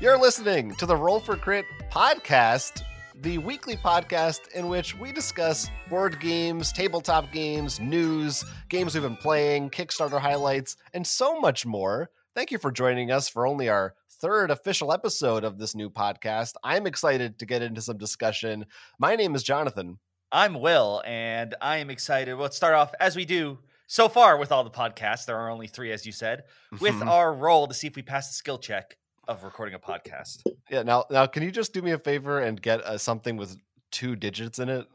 [0.00, 2.82] You're listening to the Roll for Crit podcast,
[3.14, 9.16] the weekly podcast in which we discuss board games, tabletop games, news, games we've been
[9.16, 12.10] playing, Kickstarter highlights, and so much more.
[12.34, 16.54] Thank you for joining us for only our third official episode of this new podcast.
[16.62, 18.66] I'm excited to get into some discussion.
[18.98, 19.98] My name is Jonathan.
[20.32, 22.34] I'm Will, and I am excited.
[22.36, 25.24] Let's start off as we do so far with all the podcasts.
[25.26, 26.42] There are only three, as you said,
[26.80, 27.06] with Mhm.
[27.06, 28.96] our roll to see if we pass the skill check
[29.28, 30.42] of recording a podcast.
[30.70, 33.56] Yeah, now now can you just do me a favor and get uh, something with
[33.90, 34.86] two digits in it?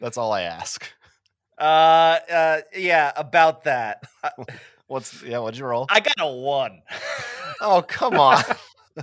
[0.00, 0.86] That's all I ask.
[1.58, 4.02] Uh, uh, yeah, about that.
[4.86, 5.86] What's yeah, what'd you roll?
[5.88, 6.82] I got a one.
[7.60, 8.42] Oh, come on.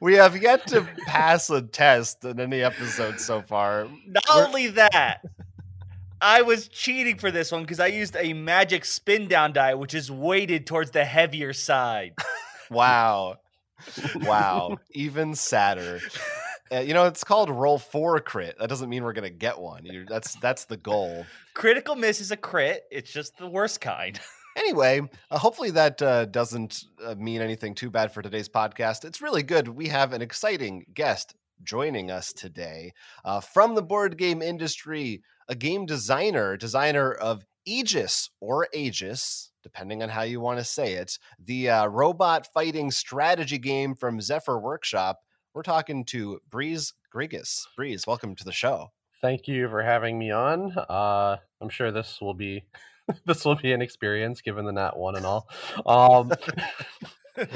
[0.00, 3.86] we have yet to pass a test in any episode so far.
[4.06, 5.22] Not We're- only that,
[6.22, 9.92] I was cheating for this one because I used a magic spin down die, which
[9.92, 12.14] is weighted towards the heavier side.
[12.72, 13.36] Wow.
[14.22, 14.78] Wow.
[14.92, 16.00] Even sadder.
[16.72, 18.56] Uh, you know, it's called roll for crit.
[18.58, 19.84] That doesn't mean we're gonna get one.
[19.84, 21.26] you that's that's the goal.
[21.54, 22.84] Critical miss is a crit.
[22.90, 24.18] It's just the worst kind.
[24.54, 29.02] Anyway, uh, hopefully that uh, doesn't uh, mean anything too bad for today's podcast.
[29.02, 29.66] It's really good.
[29.66, 32.92] We have an exciting guest joining us today
[33.24, 40.02] uh, from the board game industry, a game designer, designer of Aegis or Aegis, depending
[40.02, 44.58] on how you want to say it, the uh, robot fighting strategy game from Zephyr
[44.58, 45.20] Workshop.
[45.54, 47.62] We're talking to Breeze Grigas.
[47.76, 48.92] Breeze, welcome to the show.
[49.20, 50.76] Thank you for having me on.
[50.76, 52.64] Uh, I'm sure this will be
[53.26, 55.48] this will be an experience given the nat one and all.
[55.86, 56.32] Um,
[57.36, 57.46] yeah,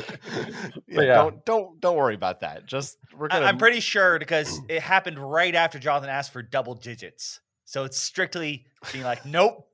[0.89, 1.15] yeah.
[1.15, 2.67] Don't don't don't worry about that.
[2.67, 3.47] Just we're gonna.
[3.47, 7.41] I'm pretty sure because it happened right after Jonathan asked for double digits.
[7.67, 9.69] So it's strictly being like, nope.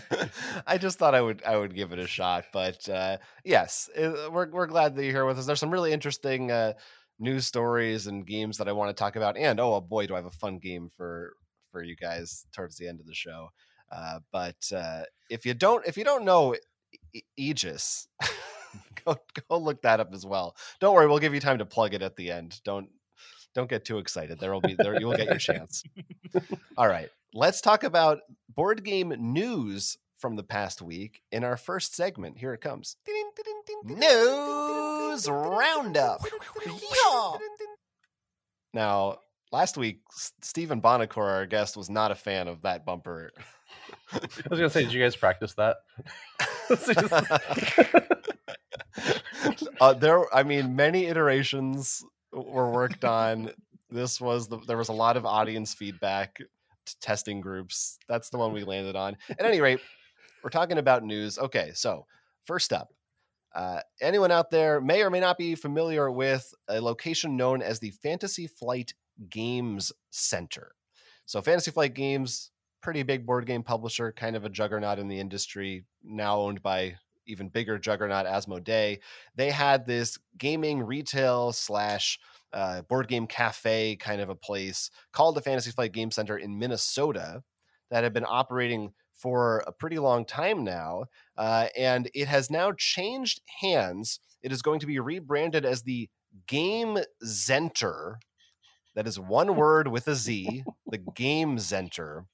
[0.66, 4.30] I just thought I would I would give it a shot, but uh, yes, uh,
[4.32, 5.44] we're we're glad that you're here with us.
[5.44, 6.72] There's some really interesting uh,
[7.18, 10.16] news stories and games that I want to talk about, and oh boy, do I
[10.16, 11.34] have a fun game for
[11.70, 13.50] for you guys towards the end of the show.
[13.92, 16.56] Uh, but uh, if you don't if you don't know
[17.12, 18.08] E- Aegis,
[19.04, 19.16] go
[19.48, 20.56] go look that up as well.
[20.80, 22.60] Don't worry, we'll give you time to plug it at the end.
[22.64, 22.88] Don't
[23.54, 24.38] don't get too excited.
[24.38, 25.82] There will be there you will get your chance.
[26.76, 31.94] All right, let's talk about board game news from the past week in our first
[31.94, 32.38] segment.
[32.38, 32.96] Here it comes.
[33.84, 36.20] News roundup.
[38.74, 39.18] Now,
[39.52, 40.00] last week,
[40.42, 43.30] Stephen Bonacore, our guest, was not a fan of that bumper.
[44.12, 45.76] I was gonna say, did you guys practice that?
[49.80, 53.50] uh, there, I mean, many iterations were worked on.
[53.90, 56.38] This was the, there was a lot of audience feedback,
[56.96, 57.98] testing groups.
[58.08, 59.16] That's the one we landed on.
[59.30, 59.80] At any rate,
[60.42, 61.38] we're talking about news.
[61.38, 62.06] Okay, so
[62.44, 62.92] first up,
[63.54, 67.80] uh, anyone out there may or may not be familiar with a location known as
[67.80, 68.94] the Fantasy Flight
[69.28, 70.72] Games Center.
[71.26, 72.50] So, Fantasy Flight Games,
[72.82, 76.96] pretty big board game publisher, kind of a juggernaut in the industry, now owned by
[77.26, 79.00] even bigger juggernaut Asmodee.
[79.34, 82.18] They had this gaming retail slash
[82.52, 86.58] uh, board game cafe kind of a place called the Fantasy Flight Game Center in
[86.58, 87.42] Minnesota
[87.90, 91.04] that had been operating for a pretty long time now.
[91.36, 94.20] Uh, and it has now changed hands.
[94.42, 96.08] It is going to be rebranded as the
[96.46, 98.20] Game Center.
[98.94, 102.24] That is one word with a Z, the Gamezenter.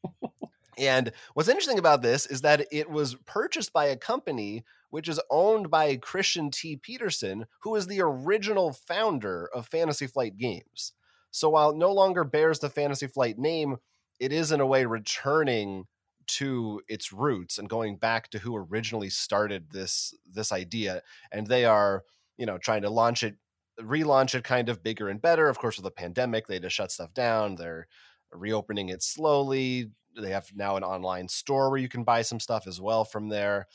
[0.79, 5.21] And what's interesting about this is that it was purchased by a company which is
[5.29, 6.77] owned by Christian T.
[6.77, 10.93] Peterson, who is the original founder of Fantasy Flight Games.
[11.33, 13.79] So while it no longer bears the Fantasy Flight name,
[14.21, 15.87] it is in a way returning
[16.29, 21.03] to its roots and going back to who originally started this this idea.
[21.33, 22.05] And they are,
[22.39, 23.35] you know, trying to launch it,
[23.81, 25.49] relaunch it kind of bigger and better.
[25.49, 27.57] Of course, with the pandemic, they just shut stuff down.
[27.57, 27.89] They're
[28.31, 29.91] reopening it slowly.
[30.17, 33.29] They have now an online store where you can buy some stuff as well from
[33.29, 33.67] there.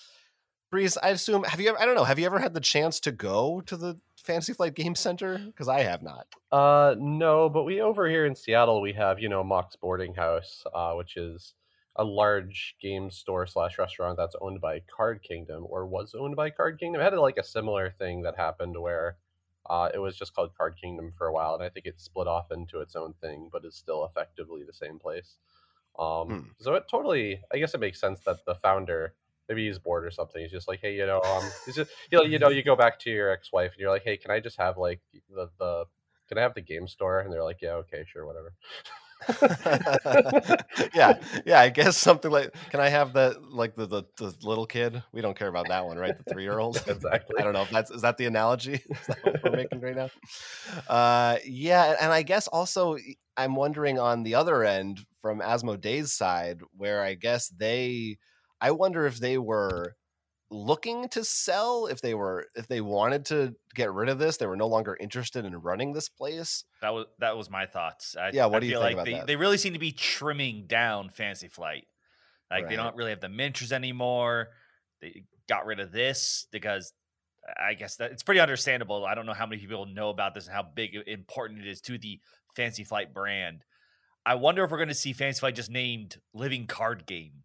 [0.71, 2.99] Breeze, I assume have you ever I don't know, have you ever had the chance
[3.01, 5.37] to go to the Fantasy Flight Game Center?
[5.39, 6.27] Because I have not.
[6.51, 10.63] uh, no, but we over here in Seattle we have you know Mox Boarding House,
[10.73, 11.53] uh, which is
[11.95, 16.49] a large game store slash restaurant that's owned by Card Kingdom or was owned by
[16.49, 17.01] Card Kingdom.
[17.01, 19.17] It had like a similar thing that happened where
[19.69, 22.27] uh, it was just called Card Kingdom for a while, and I think it split
[22.27, 25.35] off into its own thing, but is still effectively the same place.
[25.97, 26.39] Um, Hmm.
[26.59, 29.15] So it totally, I guess it makes sense that the founder,
[29.49, 30.41] maybe he's bored or something.
[30.41, 32.75] He's just like, hey, you know, um, he's just, you know, you know, you go
[32.75, 35.85] back to your ex-wife and you're like, hey, can I just have like the the,
[36.27, 37.19] can I have the game store?
[37.19, 38.53] And they're like, yeah, okay, sure, whatever.
[40.93, 41.59] yeah, yeah.
[41.59, 42.53] I guess something like.
[42.69, 43.51] Can I have that?
[43.51, 45.03] Like the, the the little kid.
[45.11, 46.15] We don't care about that one, right?
[46.17, 46.77] The three year old.
[46.87, 47.35] exactly.
[47.37, 50.09] I don't know if that's is that the analogy that we're making right now.
[50.87, 52.97] Uh, yeah, and I guess also
[53.35, 58.17] I'm wondering on the other end from Asmodee's side, where I guess they,
[58.61, 59.95] I wonder if they were
[60.51, 64.47] looking to sell if they were if they wanted to get rid of this they
[64.47, 68.15] were no longer interested in running this place That was that was my thoughts.
[68.19, 69.27] I, Yeah, what I do you think like about they, that?
[69.27, 71.85] they really seem to be trimming down Fantasy Flight.
[72.49, 74.49] Like they don't really have the Mintras anymore.
[75.01, 76.93] They got rid of this because
[77.57, 79.05] I guess that it's pretty understandable.
[79.05, 81.81] I don't know how many people know about this and how big important it is
[81.81, 82.19] to the
[82.55, 83.63] Fantasy Flight brand.
[84.25, 87.43] I wonder if we're going to see Fantasy Flight just named Living Card Game.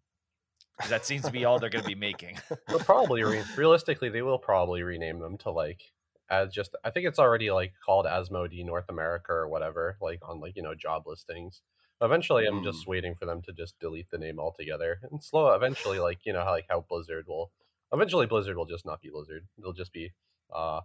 [0.89, 2.37] That seems to be all they're going to be making.
[2.67, 5.81] They'll probably re- realistically they will probably rename them to like
[6.29, 10.39] as just I think it's already like called Asmodee North America or whatever, like on
[10.39, 11.61] like you know job listings.
[12.01, 15.53] Eventually, I'm just waiting for them to just delete the name altogether and slow.
[15.53, 17.51] Eventually, like you know how like how Blizzard will.
[17.93, 19.47] Eventually, Blizzard will just not be Blizzard.
[19.57, 20.11] It'll just be
[20.53, 20.81] uh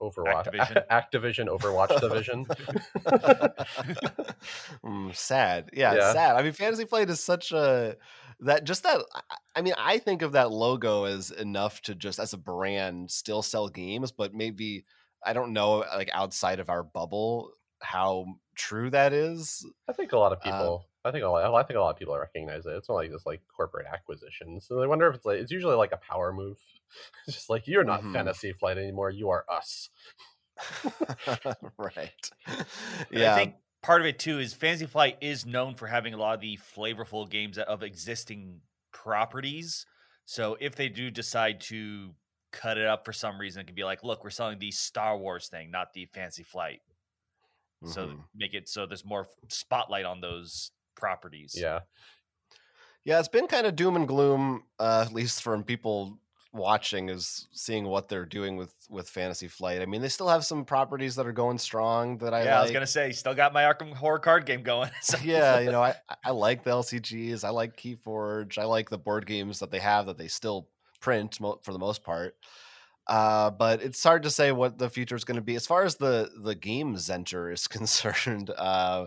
[0.00, 0.82] Overwatch, Activision.
[0.90, 2.46] Activision Overwatch Division.
[4.84, 5.70] Mm, sad.
[5.72, 6.12] Yeah, Yeah.
[6.12, 6.36] sad.
[6.36, 7.96] I mean, Fantasy Flight is such a
[8.40, 9.02] that just that.
[9.14, 9.20] I-
[9.56, 13.42] I mean, I think of that logo as enough to just as a brand still
[13.42, 14.84] sell games, but maybe
[15.24, 17.50] I don't know, like outside of our bubble,
[17.82, 19.66] how true that is.
[19.88, 20.86] I think a lot of Um, people.
[21.04, 21.54] I think a lot.
[21.54, 22.72] I think a lot of people recognize it.
[22.74, 24.60] It's not like this like corporate acquisition.
[24.60, 26.58] So I wonder if it's like it's usually like a power move.
[27.26, 28.10] It's just like you're not Mhm.
[28.10, 29.10] Fantasy Flight anymore.
[29.10, 29.90] You are us.
[31.78, 32.30] right.
[33.10, 33.26] Yeah.
[33.26, 36.34] I think part of it too is Fantasy Flight is known for having a lot
[36.34, 38.62] of the flavorful games of existing
[38.92, 39.86] properties.
[40.24, 42.14] So if they do decide to
[42.52, 45.16] cut it up for some reason, it could be like, look, we're selling the Star
[45.18, 46.80] Wars thing, not the Fantasy Flight.
[47.84, 48.28] So Mhm.
[48.34, 51.54] make it so there's more spotlight on those properties.
[51.56, 51.80] Yeah.
[53.04, 56.18] Yeah, it's been kind of doom and gloom, uh, at least from people
[56.52, 59.80] watching, is seeing what they're doing with with Fantasy Flight.
[59.80, 62.62] I mean, they still have some properties that are going strong that I yeah, I
[62.62, 64.90] was gonna say, still got my Arkham Horror card game going.
[65.02, 67.42] so- yeah, you know, I I like the LCGs.
[67.42, 68.58] I like Keyforge.
[68.58, 70.68] I like the board games that they have that they still
[71.00, 72.34] print mo- for the most part.
[73.06, 75.84] Uh, but it's hard to say what the future is going to be as far
[75.84, 78.50] as the the game center is concerned.
[78.50, 79.06] Uh,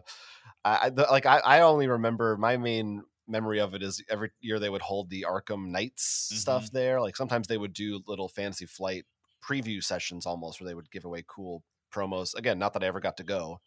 [0.66, 4.60] I the, like I, I only remember my main memory of it is every year
[4.60, 7.02] they would hold the Arkham Nights stuff there.
[7.02, 9.06] Like sometimes they would do little Fantasy Flight
[9.44, 11.64] preview sessions almost where they would give away cool
[11.94, 12.36] promos.
[12.36, 13.60] Again, not that I ever got to go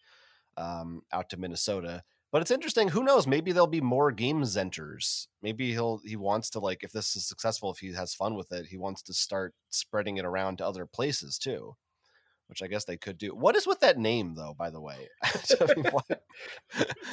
[0.56, 2.02] um, out to Minnesota.
[2.32, 2.88] But it's interesting.
[2.88, 3.26] Who knows?
[3.26, 5.28] Maybe there'll be more game centers.
[5.42, 8.52] Maybe he'll he wants to like if this is successful, if he has fun with
[8.52, 11.76] it, he wants to start spreading it around to other places too.
[12.48, 13.34] Which I guess they could do.
[13.34, 14.54] What is with that name though?
[14.56, 16.22] By the way, I mean, what-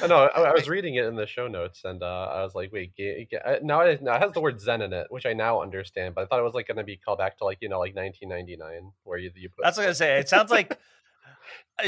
[0.02, 0.28] I know.
[0.34, 2.94] I, I was reading it in the show notes, and uh, I was like, "Wait,
[2.96, 5.32] ga- ga- uh, now it, now it has the word Zen in it, which I
[5.32, 7.58] now understand." But I thought it was like going to be called back to like
[7.60, 9.64] you know like 1999, where you you put.
[9.64, 10.18] That's what I'm gonna say.
[10.18, 10.78] It sounds like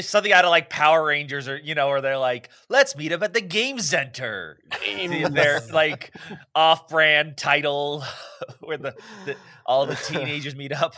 [0.01, 3.23] something out of like Power Rangers, or you know, where they're like, "Let's meet up
[3.23, 4.55] at the Gamezenter."
[4.85, 6.13] The- Their like
[6.55, 8.03] off-brand title,
[8.59, 8.95] where the,
[9.25, 9.35] the
[9.65, 10.95] all the teenagers meet up.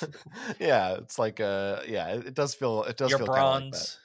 [0.60, 3.98] yeah, it's like uh yeah, it, does feel it does Your feel kinda like bronze.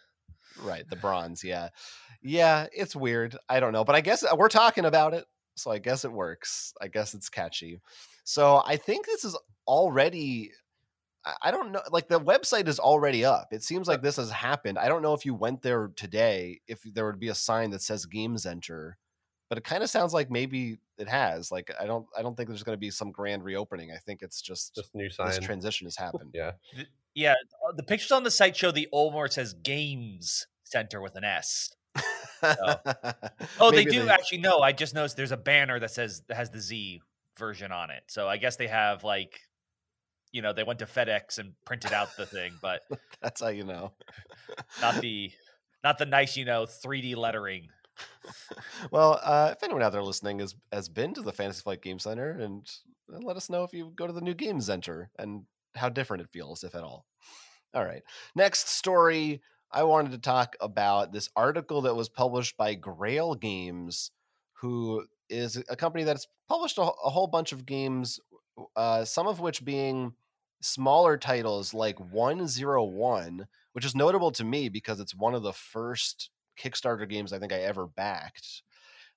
[0.62, 1.70] right the bronze yeah
[2.22, 5.26] yeah it's weird i don't know but i guess uh, we're talking about it
[5.56, 7.80] so i guess it works i guess it's catchy
[8.24, 9.36] so i think this is
[9.68, 10.52] already
[11.26, 14.32] I- i don't know like the website is already up it seems like this has
[14.32, 17.72] happened i don't know if you went there today if there would be a sign
[17.72, 18.94] that says Gamezenter
[19.50, 22.50] but it kind of sounds like maybe it has like i don't i don't think
[22.50, 25.28] there's going to be some grand reopening i think it's just, just new sign.
[25.28, 26.52] this transition has happened yeah.
[27.16, 27.34] Yeah,
[27.68, 31.16] uh, the pictures on the site show the old where it says Games Center with
[31.16, 31.74] an S.
[33.60, 34.40] Oh, they Maybe do actually.
[34.40, 37.02] No, I just noticed there's a banner that says that has the Z
[37.38, 38.04] version on it.
[38.08, 39.40] So I guess they have like,
[40.34, 42.82] you know, they went to FedEx and printed out the thing, but
[43.22, 43.94] that's how you know
[44.82, 45.32] not the
[45.84, 47.70] not the nice, you know, 3D lettering.
[48.92, 52.00] well, uh, if anyone out there listening has has been to the Fantasy Flight Game
[52.00, 52.70] Center, and
[53.14, 55.44] uh, let us know if you go to the new Gamezenter and
[55.76, 57.06] how different it feels, if at all.
[57.74, 58.04] All right,
[58.36, 59.42] next story.
[59.72, 64.12] I wanted to talk about this article that was published by Grail Games,
[64.54, 68.20] who is a company that's published a, a whole bunch of games,
[68.76, 70.14] uh, some of which being
[70.64, 76.30] smaller titles like 101, which is notable to me because it's one of the first
[76.60, 78.64] Kickstarter games I think I ever backed.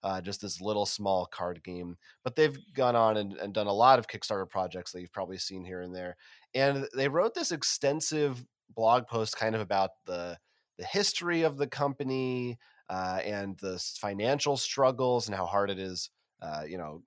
[0.02, 1.96] Uh, just this little small card game.
[2.22, 5.38] But they've gone on and, and done a lot of Kickstarter projects that you've probably
[5.38, 6.16] seen here and there.
[6.54, 10.38] And they wrote this extensive blog post kind of about the
[10.78, 16.10] the history of the company, uh, and the financial struggles and how hard it is,
[16.42, 17.02] uh, you know,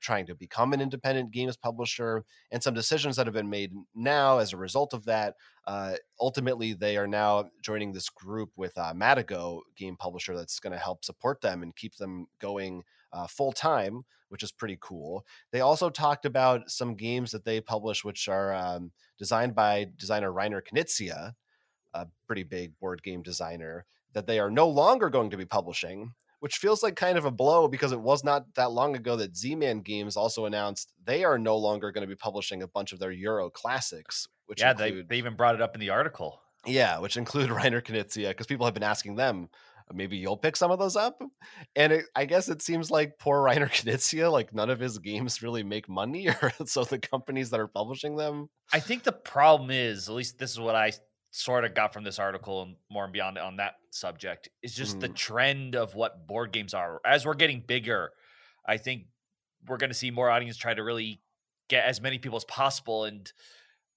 [0.00, 4.38] trying to become an independent games publisher and some decisions that have been made now
[4.38, 5.34] as a result of that
[5.66, 10.72] uh, ultimately they are now joining this group with uh, matago game publisher that's going
[10.72, 12.82] to help support them and keep them going
[13.12, 15.24] uh, full time which is pretty cool.
[15.52, 20.32] They also talked about some games that they publish which are um, designed by designer
[20.32, 21.34] reiner knizia
[21.94, 26.12] a pretty big board game designer that they are no longer going to be publishing
[26.40, 29.36] which feels like kind of a blow because it was not that long ago that
[29.36, 32.98] Z-Man Games also announced they are no longer going to be publishing a bunch of
[32.98, 34.28] their Euro classics.
[34.46, 36.40] Which yeah, include, they, they even brought it up in the article.
[36.64, 39.48] Yeah, which include Reiner Knizia because people have been asking them,
[39.92, 41.22] maybe you'll pick some of those up.
[41.74, 45.42] And it, I guess it seems like poor Reiner Knizia, like none of his games
[45.42, 48.48] really make money, or so the companies that are publishing them.
[48.72, 50.92] I think the problem is, at least this is what I
[51.36, 54.96] sort of got from this article and more and beyond on that subject is just
[54.96, 55.00] mm.
[55.00, 56.98] the trend of what board games are.
[57.04, 58.10] As we're getting bigger,
[58.66, 59.02] I think
[59.68, 61.20] we're going to see more audience try to really
[61.68, 63.04] get as many people as possible.
[63.04, 63.30] And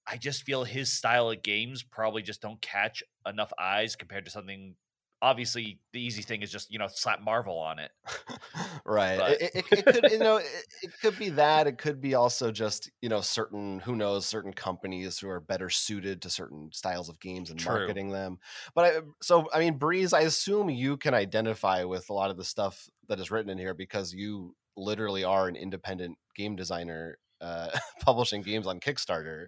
[0.06, 4.30] I just feel his style of games probably just don't catch enough eyes compared to
[4.30, 4.74] something
[5.22, 7.90] obviously the easy thing is just you know slap Marvel on it.
[8.84, 9.36] right.
[9.40, 10.46] It, it, it, could you know it,
[10.82, 11.66] it, could be that.
[11.66, 15.70] It could be also just you know certain who knows certain companies who are better
[15.70, 17.76] suited to certain styles of games and True.
[17.76, 18.38] marketing them.
[18.74, 22.36] But I, so I mean, Breeze, I assume you can identify with a lot of
[22.36, 27.18] the stuff that is written in here because you literally are an independent game designer.
[27.42, 27.70] Uh,
[28.02, 29.46] publishing games on Kickstarter.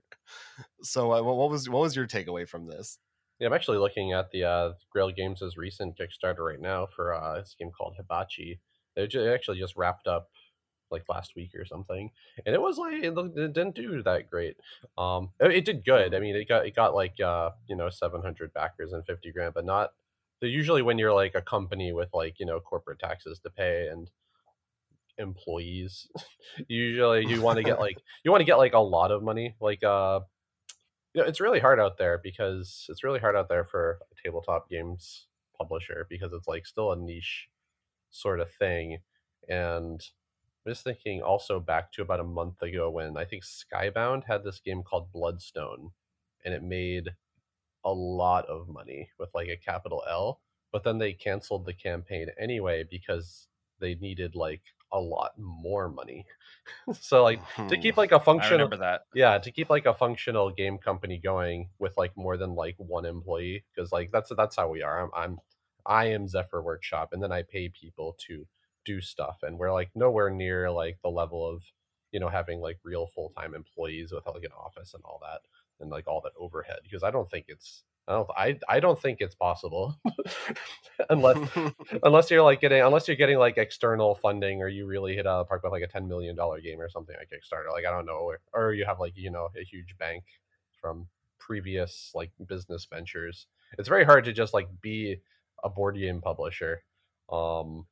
[0.83, 2.99] So, uh, what was what was your takeaway from this?
[3.39, 7.39] Yeah, I'm actually looking at the uh, Grail Games' recent Kickstarter right now for uh,
[7.39, 8.61] this game called Hibachi.
[8.95, 10.29] They actually just wrapped up
[10.93, 12.11] like last week or something,
[12.45, 14.57] and it was like it, looked, it didn't do that great.
[14.97, 16.15] Um, it, it, did good.
[16.15, 19.55] I mean, it got it got like uh, you know 700 backers and 50 grand,
[19.55, 19.91] but not.
[20.41, 24.11] Usually, when you're like a company with like you know corporate taxes to pay and
[25.19, 26.09] employees,
[26.69, 29.55] usually you want to get like you want to get like a lot of money.
[29.61, 30.21] Like uh,
[31.15, 34.15] you know, it's really hard out there because it's really hard out there for a
[34.23, 35.27] tabletop games
[35.57, 37.49] publisher because it's like still a niche
[38.11, 38.99] sort of thing.
[39.49, 40.01] And
[40.65, 44.45] I'm just thinking also back to about a month ago when I think Skybound had
[44.45, 45.91] this game called Bloodstone
[46.45, 47.11] and it made
[47.85, 50.41] a lot of money with like a capital L,
[50.73, 53.49] but then they canceled the campaign anyway because
[53.81, 54.63] they needed like
[54.93, 56.27] a lot more money.
[57.01, 57.69] so like mm-hmm.
[57.69, 59.03] to keep like a functional that.
[59.15, 63.05] Yeah, to keep like a functional game company going with like more than like one
[63.05, 65.03] employee because like that's that's how we are.
[65.03, 65.39] I'm I'm
[65.85, 68.47] I am Zephyr Workshop and then I pay people to
[68.85, 71.63] do stuff and we're like nowhere near like the level of
[72.11, 75.41] you know having like real full-time employees with like an office and all that
[75.81, 79.01] and like all that overhead because I don't think it's I don't I, I don't
[79.01, 79.97] think it's possible
[81.11, 81.39] unless
[82.03, 85.41] unless you're like getting unless you're getting like external funding or you really hit out
[85.41, 87.71] of the park with like a ten million dollar game or something like Kickstarter.
[87.73, 90.25] Like I don't know, or, or you have like you know a huge bank
[90.81, 91.07] from
[91.39, 93.47] previous like business ventures.
[93.79, 95.19] It's very hard to just like be
[95.63, 96.83] a board game publisher,
[97.31, 97.87] um,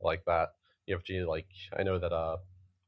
[0.00, 0.50] like that.
[0.86, 1.48] You have to like
[1.78, 2.38] I know that uh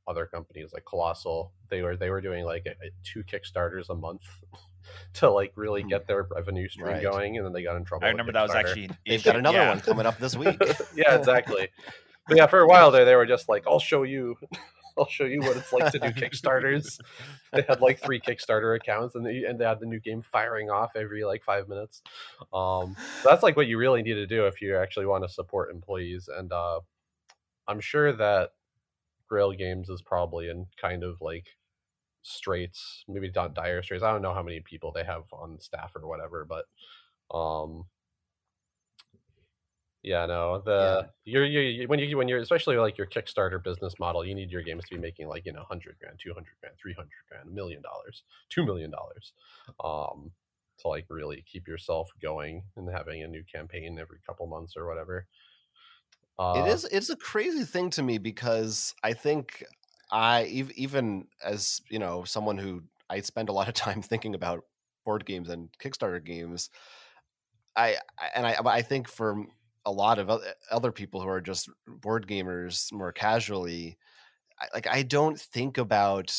[0.09, 3.95] other companies like Colossal they were they were doing like a, a two Kickstarters a
[3.95, 4.23] month
[5.15, 5.89] to like really hmm.
[5.89, 7.03] get their revenue stream right.
[7.03, 8.07] going, and then they got in trouble.
[8.07, 9.69] I remember that was actually they've got another yeah.
[9.71, 10.61] one coming up this week.
[10.97, 11.69] yeah, exactly.
[12.27, 14.37] But yeah, for a while there, they were just like, "I'll show you."
[14.97, 16.99] I'll show you what it's like to do Kickstarters.
[17.53, 20.71] they had like three Kickstarter accounts, and they and they had the new game firing
[20.71, 22.03] off every like five minutes.
[22.53, 25.29] Um, so that's like what you really need to do if you actually want to
[25.29, 26.29] support employees.
[26.37, 26.81] And uh,
[27.69, 28.51] I'm sure that
[29.29, 31.47] Grail Games is probably in kind of like
[32.23, 34.05] straits, maybe not dire straits.
[34.05, 36.67] I don't know how many people they have on staff or whatever, but
[37.37, 37.85] um
[40.03, 41.09] yeah, no, the yeah.
[41.25, 44.63] you're you when you when you're especially like your Kickstarter business model, you need your
[44.63, 47.49] games to be making like you know hundred grand, two hundred grand, three hundred grand,
[47.49, 49.33] a million dollars, two million dollars,
[49.85, 50.31] um,
[50.79, 54.87] to like really keep yourself going and having a new campaign every couple months or
[54.87, 55.27] whatever.
[56.39, 59.65] Uh, it is it's a crazy thing to me because I think
[60.11, 60.45] I
[60.77, 64.65] even as you know someone who I spend a lot of time thinking about
[65.05, 66.71] board games and Kickstarter games.
[67.77, 67.97] I
[68.35, 69.45] and I I think for
[69.87, 70.31] a lot of
[70.71, 73.97] other people who are just board gamers more casually,
[74.75, 76.35] like I don't think about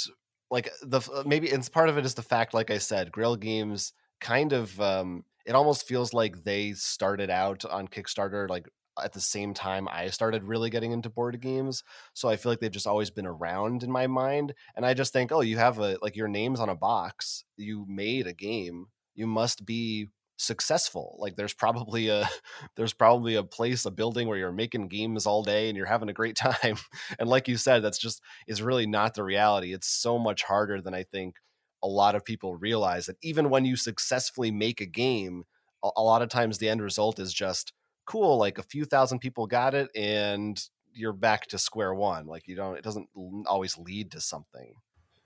[0.52, 3.94] like the maybe it's part of it is the fact like I said, Grail Games
[4.20, 8.68] kind of um it almost feels like they started out on Kickstarter like
[9.03, 11.84] at the same time I started really getting into board games.
[12.13, 14.53] So I feel like they've just always been around in my mind.
[14.75, 17.44] And I just think, oh, you have a like your name's on a box.
[17.58, 18.88] You made a game.
[19.15, 22.27] You must be successful like there's probably a
[22.77, 26.08] there's probably a place a building where you're making games all day and you're having
[26.08, 26.77] a great time
[27.20, 30.79] and like you said that's just is really not the reality it's so much harder
[30.79, 31.36] than i think
[31.84, 35.44] a lot of people realize that even when you successfully make a game
[35.84, 37.74] a, a lot of times the end result is just
[38.10, 42.48] cool like a few thousand people got it and you're back to square one like
[42.48, 43.10] you don't it doesn't
[43.48, 44.74] always lead to something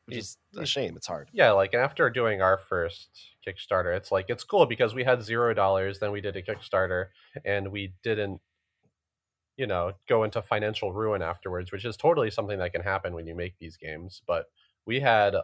[0.05, 3.09] which It- is a shame it's hard Yeah, like after doing our first
[3.45, 7.09] Kickstarter, it's like it's cool because we had zero dollars, then we did a Kickstarter,
[7.45, 8.41] and we didn't,
[9.57, 13.27] you know, go into financial ruin afterwards, which is totally something that can happen when
[13.27, 14.21] you make these games.
[14.25, 14.47] But
[14.85, 15.35] we had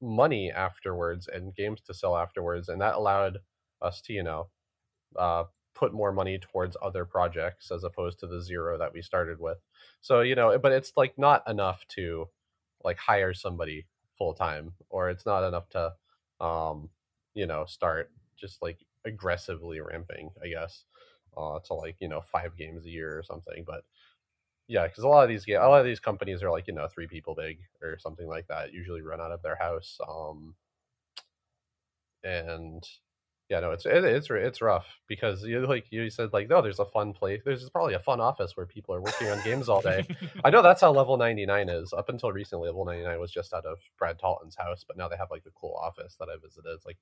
[0.00, 3.38] money afterwards and games to sell afterwards, and that allowed
[3.82, 4.50] us to, you know,
[5.16, 5.44] uh,
[5.76, 9.58] put more money towards other projects as opposed to the zero that we started with.
[10.00, 12.28] So you know, but it's like not enough to
[12.82, 13.86] like hire somebody
[14.18, 15.92] full time, or it's not enough to,
[16.44, 16.88] um,
[17.34, 20.30] you know, start just like aggressively ramping.
[20.42, 20.84] I guess
[21.36, 23.64] uh, to like you know five games a year or something.
[23.66, 23.84] But
[24.68, 26.88] yeah, because a lot of these a lot of these companies are like you know
[26.88, 28.72] three people big or something like that.
[28.72, 29.98] Usually run out of their house.
[30.08, 30.54] Um,
[32.24, 32.82] and
[33.48, 36.80] yeah, no, it's it, it's it's rough because you like you said like no, there's
[36.80, 37.42] a fun place.
[37.44, 40.04] There's probably a fun office where people are working on games all day.
[40.44, 41.92] I know that's how level 99 is.
[41.92, 45.16] Up until recently, level 99 was just out of Brad Talton's house, but now they
[45.16, 46.70] have like a cool office that I visited.
[46.74, 46.98] It's like,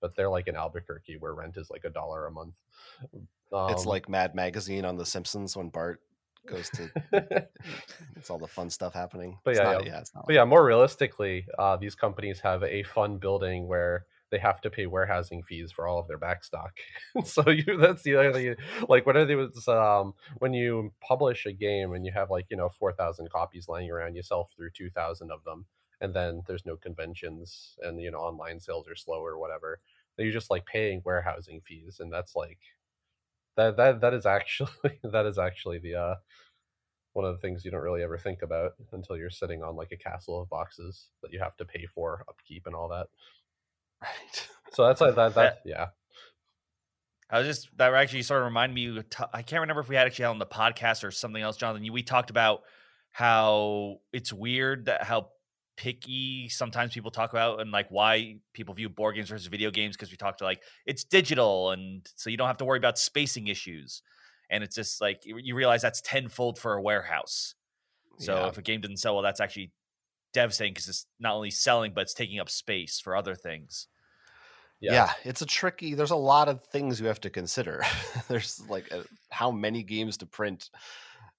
[0.00, 2.54] but they're like in Albuquerque where rent is like a dollar a month.
[3.12, 6.00] it's Um, like mad magazine on the simpsons when bart
[6.46, 6.90] goes to
[8.16, 9.98] it's all the fun stuff happening But It's yeah, not- yeah.
[10.00, 14.60] it's not yeah, more realistically, uh, these companies have a fun building where they have
[14.62, 16.70] to pay warehousing fees for all of their backstock.
[17.24, 18.56] so you that's the other thing.
[18.88, 22.56] Like are they was um when you publish a game and you have like you
[22.56, 25.66] know four thousand copies lying around, you sell through two thousand of them,
[26.00, 29.80] and then there's no conventions and you know online sales are slow or whatever.
[30.16, 32.58] Then you're just like paying warehousing fees, and that's like
[33.56, 34.70] that that that is actually
[35.04, 36.14] that is actually the uh
[37.14, 39.92] one of the things you don't really ever think about until you're sitting on like
[39.92, 43.06] a castle of boxes that you have to pay for upkeep and all that.
[44.02, 45.34] Right So that's like that.
[45.34, 45.86] That yeah.
[47.30, 49.02] I was just that actually sort of reminded me.
[49.32, 51.84] I can't remember if we had actually had on the podcast or something else, Jonathan.
[51.84, 52.62] you- We talked about
[53.10, 55.30] how it's weird that how
[55.76, 59.96] picky sometimes people talk about and like why people view board games versus video games
[59.96, 62.98] because we talked to like it's digital and so you don't have to worry about
[62.98, 64.02] spacing issues
[64.50, 67.54] and it's just like you realize that's tenfold for a warehouse
[68.18, 68.48] so Yeah.
[68.48, 69.70] if a game doesn't sell well that's actually
[70.32, 73.86] devastating because it's not only selling but it's taking up space for other things
[74.80, 75.12] yeah.
[75.24, 77.82] it's a tricky there's a lot of things you have to consider.
[78.28, 80.70] There's like a, how many games to print.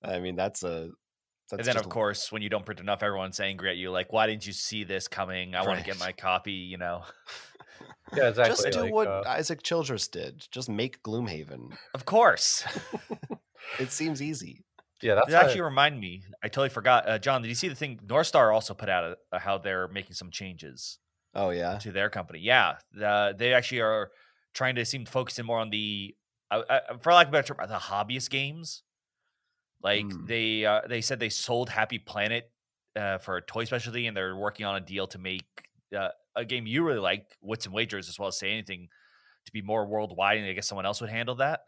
[0.03, 0.89] I mean that's a
[1.49, 3.77] that's and then just of a- course when you don't print enough everyone's angry at
[3.77, 5.55] you like why didn't you see this coming?
[5.55, 7.03] I want to get my copy you know?
[8.13, 8.55] Yeah, exactly.
[8.55, 10.45] just do like, what uh, isaac childres did.
[10.51, 11.77] Just make gloomhaven.
[11.93, 12.63] Of course.
[13.79, 14.63] It seems easy.
[15.01, 17.67] Yeah, that's This why- actually remind me i totally forgot uh, john did you see
[17.69, 20.97] the thing north star also put out a, how they're making some changes
[21.35, 24.11] oh yeah to their company yeah the, they actually are
[24.53, 26.15] trying to seem to focus in more on the
[26.51, 28.83] uh, uh, for lack of a better term the hobbyist games
[29.81, 30.27] like Mm.
[30.27, 32.51] they uh, they said they sold happy planet
[32.95, 35.45] uh, for a toy specialty and they're working on a deal to make
[35.95, 38.89] uh, a game you really like wits and wagers as well as say anything
[39.45, 41.61] to be more worldwide and i guess someone else would handle that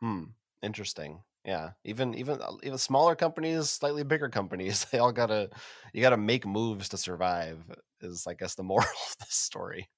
[0.00, 0.24] Hmm.
[0.62, 1.22] Interesting.
[1.44, 1.72] Yeah.
[1.84, 5.50] Even even uh, even smaller companies, slightly bigger companies, they all gotta
[5.92, 7.64] you gotta make moves to survive.
[8.02, 9.88] Is I guess the moral of this story,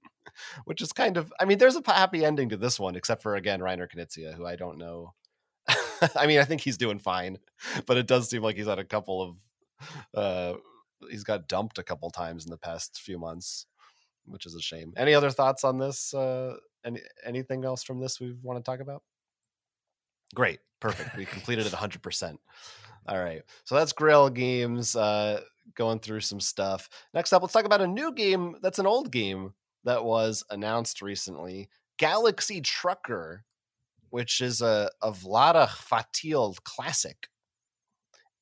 [0.65, 1.33] which is kind of.
[1.41, 4.47] I mean, there's a happy ending to this one, except for again Reiner Knizia, who
[4.47, 5.15] I don't know.
[6.17, 7.39] I mean, I think he's doing fine,
[7.87, 9.37] but it does seem like he's had a couple of.
[10.15, 10.55] uh
[11.11, 13.67] He's got dumped a couple times in the past few months,
[14.25, 14.93] which is a shame.
[14.97, 16.15] Any other thoughts on this?
[16.15, 19.03] Uh Any anything else from this we want to talk about?
[20.35, 20.61] Great.
[20.81, 21.17] Perfect.
[21.17, 22.37] We completed it 100%.
[23.07, 23.43] All right.
[23.65, 25.41] So that's Grail Games uh,
[25.75, 26.89] going through some stuff.
[27.15, 31.03] Next up, let's talk about a new game that's an old game that was announced
[31.03, 33.45] recently Galaxy Trucker,
[34.11, 37.29] which is a, a Vlaada Chvátil classic.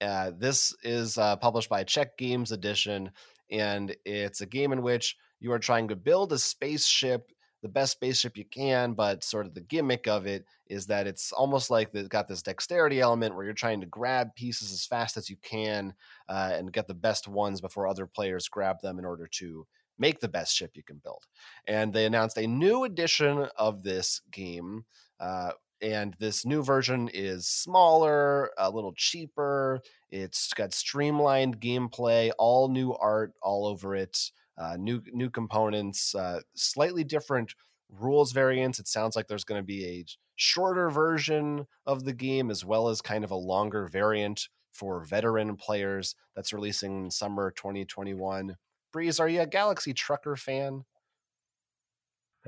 [0.01, 3.11] Uh, this is uh, published by Czech Games Edition,
[3.51, 7.93] and it's a game in which you are trying to build a spaceship, the best
[7.93, 11.91] spaceship you can, but sort of the gimmick of it is that it's almost like
[11.95, 15.37] it's got this dexterity element where you're trying to grab pieces as fast as you
[15.43, 15.95] can
[16.29, 19.67] uh, and get the best ones before other players grab them in order to
[19.99, 21.27] make the best ship you can build.
[21.67, 24.87] And they announced a new edition of this game.
[25.21, 29.81] Uh, and this new version is smaller, a little cheaper.
[30.11, 36.41] It's got streamlined gameplay, all new art all over it, uh, new new components, uh,
[36.55, 37.55] slightly different
[37.89, 38.79] rules variants.
[38.79, 40.05] It sounds like there's going to be a
[40.37, 45.57] shorter version of the game as well as kind of a longer variant for veteran
[45.57, 48.57] players that's releasing in summer 2021.
[48.93, 50.85] Breeze, are you a Galaxy Trucker fan?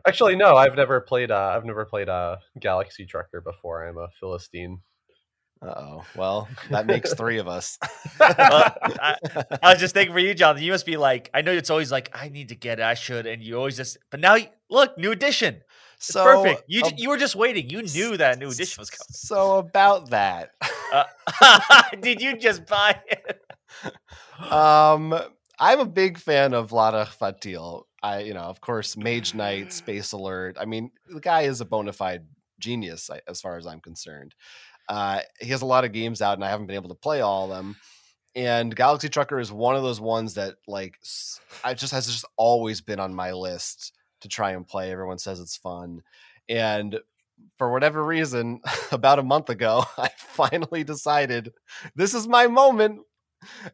[0.07, 0.57] Actually, no.
[0.57, 1.31] I've never played.
[1.31, 3.87] Uh, I've never played a Galaxy Trucker before.
[3.87, 4.81] I'm a Philistine.
[5.63, 6.05] Oh.
[6.17, 7.79] Well, that makes three of us.
[8.19, 9.17] Well, I,
[9.63, 10.65] I was just thinking for you, Jonathan.
[10.65, 12.95] You must be like, I know it's always like, I need to get it, I
[12.95, 13.99] should, and you always just.
[14.11, 14.37] But now,
[14.71, 15.63] look, new edition.
[15.97, 16.65] It's so perfect.
[16.67, 17.71] You ju- you were just waiting.
[17.71, 19.07] You knew that new edition was coming.
[19.11, 20.51] So about that.
[20.93, 21.05] Uh,
[22.01, 23.41] did you just buy it?
[24.51, 25.15] um
[25.59, 30.13] i'm a big fan of Vlaada Chvátil i you know of course mage knight space
[30.13, 32.27] alert i mean the guy is a bona fide
[32.59, 34.35] genius as far as i'm concerned
[34.89, 37.21] uh he has a lot of games out and i haven't been able to play
[37.21, 37.77] all of them.
[38.35, 40.99] And galaxy trucker is one of those ones that like
[41.65, 43.93] i just has just always been on my list
[44.23, 44.91] to try and play.
[44.91, 46.03] Everyone says it's fun.
[46.49, 46.99] And
[47.59, 48.61] for whatever reason
[48.93, 51.53] about a month ago i finally decided
[51.97, 53.01] this is my moment.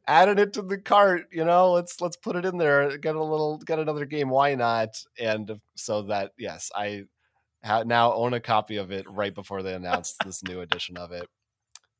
[0.06, 3.22] Added it to the cart you know let's let's put it in there get a
[3.22, 5.02] little get another game why not?
[5.18, 7.04] And so that yes i
[7.64, 11.12] ha- now own a copy of it right before they announced this new edition of
[11.12, 11.28] it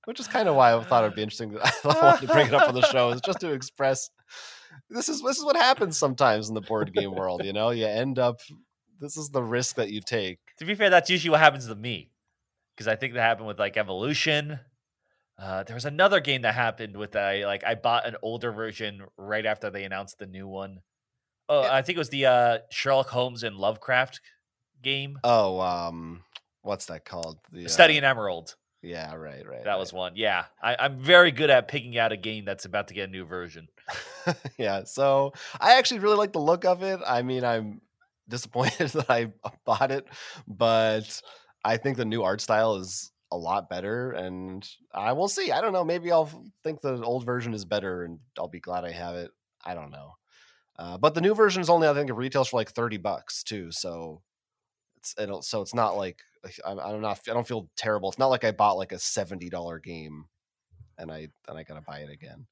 [0.05, 2.55] which is kind of why i thought it'd be interesting i wanted to bring it
[2.55, 4.11] up on the show is just to express
[4.90, 7.87] this is this is what happens sometimes in the board game world you know you
[7.87, 8.40] end up
[9.01, 11.75] this is the risk that you take To be fair, that's usually what happens to
[11.77, 12.11] me.
[12.75, 14.59] Because I think that happened with like Evolution.
[15.40, 19.03] Uh, there was another game that happened with I like I bought an older version
[19.16, 20.81] right after they announced the new one.
[21.49, 21.73] Oh, Yeah.
[21.75, 24.21] I think it was the uh, Sherlock Holmes and Lovecraft
[24.82, 25.18] game.
[25.24, 26.22] oh um
[26.62, 28.54] what's that called the uh, Study in Emerald.
[28.82, 29.78] yeah right right That right.
[29.78, 30.12] was one.
[30.16, 33.12] Yeah, I, I'm very good at picking out a game that's about to get a
[33.12, 33.68] new version.
[34.58, 37.00] yeah, so I actually really like the look of it.
[37.06, 37.80] I mean, I'm
[38.28, 39.32] disappointed that I
[39.64, 40.06] bought it,
[40.46, 41.22] but
[41.64, 45.50] I think the new art style is a lot better, and I will see.
[45.52, 45.84] I don't know.
[45.84, 46.30] Maybe I'll
[46.64, 49.30] think the old version is better, and I'll be glad I have it.
[49.64, 50.12] I don't know.
[50.78, 53.42] Uh, but the new version is only, I think, it retails for like thirty bucks
[53.42, 53.70] too.
[53.72, 54.22] So
[54.98, 56.22] it's it'll, so it's not like
[56.64, 57.20] I'm, I'm not.
[57.28, 58.08] I don't feel terrible.
[58.08, 60.26] It's not like I bought like a seventy dollar game,
[60.98, 62.46] and I and I gotta buy it again.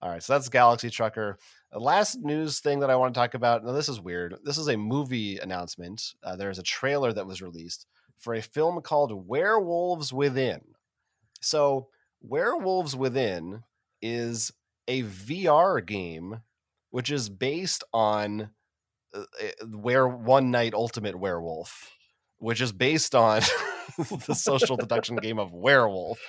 [0.00, 1.38] All right, so that's Galaxy Trucker.
[1.72, 3.64] The last news thing that I want to talk about.
[3.64, 4.36] Now, this is weird.
[4.44, 6.14] This is a movie announcement.
[6.22, 10.60] Uh, there is a trailer that was released for a film called Werewolves Within.
[11.40, 11.88] So,
[12.20, 13.64] Werewolves Within
[14.00, 14.52] is
[14.86, 16.42] a VR game
[16.90, 18.50] which is based on
[19.66, 21.90] Where One Night Ultimate Werewolf,
[22.38, 23.42] which is based on
[24.26, 26.20] the social deduction game of Werewolf.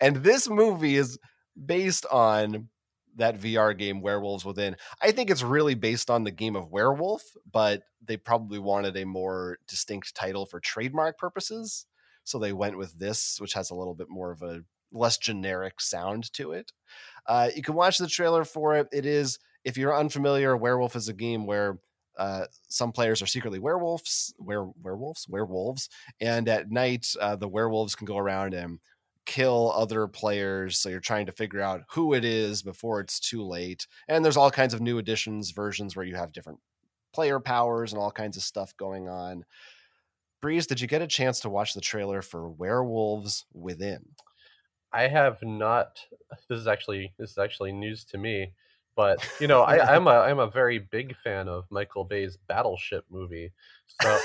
[0.00, 1.18] And this movie is
[1.64, 2.68] based on
[3.16, 4.76] that VR game Werewolves Within.
[5.00, 9.06] I think it's really based on the game of Werewolf, but they probably wanted a
[9.06, 11.86] more distinct title for trademark purposes.
[12.24, 15.80] So they went with this, which has a little bit more of a less generic
[15.80, 16.72] sound to it.
[17.26, 18.88] Uh, you can watch the trailer for it.
[18.92, 21.78] It is, if you're unfamiliar, Werewolf is a game where
[22.18, 25.88] uh, some players are secretly werewolves, were werewolves, werewolves,
[26.20, 28.80] and at night uh, the werewolves can go around and
[29.24, 30.78] kill other players.
[30.78, 33.86] So you're trying to figure out who it is before it's too late.
[34.08, 36.58] And there's all kinds of new editions, versions where you have different
[37.14, 39.44] player powers and all kinds of stuff going on.
[40.40, 44.04] Breeze, did you get a chance to watch the trailer for Werewolves Within?
[44.92, 46.00] I have not.
[46.48, 48.52] This is actually this is actually news to me,
[48.96, 53.04] but you know I, I'm a I'm a very big fan of Michael Bay's Battleship
[53.10, 53.52] movie.
[54.00, 54.18] So,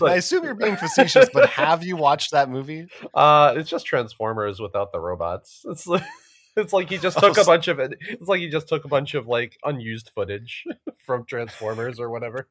[0.06, 2.88] I assume you're being facetious, but have you watched that movie?
[3.14, 5.64] uh, it's just Transformers without the robots.
[5.68, 6.02] It's like
[6.56, 7.94] it's like he just Oh, took a s- bunch of it.
[8.00, 10.64] It's like he just took a bunch of like unused footage
[11.06, 12.48] from Transformers or whatever.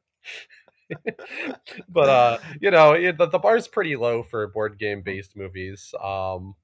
[1.88, 5.94] but uh, you know, it, the, the bar's pretty low for board game based movies.
[6.02, 6.54] Um,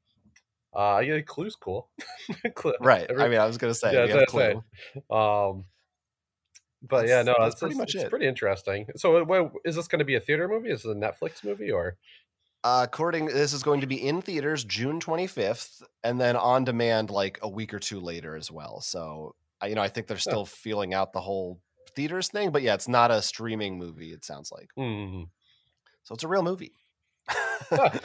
[0.75, 1.89] uh, yeah, Clue's cool.
[2.55, 3.07] Clue- Right.
[3.09, 4.63] every- I mean, I was going to say, yeah, that's Clue.
[5.11, 5.65] Um,
[6.83, 8.11] but yeah, no, that's it's, pretty much it's it.
[8.11, 8.87] pretty interesting.
[8.97, 10.71] So, uh, what, is this going to be a theater movie?
[10.71, 11.97] Is it a Netflix movie or?
[12.63, 17.11] Uh, according, this is going to be in theaters June 25th, and then on demand
[17.11, 18.81] like a week or two later as well.
[18.81, 19.35] So,
[19.67, 21.61] you know, I think they're still feeling out the whole
[21.95, 24.13] theaters thing, but yeah, it's not a streaming movie.
[24.13, 25.25] It sounds like Hmm.
[26.05, 26.15] so.
[26.15, 26.73] It's a real movie.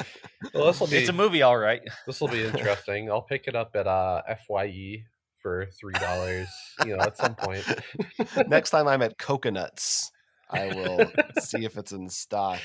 [0.54, 1.82] Well, this will be It's a movie, all right.
[2.08, 3.12] this will be interesting.
[3.12, 5.04] I'll pick it up at uh, Fye
[5.42, 6.48] for three dollars.
[6.86, 7.66] you know, at some point.
[8.48, 10.12] Next time I'm at Coconuts,
[10.50, 12.60] I will see if it's in stock.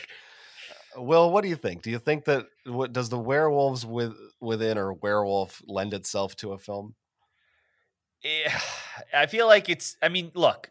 [0.97, 1.83] Uh, Will, what do you think?
[1.83, 6.53] Do you think that what does the werewolves with within or werewolf lend itself to
[6.53, 6.95] a film?
[8.25, 8.49] Eh,
[9.14, 9.97] I feel like it's.
[10.01, 10.71] I mean, look,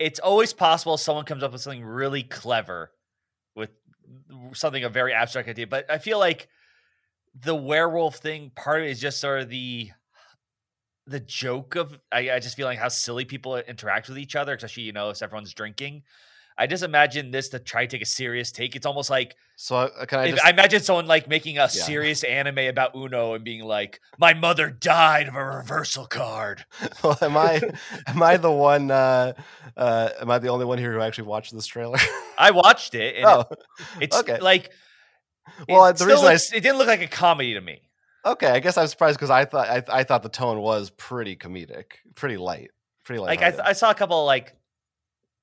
[0.00, 2.90] it's always possible someone comes up with something really clever
[4.52, 5.66] something a very abstract idea.
[5.66, 6.48] But I feel like
[7.38, 9.90] the werewolf thing part of it is just sort of the
[11.06, 14.54] the joke of I, I just feel like how silly people interact with each other,
[14.54, 16.02] especially you know if everyone's drinking.
[16.56, 18.76] I just imagine this to try to take a serious take.
[18.76, 22.24] It's almost like So uh, can I just I imagine someone like making a serious
[22.24, 26.64] anime about Uno and being like, "My mother died of a reversal card."
[27.04, 27.60] well, am I
[28.06, 29.34] am I the one uh
[29.76, 31.98] uh am I the only one here who actually watched this trailer?
[32.38, 33.44] I watched it, and oh,
[34.00, 34.40] it's okay.
[34.40, 34.70] like,
[35.68, 37.80] Well, it the reason I it didn't look like a comedy to me.
[38.26, 38.48] okay.
[38.48, 41.84] I guess I'm surprised because I thought I, I thought the tone was pretty comedic,
[42.16, 42.72] pretty light,
[43.04, 43.38] pretty light.
[43.38, 44.56] Like I, th- I saw a couple of, like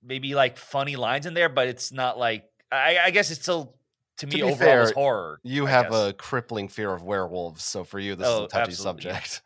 [0.03, 3.75] maybe like funny lines in there, but it's not like I, I guess it's still
[4.21, 5.39] to me be overall was fair, horror.
[5.43, 6.09] you I have guess.
[6.09, 9.41] a crippling fear of werewolves, so for you this Oh, is a touchy absolutely, subject.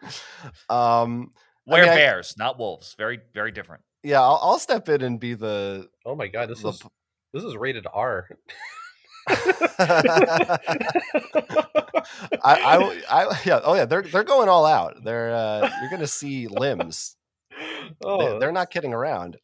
[0.70, 1.32] um,
[1.68, 2.94] I were mean, I- bears, not wolves.
[2.96, 3.82] Very very different.
[4.02, 5.88] yeah, I'll, I'll step in and be the.
[6.06, 6.82] Oh my god, this the is
[7.34, 8.28] this is rated R.
[9.28, 10.22] I,
[12.44, 15.02] I, I, yeah, oh yeah, they're they're going all out.
[15.04, 17.16] They're uh, you're gonna see limbs.
[18.04, 19.36] oh, They, they're not kidding around.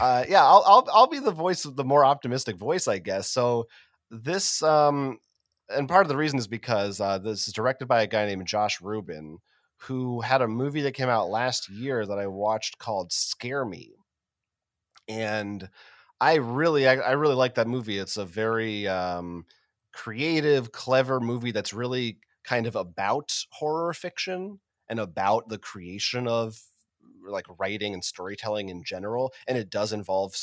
[0.00, 3.28] Uh, yeah, I'll, I'll I'll be the voice of the more optimistic voice, I guess.
[3.28, 3.66] So
[4.22, 5.18] this, um,
[5.68, 8.46] and part of the reason is because uh, this is directed by a guy named
[8.46, 9.38] Josh Rubin,
[9.76, 13.92] who had a movie that came out last year that I watched called Scare Me,
[15.08, 15.68] and
[16.20, 17.98] I really, I, I really like that movie.
[17.98, 19.46] It's a very um,
[19.92, 26.58] creative, clever movie that's really kind of about horror fiction and about the creation of
[27.26, 30.34] like writing and storytelling in general and it does involve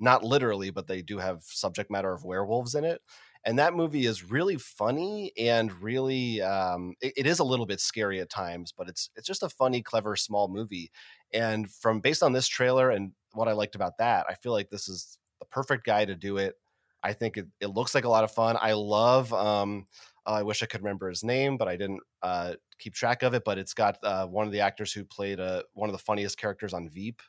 [0.00, 3.00] not literally but they do have subject matter of werewolves in it
[3.44, 7.80] and that movie is really funny and really um, it- it is a little bit
[7.80, 10.90] scary at times but it's it's just a funny clever small movie
[11.32, 14.70] and from based on this trailer and what i liked about that i feel like
[14.70, 16.54] this is the perfect guy to do it
[17.02, 19.86] i think it, it looks like a lot of fun i love um,
[20.26, 23.42] I wish I could remember his name, but I didn't uh, keep track of it.
[23.44, 26.38] But it's got uh, one of the actors who played uh, one of the funniest
[26.38, 27.22] characters on Veep,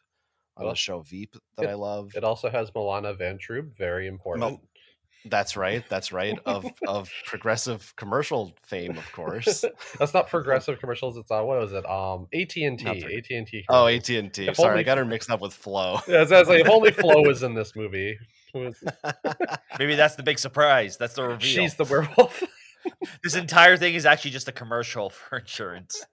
[0.58, 2.12] on Well, the show Veep that I love.
[2.16, 4.60] it also has Milana Vayntrub, very important.
[5.26, 5.84] That's right.
[5.88, 6.40] That's right.
[6.46, 9.64] Of of progressive commercial fame, of course.
[10.00, 11.16] That's not progressive commercials.
[11.18, 11.88] It's uh, what was it?
[11.88, 12.88] Um, AT and T.
[12.88, 13.66] AT and T.
[13.70, 14.48] oh, AT and T.
[14.48, 16.00] If Sorry, I got her mixed up with Flo.
[16.08, 18.18] Yeah, it's, it's like if only Flo was in this movie.
[18.54, 20.98] Maybe that's the big surprise.
[20.98, 21.40] That's the reveal.
[21.40, 22.44] She's the werewolf.
[23.24, 26.04] this entire thing is actually just a commercial for insurance.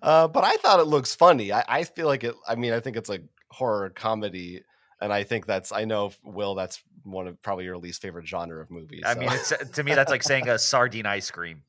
[0.00, 1.52] uh, but I thought it looks funny.
[1.52, 2.36] I, I feel like it.
[2.48, 3.18] I mean, I think it's a
[3.50, 4.62] horror comedy,
[5.00, 5.72] and I think that's.
[5.72, 6.54] I know Will.
[6.54, 9.02] That's one of probably your least favorite genre of movies.
[9.06, 11.62] I mean, it's, to me, that's like saying a sardine ice cream.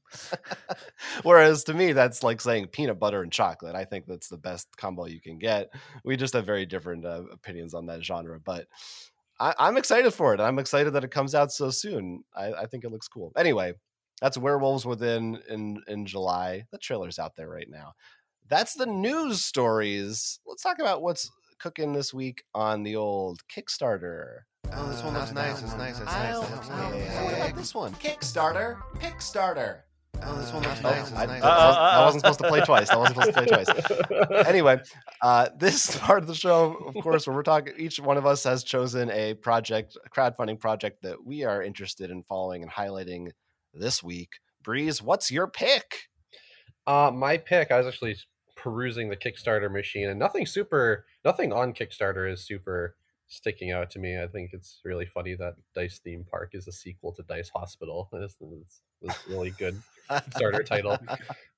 [1.24, 3.76] Whereas to me, that's like saying peanut butter and chocolate.
[3.76, 5.72] I think that's the best combo you can get.
[6.04, 8.68] We just have very different uh, opinions on that genre, but
[9.40, 10.40] I, I'm excited for it.
[10.40, 12.24] I'm excited that it comes out so soon.
[12.36, 13.32] I, I think it looks cool.
[13.38, 13.74] Anyway,
[14.22, 16.66] that's Werewolves Within in in July.
[16.72, 17.94] The trailer's out there right now.
[18.50, 20.40] That's the news stories.
[20.46, 24.40] Let's talk about what's cooking this week on the old Kickstarter.
[24.74, 25.62] Oh, this one looks nice.
[25.62, 25.98] It's nice.
[25.98, 26.40] It's nice.
[26.40, 27.94] That looks Yeah, what about this one?
[27.94, 28.78] Kickstarter.
[28.96, 29.82] Kickstarter.
[30.22, 31.10] Oh, this one looks Oh, nice.
[31.10, 31.42] It's I, nice.
[31.42, 32.06] that Uh, was- uh, I uh.
[32.06, 32.90] wasn't supposed to play twice.
[32.90, 34.46] I wasn't supposed to play twice.
[34.48, 34.78] anyway,
[35.22, 38.44] uh, this part of the show, of course, where we're talking, each one of us
[38.44, 43.30] has chosen a project, a crowdfunding project that we are interested in following and highlighting
[43.74, 44.30] this week.
[44.62, 45.96] Breeze, what's your pick?
[46.86, 47.72] Uh, my pick.
[47.72, 48.18] I was actually
[48.62, 52.96] perusing the Kickstarter machine, and nothing super, nothing on Kickstarter is super
[53.28, 54.20] sticking out to me.
[54.22, 58.10] I think it's really funny that Dice Theme Park is a sequel to Dice Hospital.
[58.14, 60.98] It's, it's, it's really good Kickstarter title.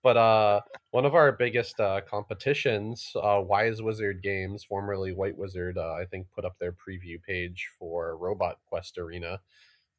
[0.03, 0.61] But uh,
[0.91, 6.05] one of our biggest uh, competitions, uh, Wise Wizard Games, formerly White Wizard, uh, I
[6.05, 9.39] think put up their preview page for Robot Quest Arena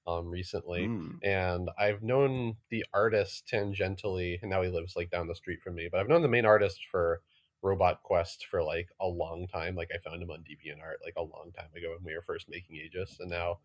[0.07, 1.19] um, recently Mm.
[1.23, 5.75] and I've known the artist tangentially, and now he lives like down the street from
[5.77, 5.89] me.
[5.91, 7.23] But I've known the main artist for
[7.63, 9.77] Robot Quest for like a long time.
[9.77, 12.49] Like I found him on DeviantArt like a long time ago when we were first
[12.49, 13.61] making Aegis, and now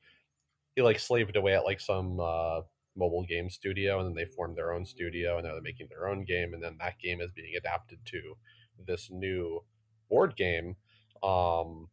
[0.75, 2.61] he like slaved away at like some uh,
[2.95, 6.07] mobile game studio, and then they formed their own studio, and now they're making their
[6.07, 8.37] own game, and then that game is being adapted to
[8.85, 9.63] this new
[10.09, 10.75] board game.
[11.23, 11.89] Um,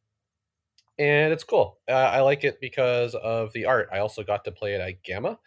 [0.98, 1.78] and it's cool.
[1.88, 3.88] Uh, I like it because of the art.
[3.92, 5.38] I also got to play it at GAMA,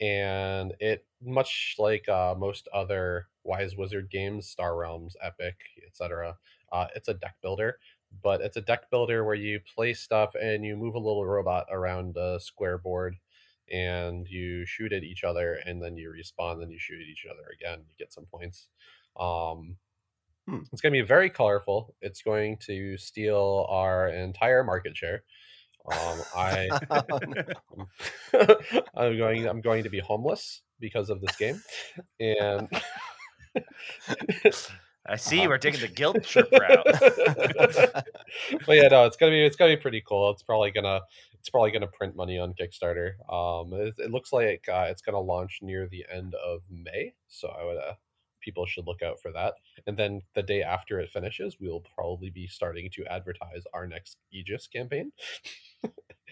[0.00, 6.36] and it much like uh, most other Wise Wizard games, Star Realms, Epic, etc.
[6.72, 7.78] Uh, it's a deck builder,
[8.22, 11.66] but it's a deck builder where you play stuff and you move a little robot
[11.70, 13.16] around a square board,
[13.70, 17.26] and you shoot at each other, and then you respawn, then you shoot at each
[17.30, 17.80] other again.
[17.88, 18.68] You get some points.
[19.18, 19.76] Um,
[20.48, 20.58] Hmm.
[20.72, 21.94] It's going to be very colorful.
[22.00, 25.22] It's going to steal our entire market share.
[25.90, 26.68] Um, I
[28.96, 31.60] I'm going I'm going to be homeless because of this game,
[32.20, 32.68] and
[35.06, 35.48] I see Uh-huh.
[35.48, 36.84] we're taking the guilt trip route.
[38.66, 40.30] but yeah, no, it's gonna be it's gonna be pretty cool.
[40.30, 41.00] It's probably gonna
[41.38, 43.14] it's probably gonna print money on Kickstarter.
[43.32, 47.48] Um, it, it looks like uh, it's gonna launch near the end of May, so
[47.48, 47.94] I would uh,
[48.42, 49.54] people should look out for that.
[49.86, 54.18] And then the day after it finishes, we'll probably be starting to advertise our next
[54.30, 55.12] Aegis campaign.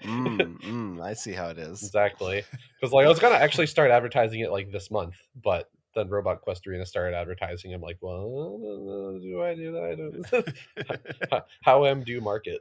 [0.05, 1.83] Mm, mm, I see how it is.
[1.83, 2.45] Exactly,
[2.79, 6.41] because like I was gonna actually start advertising it like this month, but then Robot
[6.41, 7.75] Quest Arena started advertising.
[7.75, 9.85] I'm like, well, do I do that?
[9.85, 9.95] I
[11.35, 11.43] don't.
[11.63, 12.61] How am do market?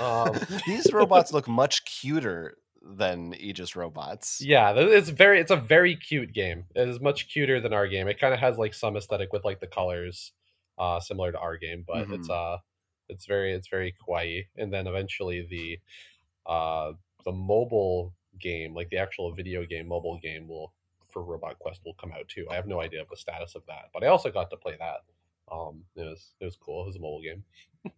[0.00, 4.40] Um, These robots look much cuter than Aegis robots.
[4.40, 6.64] yeah, it's very, it's a very cute game.
[6.74, 8.08] It is much cuter than our game.
[8.08, 10.32] It kind of has like some aesthetic with like the colors,
[10.78, 12.58] uh, similar to our game, but it's uh,
[13.08, 14.46] it's very, it's very kawaii.
[14.56, 15.78] And then eventually the,
[16.50, 16.92] uh,
[17.24, 20.72] the mobile game, like the actual video game, mobile game, will
[21.10, 22.46] for Robot Quest will come out too.
[22.50, 24.76] I have no idea of the status of that, but I also got to play
[24.78, 25.04] that.
[25.50, 26.82] Um, it was it was cool.
[26.82, 27.44] It was a mobile game.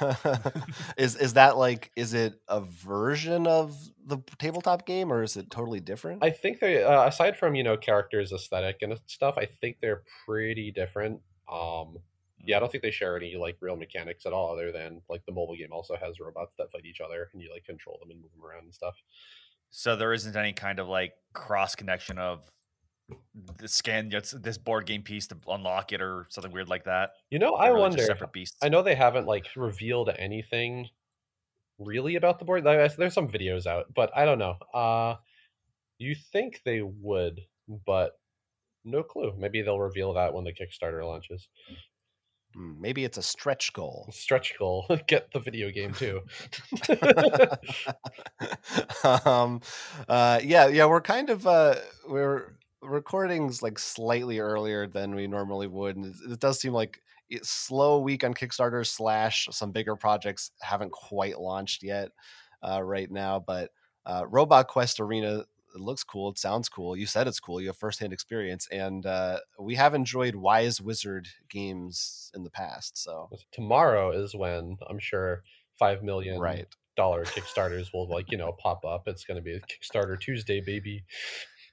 [0.96, 5.50] is is that like is it a version of the tabletop game or is it
[5.50, 6.24] totally different?
[6.24, 10.02] I think they, uh, aside from you know characters, aesthetic and stuff, I think they're
[10.26, 11.20] pretty different.
[11.50, 11.98] Um,
[12.44, 15.24] yeah, I don't think they share any like real mechanics at all, other than like
[15.26, 18.10] the mobile game also has robots that fight each other, and you like control them
[18.10, 18.96] and move them around and stuff.
[19.70, 22.50] So there isn't any kind of like cross connection of the
[23.66, 27.10] scan this this board game piece to unlock it or something weird like that.
[27.30, 28.02] You know, They're I really wonder.
[28.04, 28.56] separate beasts.
[28.62, 30.88] I know they haven't like revealed anything
[31.78, 32.64] really about the board.
[32.64, 34.56] There's some videos out, but I don't know.
[34.74, 35.16] Uh,
[35.98, 37.40] you think they would,
[37.86, 38.12] but
[38.84, 39.32] no clue.
[39.38, 41.48] Maybe they'll reveal that when the Kickstarter launches.
[42.54, 44.08] Hmm, Maybe it's a stretch goal.
[44.12, 46.20] Stretch goal, get the video game too.
[49.04, 49.60] um
[50.08, 51.74] uh yeah yeah we're kind of uh
[52.08, 57.02] we're recordings like slightly earlier than we normally would and it, it does seem like
[57.28, 62.10] it's slow week on kickstarter slash some bigger projects haven't quite launched yet
[62.62, 63.70] uh right now but
[64.06, 67.66] uh robot quest arena it looks cool it sounds cool you said it's cool you
[67.66, 73.28] have firsthand experience and uh we have enjoyed wise wizard games in the past so
[73.52, 75.42] Tomorrow is when I'm sure
[75.78, 79.06] five million right dollar Kickstarters will like you know pop up.
[79.06, 81.04] It's going to be Kickstarter Tuesday, baby.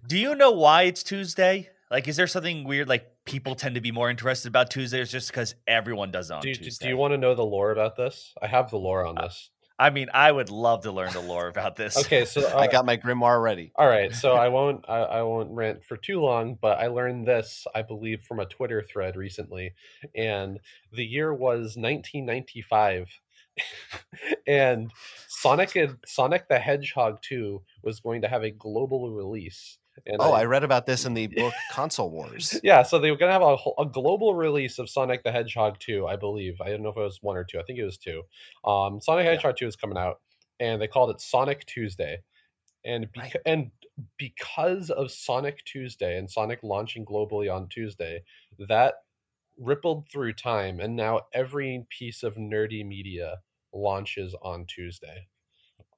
[0.06, 1.70] Do you know why it's Tuesday?
[1.92, 2.90] Like, is there something weird?
[2.90, 6.42] Like, people tend to be more interested about Tuesdays just because everyone does it on
[6.42, 6.86] Do, do, Tuesday.
[6.86, 8.34] do you want to know the lore about this?
[8.42, 9.50] I have the lore on this.
[9.78, 11.98] I mean, I would love to learn the lore about this.
[11.98, 15.24] Okay, so i uh, got my grimoire ready All right, so I won't I, I
[15.24, 19.16] won't rant for too long, but I learned this, I believe, from a Twitter thread
[19.18, 19.74] recently,
[20.16, 20.60] and
[20.94, 23.10] the year was 1995,
[24.48, 24.92] and
[25.28, 29.78] Sonic and Sonic the Hedgehog 2 was going to have a global release.
[30.06, 33.18] And oh i read about this in the book console wars yeah, so they were
[33.18, 36.60] going to have a, whole- a global release of Sonic the Hedgehog 2, I believe.
[36.62, 37.60] I don't know if it was one or two.
[37.60, 38.24] I think it was two.
[38.66, 39.32] Um, Sonic Yeah.
[39.32, 40.20] Hedgehog 2 is coming out,
[40.60, 42.24] and they called it Sonic Tuesday.
[42.84, 43.36] And beca- Right.
[43.46, 43.72] and
[44.18, 48.24] because of Sonic Tuesday and Sonic launching globally on Tuesday,
[48.68, 48.96] that
[49.58, 53.38] rippled through time, and now every piece of nerdy media
[53.74, 55.28] launches on Tuesday.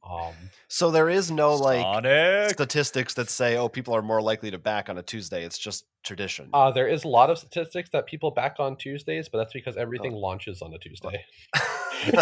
[0.10, 0.34] Um,
[0.68, 2.52] So there is no like Sonic.
[2.52, 5.44] statistics that say, oh, people are more likely to back on a Tuesday.
[5.44, 6.50] It's just tradition.
[6.54, 9.76] uh, there is a lot of statistics that people back on Tuesdays, but that's because
[9.76, 11.26] everything launches on a Tuesday.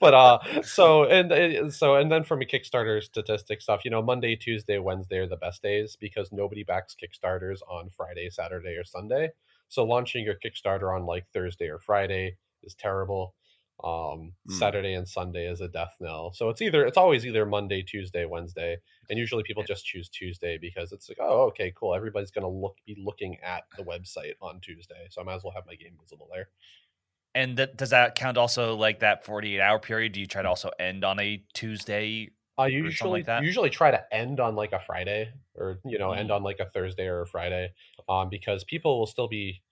[0.00, 4.36] but uh so and so and then from a kickstarter statistic stuff you know monday
[4.36, 9.30] tuesday wednesday are the best days because nobody backs kickstarters on friday saturday or sunday
[9.68, 13.34] so launching your kickstarter on like thursday or friday is terrible
[13.84, 14.52] um Mm.
[14.52, 18.24] saturday and sunday is a death knell so it's either it's always either monday tuesday
[18.24, 18.76] wednesday
[19.08, 22.76] and usually people just choose tuesday because it's like oh okay cool everybody's gonna look
[22.86, 25.96] be looking at the website on tuesday so i might as well have my game
[26.00, 26.48] visible there
[27.34, 30.12] and does that count also like that 48 hour period?
[30.12, 32.30] Do you try to also end on a Tuesday?
[32.56, 33.44] I usually like that?
[33.44, 36.36] usually try to end on like a Friday or you know end Mm.
[36.36, 37.72] on like a Thursday or a Friday,
[38.08, 39.62] um, because people will still be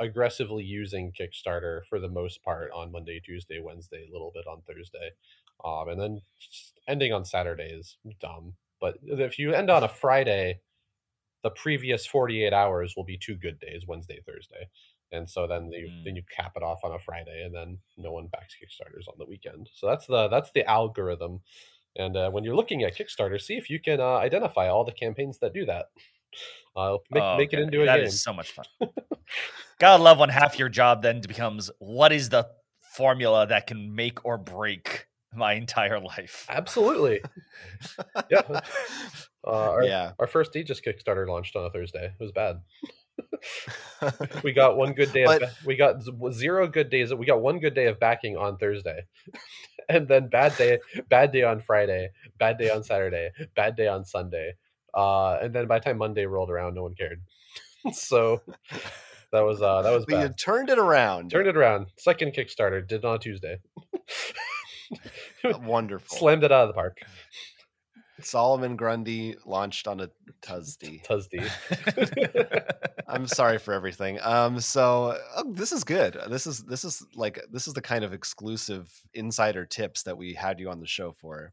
[0.00, 4.62] aggressively using Kickstarter for the most part on Monday, Tuesday, Wednesday, a little bit on
[4.62, 5.12] Thursday,
[5.64, 6.22] um, and then
[6.88, 8.56] ending on Saturday is dumb.
[8.80, 10.60] But if you end on a Friday,
[11.42, 14.68] the previous forty eight hours will be two good days, Wednesday, Thursday.
[15.12, 16.04] And so then you Mm.
[16.04, 19.14] then you cap it off on a Friday, and then no one backs Kickstarters on
[19.18, 19.70] the weekend.
[19.74, 21.40] So that's the that's the algorithm
[21.96, 24.92] and uh, when you're looking at Kickstarter, see if you can uh, identify all the
[24.92, 25.88] campaigns that do that.
[26.76, 28.06] I'll make, Oh, make it into a That game.
[28.06, 28.64] is so much fun.
[29.78, 32.46] Gotta love when half your job then becomes what is the
[32.96, 36.46] formula that can make or break my entire life.
[36.48, 37.20] Absolutely.
[38.30, 38.60] yeah.
[39.42, 40.12] Uh, our, yeah.
[40.18, 42.12] our first Aegis Kickstarter launched on a Thursday.
[42.20, 42.60] It was bad.
[44.44, 45.22] we got one good day.
[45.22, 46.02] Of, But- ba- we got
[46.32, 47.14] zero good days.
[47.14, 49.00] We got one good day of backing on Thursday,
[49.88, 50.78] and then bad day,
[51.08, 54.52] bad day on Friday, bad day on Saturday, bad day on Sunday,
[54.94, 57.20] uh, and then by the time Monday rolled around, no one cared.
[57.92, 58.40] so
[59.32, 61.30] that was uh, that was But you turned it around.
[61.30, 61.86] Turned it around.
[61.98, 63.58] Second Kickstarter did on Tuesday.
[65.44, 66.08] Wonderful.
[66.18, 66.98] Slammed it out of the park.
[68.24, 70.10] Solomon Grundy launched on a
[70.42, 71.02] Tuesday.
[71.08, 71.48] Tuesday.
[73.08, 74.18] I'm sorry for everything.
[74.22, 76.16] Um, so oh, this is good.
[76.28, 80.34] This is this is like this is the kind of exclusive insider tips that we
[80.34, 81.50] had you on the show for.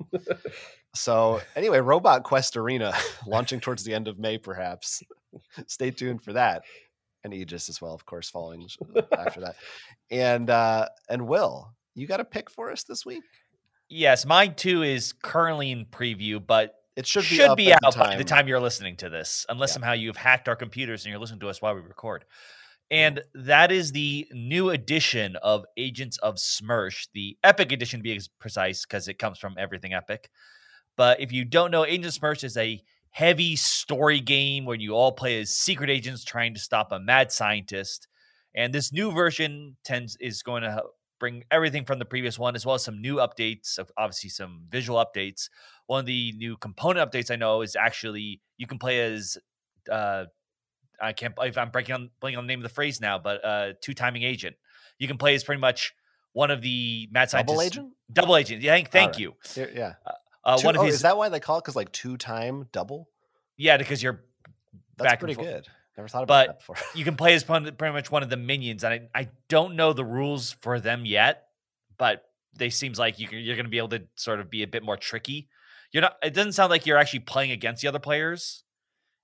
[0.93, 2.93] so anyway, Robot Quest Arena
[3.28, 5.01] launching towards the end of May, perhaps.
[5.65, 6.63] Stay tuned for that,
[7.24, 8.68] and Aegis as well, of course, following
[9.18, 9.55] after that.
[10.11, 13.24] And uh, and Will, you got a pick for us this week?
[13.90, 18.00] Yes, mine too is currently in preview, but It should be should be out the
[18.00, 19.74] by the time you're listening to this, unless Yeah.
[19.74, 22.24] somehow you've hacked our computers and you're listening to us while we record.
[22.24, 22.34] Mm-hmm.
[22.90, 28.20] And that is the new edition of Agents of SMERSH, the Epic edition, to be
[28.40, 30.30] precise, because it comes from everything Epic.
[30.96, 32.82] But if you don't know, Agents of SMERSH is a
[33.12, 37.32] heavy story game where you all play as secret agents trying to stop a mad
[37.32, 38.08] scientist.
[38.54, 40.84] And this new version tends is going to
[41.20, 44.61] bring everything from the previous one, as well as some new updates, of obviously some
[44.70, 45.49] visual updates.
[45.88, 49.38] One of the new component updates I know is actually you can play as
[49.91, 50.26] uh,
[51.01, 53.43] I can't if I'm breaking on blanking on the name of the phrase now, but
[53.43, 54.55] uh, two timing agent.
[54.99, 55.93] You can play as pretty much
[56.34, 57.53] one of the mad scientists.
[57.53, 57.93] double agent.
[58.11, 58.61] Double agent.
[58.61, 59.57] Yeah, thank, thank Alright.
[59.57, 59.70] you.
[59.76, 59.93] Yeah.
[60.43, 61.63] Uh, Two- one of oh, his is that why they call it?
[61.63, 63.09] Because like two time double.
[63.57, 64.24] yeah, because you're
[64.97, 65.68] That's pretty good.
[65.98, 66.76] Never thought about But that before.
[66.95, 69.93] you can play as pretty much one of the minions, and I, I don't know
[69.93, 71.48] the rules for them yet,
[71.98, 72.24] but
[72.56, 74.68] they seems like you can, you're going to be able to sort of be a
[74.68, 75.50] bit more tricky.
[75.91, 76.18] You're not.
[76.22, 78.64] It doesn't sound like you're actually playing against the other players.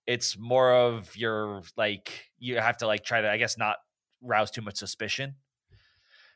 [0.08, 3.78] It's more of you're like you have to like try to I guess not
[4.22, 5.36] rouse too much suspicion.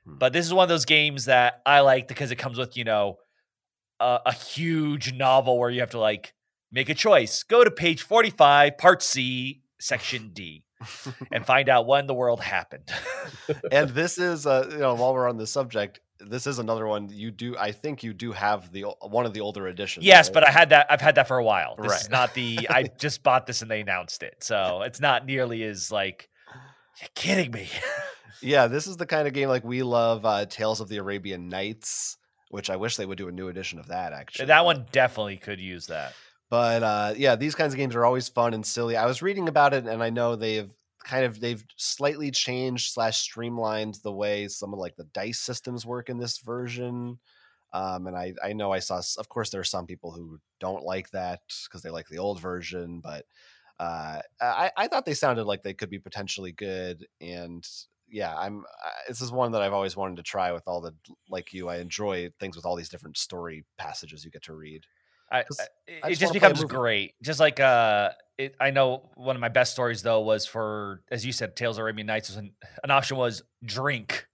[0.05, 0.17] Hmm.
[0.19, 2.83] But this is one of those games that I like because it comes with you
[2.83, 3.17] know
[3.99, 6.33] a, a huge novel where you have to like
[6.71, 7.43] make a choice.
[7.43, 10.63] Go to page forty five, part C, section D,
[11.31, 12.89] and find out when the world happened.
[13.71, 17.09] and this is uh you know while we're on the subject this is another one
[17.11, 20.33] you do i think you do have the one of the older editions yes, right?
[20.33, 20.87] but I had that.
[20.89, 21.75] I've had that for a while.
[21.79, 22.67] This is not the.
[22.69, 26.29] I just bought this and they announced it, so it's not nearly as like.
[26.99, 27.69] You're kidding me.
[28.41, 31.49] yeah this is the kind of game like we love uh tales of the arabian
[31.49, 32.17] nights
[32.49, 35.37] which i wish they would do a new edition of that actually that one definitely
[35.37, 36.13] could use that.
[36.49, 38.95] But uh yeah these kinds of games are always fun and silly.
[38.97, 40.71] I was reading about it and i know they've
[41.03, 45.85] kind of they've slightly changed slash streamlined the way some of like the dice systems
[45.85, 47.19] work in this version
[47.73, 50.83] um and i i know i saw of course there are some people who don't
[50.83, 53.25] like that because they like the old version but
[53.79, 57.67] uh i i thought they sounded like they could be potentially good and
[58.09, 58.63] yeah i'm
[59.07, 60.93] this is one that i've always wanted to try with all the
[61.29, 64.85] like you i enjoy things with all these different story passages you get to read
[65.31, 65.63] I, 'Cause I-
[66.03, 67.13] I it just just wanna play a becomes great.
[67.21, 71.25] Just like uh, it, I know one of my best stories though was for, as
[71.25, 72.29] you said, Tales of Arabian Nights.
[72.29, 72.51] Was an,
[72.83, 74.27] an option was drink,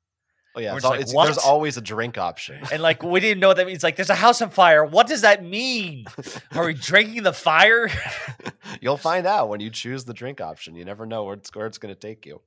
[0.55, 3.19] oh yeah it's just al- like, it's- there's always a drink option and like we
[3.19, 3.81] didn't know what that means.
[3.83, 4.83] Like, there's a house on fire.
[4.85, 6.05] What does that mean?
[6.51, 7.89] Are we drinking the fire?
[8.81, 10.75] You'll find out when you choose the drink option.
[10.75, 12.41] You never know where it's, where it's going to take you.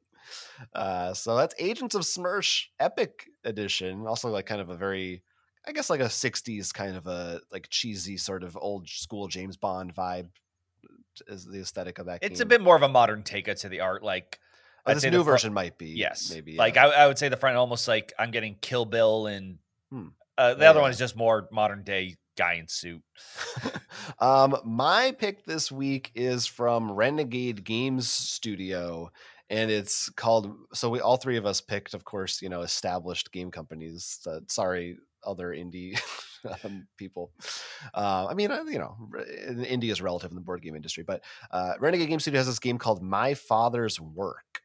[0.75, 4.07] Uh, so that's Agents of SMERSH Epic Edition.
[4.07, 5.23] Also, like kind of a very,
[5.69, 9.57] I guess, like a '60s kind of a like cheesy sort of old school James
[9.57, 10.29] Bond vibe.
[11.29, 12.23] Is the aesthetic of that?
[12.23, 14.03] it's a bit more of a modern take to the art.
[14.03, 14.39] Like,
[14.85, 15.89] I'd this new version might be.
[15.91, 16.87] yes, maybe Like, yeah.
[16.89, 19.59] I, I would say the front almost like I'm getting Kill Bill, and
[19.91, 20.09] Hmm.
[20.37, 23.03] uh, the Yeah, other one is just more modern day guy in suit.
[24.21, 29.11] um, my pick this week is from Renegade Games Studio,
[29.49, 30.55] and it's called.
[30.75, 34.19] So we all three of us picked, of course, you know, established game companies.
[34.27, 36.01] Uh, sorry, other indie
[36.65, 37.33] um, people.
[37.95, 40.77] Uh, I mean, uh, you know, r- in- indie is relative in the board game
[40.77, 44.63] industry, but uh, Renegade Game Studio has this game called My Father's Work.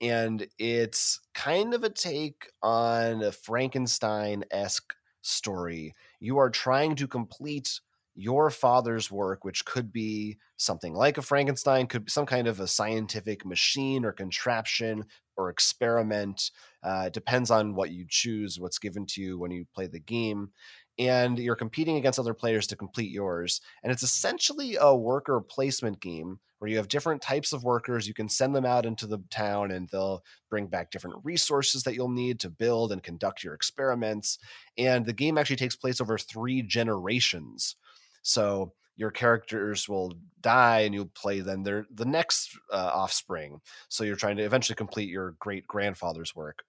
[0.00, 5.94] And it's kind of a take on a Frankenstein esque story.
[6.20, 7.80] You are trying to complete
[8.14, 12.60] your father's work, which could be something like a Frankenstein, could be some kind of
[12.60, 15.04] a scientific machine or contraption
[15.36, 16.50] or experiment.
[16.82, 20.50] Uh, depends on what you choose, what's given to you when you play the game.
[20.98, 23.60] And you're competing against other players to complete yours.
[23.82, 28.06] And it's essentially a worker placement game where you have different types of workers.
[28.06, 31.94] You can send them out into the town and they'll bring back different resources that
[31.94, 34.38] you'll need to build and conduct your experiments.
[34.78, 37.76] And the game actually takes place over three generations.
[38.22, 44.04] So your characters will die and you'll play then their the next uh, offspring so
[44.04, 46.64] you're trying to eventually complete your great grandfather's work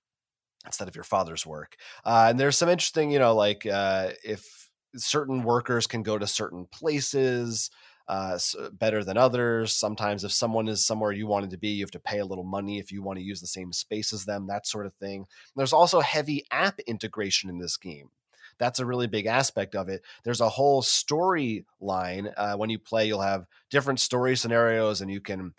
[0.66, 4.70] instead of your father's work uh, and there's some interesting you know like uh, if
[4.96, 7.70] certain workers can go to certain places
[8.08, 8.38] uh,
[8.74, 9.74] better than others.
[9.74, 12.44] Sometimes, if someone is somewhere you wanted to be, you have to pay a little
[12.44, 15.18] money if you want to use the same space as them, that sort of thing.
[15.18, 18.10] And there's also heavy app integration in this game.
[18.58, 20.02] That's a really big aspect of it.
[20.24, 22.34] There's a whole storyline.
[22.38, 25.54] Uh, when you play, you'll have different story scenarios, and you can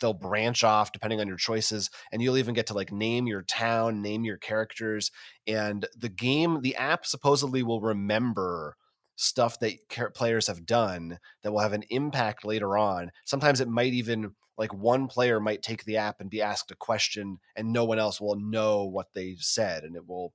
[0.00, 3.42] they'll branch off depending on your choices and you'll even get to like name your
[3.42, 5.10] town name your characters
[5.48, 8.76] and the game the app supposedly will remember
[9.16, 9.74] stuff that
[10.14, 13.10] players have done that will have an impact later on.
[13.24, 16.76] Sometimes it might even like one player might take the app and be asked a
[16.76, 20.32] question and no one else will know what they said and it will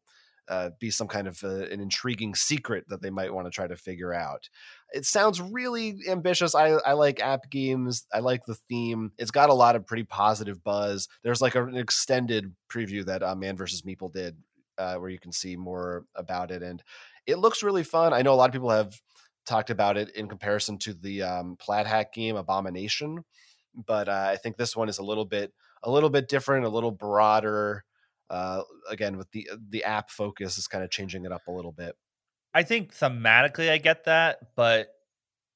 [0.51, 3.65] uh, be some kind of uh, an intriguing secret that they might want to try
[3.65, 4.49] to figure out.
[4.93, 6.53] It sounds really ambitious.
[6.53, 8.05] I, I like app games.
[8.13, 9.13] I like the theme.
[9.17, 11.07] It's got a lot of pretty positive buzz.
[11.23, 13.83] There's like a, an extended preview that uh, Man vs.
[13.83, 14.35] Meeple did
[14.77, 16.61] uh, where you can see more about it.
[16.61, 16.83] And
[17.25, 18.11] it looks really fun.
[18.11, 18.99] I know a lot of people have
[19.45, 23.23] talked about it in comparison to the um, Plaid Hat game Abomination,
[23.73, 26.69] but uh, I think this one is a little bit a little bit different, a
[26.69, 27.83] little broader.
[28.31, 31.73] Uh, again, with the the app focus is kind of changing it up a little
[31.73, 31.95] bit.
[32.53, 34.87] I think thematically I get that, but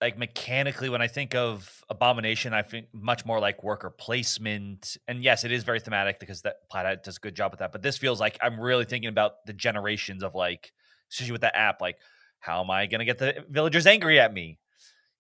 [0.02, 4.98] like mechanically, when I think of Abomination, I think much more like worker placement.
[5.08, 7.72] And yes, it is very thematic because that Plaid does a good job with that.
[7.72, 10.74] But this feels like I'm really thinking about the generations of like
[11.12, 11.82] especially with that app.
[11.82, 11.98] Like,
[12.40, 14.60] how am I going to get the villagers angry at me?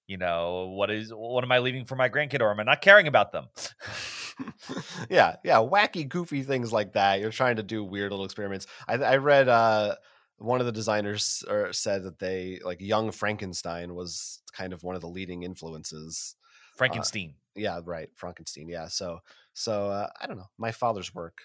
[0.07, 2.81] You know, what is what am I leaving for my grandkid, or am I not
[2.81, 3.47] caring about them?
[5.09, 7.19] yeah, yeah, wacky, goofy things like that.
[7.19, 8.67] You're trying to do weird little experiments.
[8.87, 9.95] I, I read uh,
[10.37, 14.95] one of the designers or said that they like Young Frankenstein was kind of one
[14.95, 16.35] of the leading influences.
[16.73, 17.33] Uh, Frankenstein.
[17.35, 18.69] Uh, yeah, right, Frankenstein.
[18.69, 19.19] Yeah, so
[19.53, 20.49] so uh, I don't know.
[20.57, 21.41] My father's work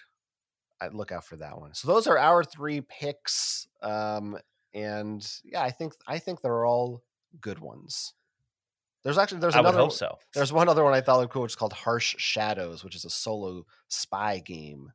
[0.81, 1.75] I look out for that one.
[1.75, 3.67] So those are our three picks.
[3.83, 4.37] Um,
[4.73, 7.03] and yeah, I think I think they're all
[7.39, 8.13] good ones.
[9.03, 10.17] There's actually there's I another so.
[10.33, 13.05] There's one other one I thought was cool, which is called Harsh Shadows, which is
[13.05, 14.91] a solo spy game.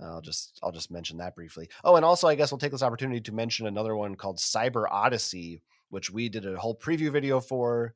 [0.00, 1.68] I'll just I'll just mention that briefly.
[1.82, 4.86] Oh, and also I guess we'll take this opportunity to mention another one called Cyber
[4.90, 7.94] Odyssey, which we did a whole preview video for.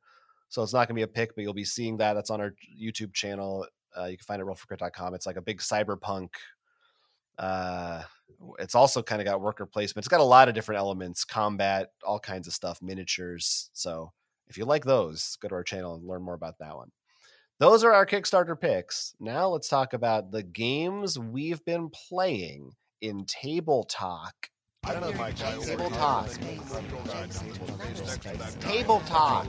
[0.49, 2.15] So it's not going to be a pick, but you'll be seeing that.
[2.15, 3.67] That's on our YouTube channel.
[3.97, 5.15] Uh, you can find it at rollforcrit.com.
[5.15, 6.31] It's like a big cyberpunk
[7.39, 8.03] uh,
[8.59, 10.05] it's also kind of got worker placement.
[10.05, 13.71] It's got a lot of different elements, combat, all kinds of stuff, miniatures.
[13.73, 14.13] So
[14.49, 16.91] if you like those, go to our channel and learn more about that one.
[17.59, 19.15] Those are our Kickstarter picks.
[19.19, 24.51] Now let's talk about the games we've been playing in Table Talk.
[24.85, 26.29] I don't know if I Table Talk.
[28.61, 29.45] Table Talk.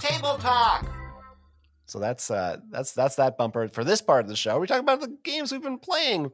[0.00, 0.86] Table Talk.
[1.84, 4.58] So that's uh that's that's that bumper for this part of the show.
[4.58, 6.30] We talk about the games we've been playing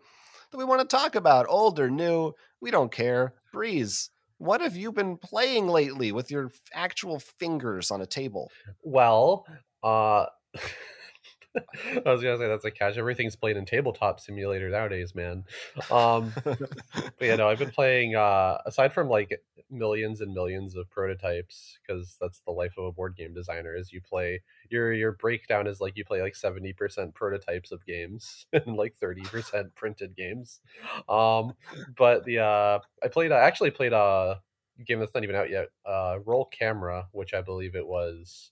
[0.50, 2.32] that we want to talk about, old or new.
[2.60, 3.34] We don't care.
[3.52, 8.50] Breeze, what have you been playing lately with your actual fingers on a table?
[8.82, 9.46] Well,
[9.82, 10.26] uh
[11.56, 12.96] I was gonna say that's a catch.
[12.96, 15.44] Everything's played in tabletop simulator nowadays, man.
[15.90, 18.16] Um, but yeah, no, I've been playing.
[18.16, 19.40] Uh, aside from like
[19.70, 23.74] millions and millions of prototypes, because that's the life of a board game designer.
[23.76, 27.84] Is you play your your breakdown is like you play like seventy percent prototypes of
[27.86, 30.60] games and like thirty percent printed games.
[31.08, 31.54] Um,
[31.96, 33.32] but the uh, I played.
[33.32, 34.40] I actually played a
[34.84, 35.68] game that's not even out yet.
[35.86, 38.50] Uh, Roll Camera, which I believe it was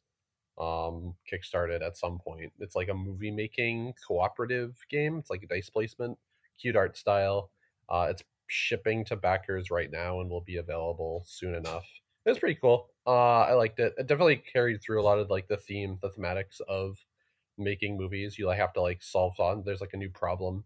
[0.58, 2.52] um kickstarted at some point.
[2.58, 5.18] It's like a movie making cooperative game.
[5.18, 6.18] It's like a dice placement
[6.60, 7.50] cute art style.
[7.88, 11.86] Uh it's shipping to backers right now and will be available soon enough.
[12.26, 12.90] It's pretty cool.
[13.06, 13.94] Uh i liked it.
[13.98, 16.98] It definitely carried through a lot of like the theme the thematics of
[17.58, 18.38] making movies.
[18.38, 20.64] You like have to like solve on there's like a new problem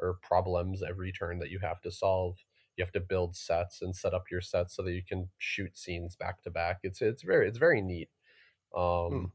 [0.00, 2.36] or problems every turn that you have to solve.
[2.76, 5.76] You have to build sets and set up your sets so that you can shoot
[5.76, 6.78] scenes back to back.
[6.82, 8.08] It's it's very it's very neat
[9.10, 9.24] Hmm.
[9.24, 9.32] um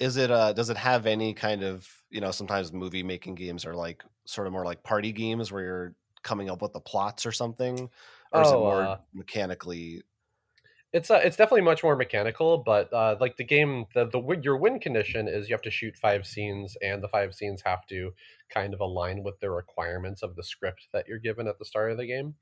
[0.00, 3.66] Is it uh does it have any kind of, you know, sometimes movie making games
[3.66, 7.26] are like sort of more like party games where you're coming up with the plots
[7.26, 7.90] or something?
[8.32, 10.02] Or is it Oh, more uh mechanically
[10.92, 14.56] It's uh, it's definitely much more mechanical, but uh, like the game, the the your
[14.56, 18.14] win condition is you have to shoot five scenes, and the five scenes have to
[18.48, 21.90] kind of align with the requirements of the script that you're given at the start
[21.90, 22.36] of the game.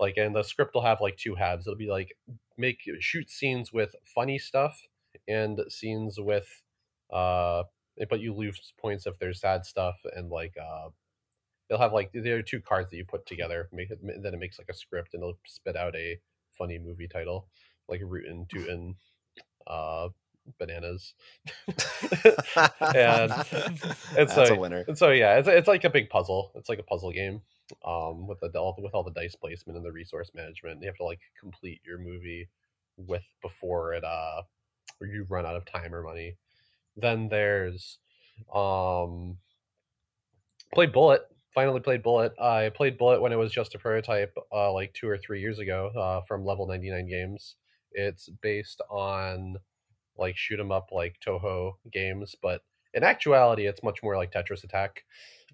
[0.00, 1.66] Like, and the script will have like two halves.
[1.66, 2.16] It'll be like
[2.56, 4.86] make shoot scenes with funny stuff
[5.26, 6.62] and scenes with
[7.12, 7.62] uh,
[8.10, 10.88] but you lose points if there's sad stuff and like uh,
[11.68, 14.38] they'll have like there are two cards that you put together, make it then it
[14.40, 16.18] makes like a script and it'll spit out a
[16.56, 17.48] funny movie title
[17.88, 18.94] like rootin' tootin'
[19.66, 20.08] uh
[20.58, 21.14] bananas.
[22.94, 23.30] And
[24.14, 24.84] That's so- a winner.
[24.88, 26.52] and so yeah it's, it's like a big puzzle.
[26.54, 27.42] It's like a puzzle game
[27.84, 28.46] um with the
[28.78, 30.80] with all the dice placement and the resource management.
[30.80, 32.48] You have to like complete your movie
[32.96, 34.42] with before it uh
[35.00, 36.36] or you run out of time or money.
[36.96, 37.98] Then there's
[38.54, 39.38] um
[40.74, 41.22] played bullet.
[41.54, 42.32] Finally played bullet.
[42.38, 45.58] I played bullet when it was just a prototype uh like two or three years
[45.58, 47.56] ago uh from level 99 games.
[47.92, 49.56] It's based on
[50.16, 52.62] like shoot 'em up like Touhou games but
[52.94, 55.04] in actuality it's much more like tetris attack.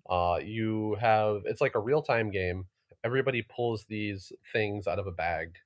[0.09, 2.67] Uh you have it's like a real-time game.
[3.05, 5.57] Everybody pulls these things out of a bag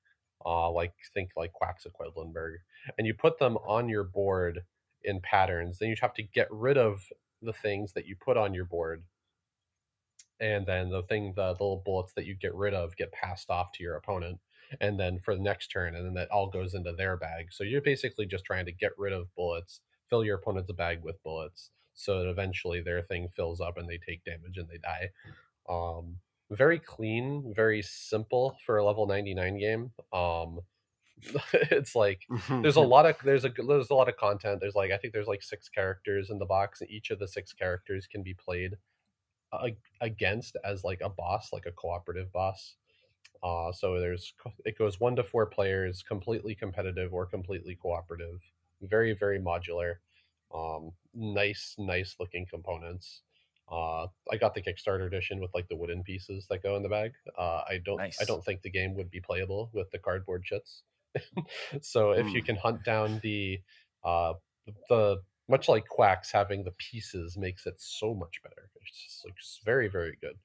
[0.44, 2.56] uh like think like quacks of quedlinburg
[2.96, 4.60] and you put them on your board
[5.04, 7.02] in patterns then you have to get rid of
[7.42, 9.02] the things that you put on your board
[10.40, 13.50] and then the thing the, the little bullets that you get rid of get passed
[13.50, 14.38] off to your opponent
[14.80, 17.46] and then for the next turn and then that all goes into their bag.
[17.50, 21.22] So you're basically just trying to get rid of bullets fill your opponent's bag with
[21.22, 25.10] bullets so that eventually their thing fills up and they take damage and they die.
[25.68, 26.16] Um
[26.50, 30.60] very clean very simple for a level 99 game um
[31.52, 34.92] it's like there's a lot of there's a there's a lot of content there's like
[34.92, 38.06] i think there's like six characters in the box and each of the six characters
[38.06, 38.74] can be played
[40.00, 42.76] against as like a boss like a cooperative boss
[43.42, 44.34] uh so there's
[44.64, 48.40] it goes one to four players completely competitive or completely cooperative
[48.82, 49.94] very very modular
[50.54, 53.22] um nice nice looking components
[53.70, 56.88] uh i got the kickstarter edition with like the wooden pieces that go in the
[56.88, 57.12] bag.
[57.36, 60.82] Uh i don't i don't think the game would be playable with the cardboard shits
[61.82, 62.44] so if you Hmm.
[62.44, 63.60] can hunt down the
[64.04, 64.34] uh
[64.88, 68.70] the much like quacks having the pieces makes it so much better.
[68.82, 70.38] It's just like very very good.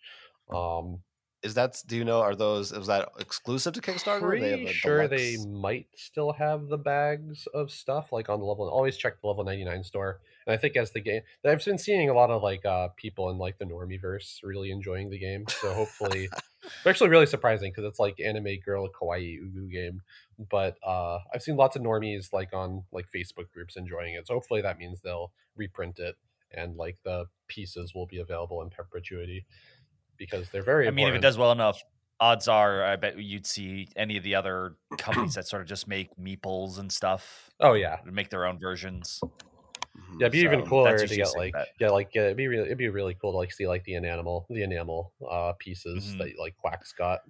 [0.50, 1.04] Um
[1.44, 1.82] Is that?
[1.88, 2.22] Do you know?
[2.22, 2.72] Are those?
[2.72, 4.22] Is that exclusive to Kickstarter?
[4.40, 8.46] they pretty a sure they might still have the bags of stuff like on the
[8.46, 11.78] level always check the level 99 store and i think as the game i've been
[11.78, 15.46] seeing a lot of like uh people in like the normieverse really enjoying the game
[15.48, 16.30] so hopefully
[16.64, 20.02] it's actually really surprising because it's like anime girl kawaii ugu game
[20.50, 24.34] but uh i've seen lots of normies like on like facebook groups enjoying it so
[24.34, 26.16] hopefully that means they'll reprint it
[26.56, 29.46] and like the pieces will be available in perpetuity
[30.26, 31.82] because they're very I mean, if it does well enough,
[32.20, 35.88] odds are I bet you'd see any of the other companies that sort of just
[35.88, 39.20] make meeples and stuff oh yeah make their own versions.
[40.20, 41.68] Yeah, it'd be even So, cooler to get like bet.
[41.80, 43.96] yeah, like yeah, it'd be really it'd be really cool to like see like the
[43.96, 46.18] enamel the enamel uh pieces Mhm.
[46.20, 47.22] that like Quack's got.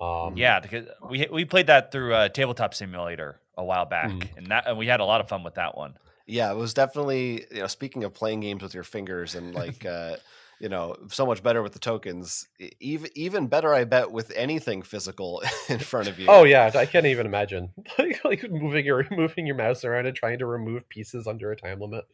[0.00, 4.36] Um Yeah, because we we played that through a Tabletop Simulator a while back, Mm.
[4.38, 5.98] and that and we had a lot of fun with that one.
[6.26, 7.66] Yeah, it was definitely you know.
[7.66, 10.16] Speaking of playing games with your fingers and like uh,
[10.62, 12.48] you know, so much better with the tokens.
[12.80, 16.28] Even even better, I bet, with anything physical in front of you.
[16.28, 20.16] Oh yeah, I can't even imagine like, like moving your moving your mouse around and
[20.16, 22.04] trying to remove pieces under a time limit.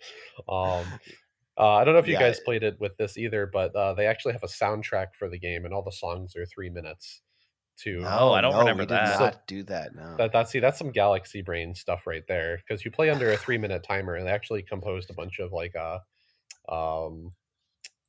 [0.48, 0.98] Um,
[1.58, 2.18] uh, I don't know if you Yeah.
[2.18, 5.38] guys played it with this either, but uh, they actually have a soundtrack for the
[5.38, 7.22] game, and all the songs are three minutes.
[7.80, 9.18] To Oh, I don't no, remember we did that.
[9.20, 9.94] Not do that.
[9.94, 10.18] No.
[10.18, 13.38] that that's see that's some galaxy brain stuff right there because you play under a
[13.38, 15.98] three minute timer and they actually composed a bunch of like uh
[16.68, 17.32] um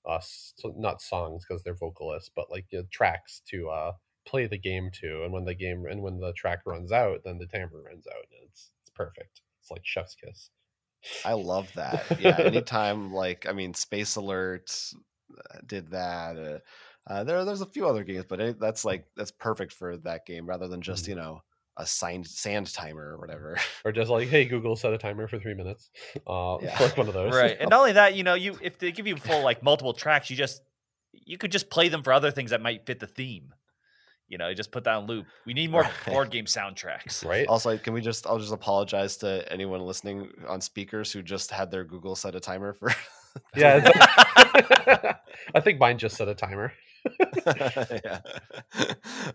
[0.07, 3.93] uh so not songs because they're vocalists but like uh, tracks to uh
[4.25, 7.37] play the game to and when the game and when the track runs out then
[7.37, 10.51] the timer runs out and it's it's perfect it's like chef's kiss
[11.23, 12.07] I love that.
[12.17, 14.71] Yeah, anytime like I mean, Space Alert
[15.37, 16.37] uh, did that.
[16.37, 16.59] Uh,
[17.07, 20.25] uh, there, there's a few other games, but it, that's like that's perfect for that
[20.25, 21.07] game rather than just Mhm.
[21.07, 21.41] you know
[21.79, 23.57] a signed sand timer or whatever.
[23.85, 25.89] or just like hey google set a timer for three minutes
[26.27, 26.77] uh Yeah.
[26.79, 29.07] like one of those Right, and not only that, you know, you if they give
[29.07, 30.61] you full like multiple tracks, you just
[31.13, 33.53] you could just play them for other things that might fit the theme.
[34.27, 35.25] You know, you just put that on loop.
[35.47, 35.91] We need more Right.
[36.05, 37.25] board game soundtracks.
[37.25, 38.27] right Also, can we just?
[38.27, 42.39] I'll just apologize to anyone listening on speakers who just had their Google set a
[42.39, 42.91] timer for.
[43.55, 45.15] yeah it's-
[45.55, 46.73] i think mine just set a timer
[48.03, 48.19] yeah.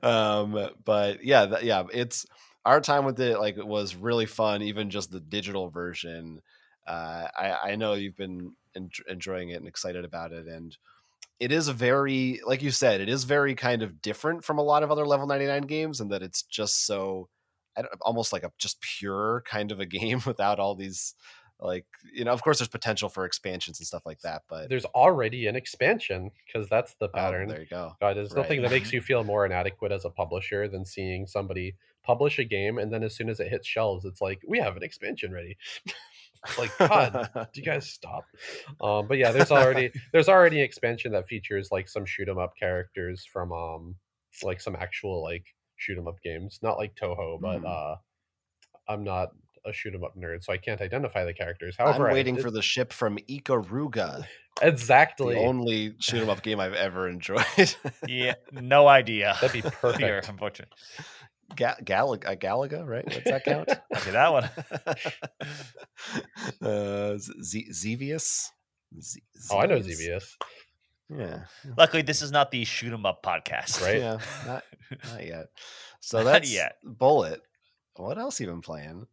[0.03, 2.27] Um, but yeah, that, yeah, it's
[2.65, 3.39] our time with it.
[3.39, 4.63] Like, it was really fun.
[4.63, 6.41] Even just the digital version.
[6.87, 10.77] Uh, I I know you've been en- enjoying it and excited about it, and
[11.41, 14.83] it is very, like you said, it is very kind of different from a lot
[14.83, 17.29] of other level ninety nine games, and that it's just so
[18.03, 21.15] almost like a just pure kind of a game without all these
[21.65, 24.85] like you know of course there's potential for expansions and stuff like that but There's
[24.85, 27.49] already an expansion because that's the oh, pattern.
[27.49, 28.71] there you go God, there's nothing Right.
[28.71, 32.79] that makes you feel more inadequate as a publisher than seeing somebody publish a game
[32.79, 35.57] and then as soon as it hits shelves, it's like we have an expansion ready.
[36.59, 38.27] Like God, do you guys stop?
[38.79, 42.37] Um, but yeah, there's already there's already an expansion that features like some shoot 'em
[42.37, 43.97] up characters from um
[44.43, 45.47] like some actual like
[45.77, 47.65] shoot 'em up games, not like Touhou, but Hmm.
[47.67, 47.97] uh,
[48.89, 49.31] I'm not
[49.67, 51.77] a shoot 'em up nerd, so I can't identify the characters.
[51.77, 54.27] However, i'm However, waiting did- for the ship from ikaruga
[54.63, 57.75] exactly the only shoot 'em up game i've ever enjoyed
[58.07, 59.37] Yeah, no idea.
[59.41, 60.29] that'd be Here, perfect.
[60.29, 60.77] unfortunately.
[61.57, 63.05] Ga- Galaga, uh, Galaga, right?
[63.07, 63.69] Does that count?
[63.97, 64.51] Okay, that one.
[66.63, 68.51] uh, Z- Xevious?
[69.01, 70.37] Z- Oh, I know Xevious?
[71.11, 71.19] ZBS.
[71.19, 71.45] Yeah,
[71.77, 73.83] Luckily, this is not the shoot 'em up podcast.
[73.83, 73.99] Right.
[73.99, 74.65] Yeah, not,
[75.11, 75.47] not yet.
[76.01, 76.77] So Not that's yet.
[76.83, 77.43] Bullet.
[77.97, 79.07] What else you been playing?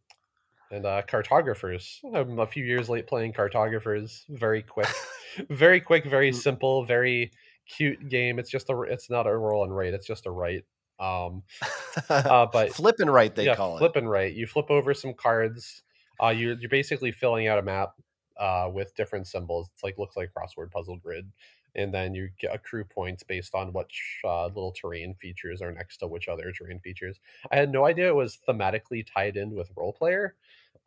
[0.72, 2.00] And uh, cartographers.
[2.14, 4.24] I'm a few years late playing cartographers.
[4.30, 4.88] Very quick,
[5.50, 6.34] very quick, very Mm.
[6.34, 7.30] simple, very
[7.68, 8.38] cute game.
[8.38, 9.94] It's just a, it's not a roll and write.
[9.94, 10.64] It's just a write.
[10.98, 11.42] Um,
[12.08, 14.34] uh, but Flip and write, they yeah, call flip and write.
[14.34, 15.82] You flip over some cards.
[16.22, 17.94] Uh, you you're basically filling out a map
[18.38, 19.68] uh, with different symbols.
[19.74, 21.30] It's like looks like a crossword puzzle grid,
[21.74, 25.98] and then you get accrue points based on which uh, little terrain features are next
[25.98, 27.18] to which other terrain features.
[27.50, 30.34] I had no idea it was thematically tied in with Roll Player.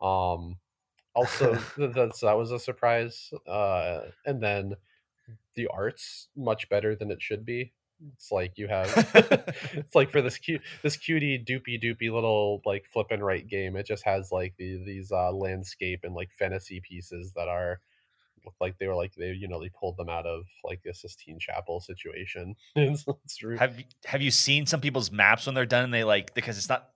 [0.00, 0.56] Um,
[1.14, 3.32] also, th- that's that was a surprise.
[3.46, 4.74] Uh, and then
[5.54, 7.72] the art's much better than it should be.
[8.14, 8.92] It's like you have
[9.72, 13.76] it's like for this cute this cutie doopy doopy little like flip and write game,
[13.76, 17.80] it just has like the, these uh landscape and like fantasy pieces that are
[18.44, 20.92] look like they were like they you know they pulled them out of like the
[20.94, 22.54] Sistine Chapel situation.
[22.76, 23.56] it's, it's true.
[23.56, 26.58] Have you, have you seen some people's maps when they're done and they like because
[26.58, 26.90] it's not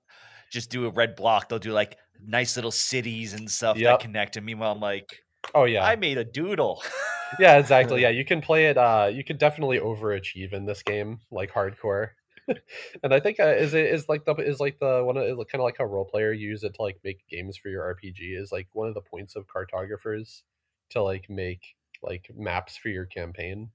[0.51, 3.85] just do a red block, they'll do like nice little cities and stuff Yep.
[3.85, 4.37] that connect.
[4.37, 5.25] And meanwhile, I'm like,
[5.55, 6.83] Oh yeah, I made a doodle.
[7.39, 8.03] yeah, exactly.
[8.03, 8.77] Yeah, you can play it.
[8.77, 12.11] Uh, you can definitely overachieve in this game, like hardcore.
[13.03, 15.37] and I think uh, is it is like the is like the one of is
[15.51, 18.37] kind of like how Roll Player use it to like make games for your RPG
[18.37, 20.43] is like one of the points of cartographers
[20.91, 23.71] to like make like maps for your campaign.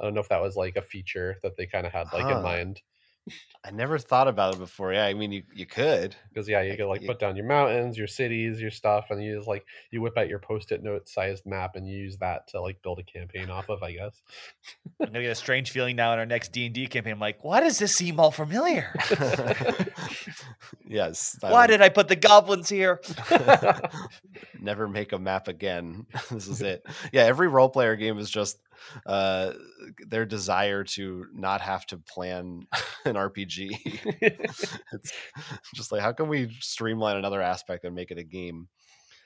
[0.00, 2.26] I don't know if that was like a feature that they kind of had like
[2.26, 2.36] Huh.
[2.36, 2.82] in mind
[3.66, 4.92] I never thought about it before.
[4.92, 6.14] Yeah, I mean, you, you could.
[6.28, 9.24] because yeah, you could like you- put down your mountains, your cities, your stuff, and
[9.24, 12.46] you just like you whip out your post-it note sized map and you use that
[12.48, 13.82] to like build a campaign off of.
[13.82, 14.20] I guess.
[15.00, 17.14] I'm gonna get a strange feeling now in our next D and D campaign.
[17.14, 18.92] I'm like, why does this seem all familiar?
[20.86, 21.38] yes.
[21.42, 23.00] I why would did I put the goblins here?
[24.60, 26.06] never make a map again?
[26.30, 26.84] this is it.
[27.12, 28.58] Yeah, every Roll Player game is just
[29.06, 29.52] uh,
[30.06, 32.66] their desire to not have to plan
[33.04, 33.70] an RPG.
[34.20, 35.12] it's
[35.74, 38.68] just like how can we streamline another aspect and make it a game?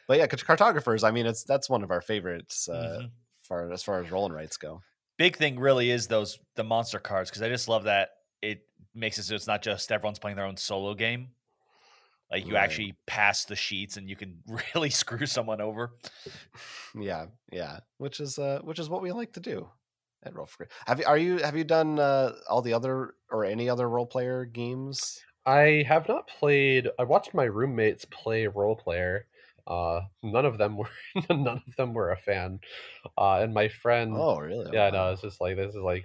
[0.07, 1.05] But yeah, cartographers.
[1.05, 3.11] I mean, it's that's one of our favorites uh, Mhm.
[3.43, 4.83] far as far as rolling rights go.
[5.19, 8.61] Big thing really is those the monster cards because I just love that it
[8.95, 11.29] makes it so it's not just everyone's playing their own solo game.
[12.31, 12.63] Like you Right.
[12.63, 14.43] actually pass the sheets and you can
[14.75, 15.93] really screw someone over.
[16.95, 19.69] Yeah, yeah, which is uh, which is what we like to do
[20.23, 20.69] at Roll for.
[20.87, 24.07] Have you are you have you done uh, all the other or any other Roll
[24.07, 25.21] Player games?
[25.47, 26.89] I have not played.
[26.99, 29.27] I watched my roommates play Roll Player.
[29.67, 30.91] Uh, none of them were
[31.31, 32.61] none of them were a fan.
[33.17, 34.71] Uh, and my friend, Oh, really?
[34.73, 35.09] yeah, Wow.
[35.09, 36.05] no, it's just like this is like,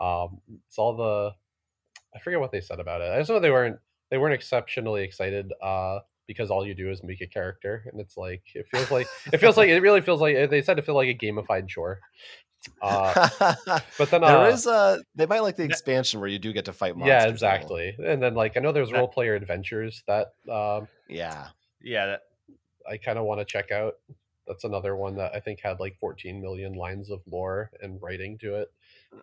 [0.00, 1.34] um, it's all the.
[2.14, 3.12] I forget what they said about it.
[3.12, 3.78] I just know they weren't
[4.10, 5.52] they weren't exceptionally excited.
[5.62, 9.06] Uh, because all you do is make a character, and it's like it feels like
[9.32, 12.00] it feels like it really feels like they said it felt like a gamified chore.
[12.82, 13.28] Uh,
[13.98, 16.64] but then there uh, is uh they might like the expansion where you do get
[16.64, 17.24] to fight monsters.
[17.24, 17.96] yeah, exactly.
[18.04, 21.48] And then like I know there's Roll Player adventures that um, Yeah.
[21.82, 22.20] Yeah, that,
[22.90, 23.94] I kind of want to check out.
[24.46, 28.38] That's another one that I think had like 14 million lines of lore and writing
[28.38, 28.72] to it.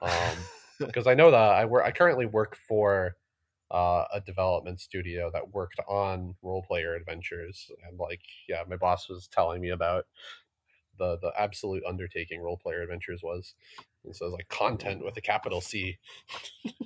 [0.02, 0.38] Um,
[0.80, 1.86] because I know that I work.
[1.86, 3.16] I currently work for
[3.74, 9.10] uh, a development studio that worked on Roll Player adventures, and like, yeah, my boss
[9.10, 10.06] was telling me about
[11.00, 13.56] the the absolute undertaking Roll Player adventures was.
[14.06, 15.98] And so it's like content with a capital C.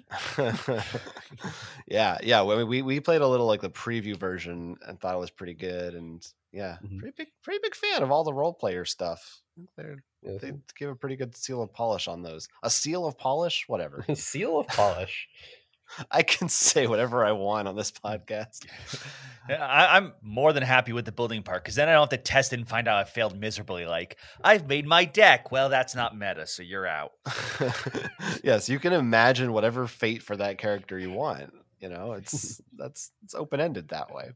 [1.87, 2.41] yeah, yeah.
[2.43, 5.31] I mean, we we played a little like the preview version and thought it was
[5.31, 6.99] pretty good, and yeah, Mhm.
[6.99, 9.41] pretty big, pretty big fan of all the Roll Player stuff.
[9.75, 12.47] They're, Yeah, they give a pretty good seal of polish on those.
[12.63, 14.05] A seal of polish, whatever.
[14.07, 15.27] A seal of polish.
[16.11, 18.65] I can say whatever I want on this podcast.
[19.49, 22.09] Yeah, I, I'm more than happy with the building part because then I don't have
[22.09, 23.85] to test it and find out I failed miserably.
[23.85, 25.51] Like I've made my deck.
[25.51, 27.13] Well, that's not meta, so you're out.
[28.43, 31.53] yes, you can imagine whatever fate for that character you want.
[31.79, 34.31] You know, it's that's it's open ended that way.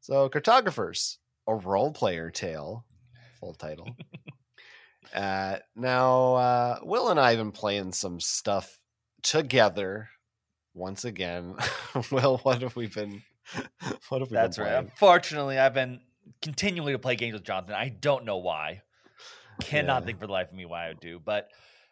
[0.00, 2.84] So, cartographers, a Roll Player tale,
[3.40, 3.88] full title.
[5.14, 8.78] uh, now, uh, Will and I have been playing some stuff
[9.22, 10.08] together.
[10.78, 11.54] Once again,
[12.10, 13.22] well, what have we been?
[14.10, 14.74] What have we That's been right.
[14.76, 16.00] Unfortunately, I've been
[16.42, 17.74] continually to play games with Jonathan.
[17.74, 18.82] I don't know why.
[19.60, 20.06] Cannot Yeah.
[20.06, 21.18] think for the life of me why I would do.
[21.18, 21.48] But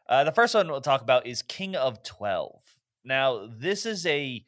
[0.08, 2.60] uh, the first one we'll talk about is King of Twelve.
[3.04, 4.44] Now, this is a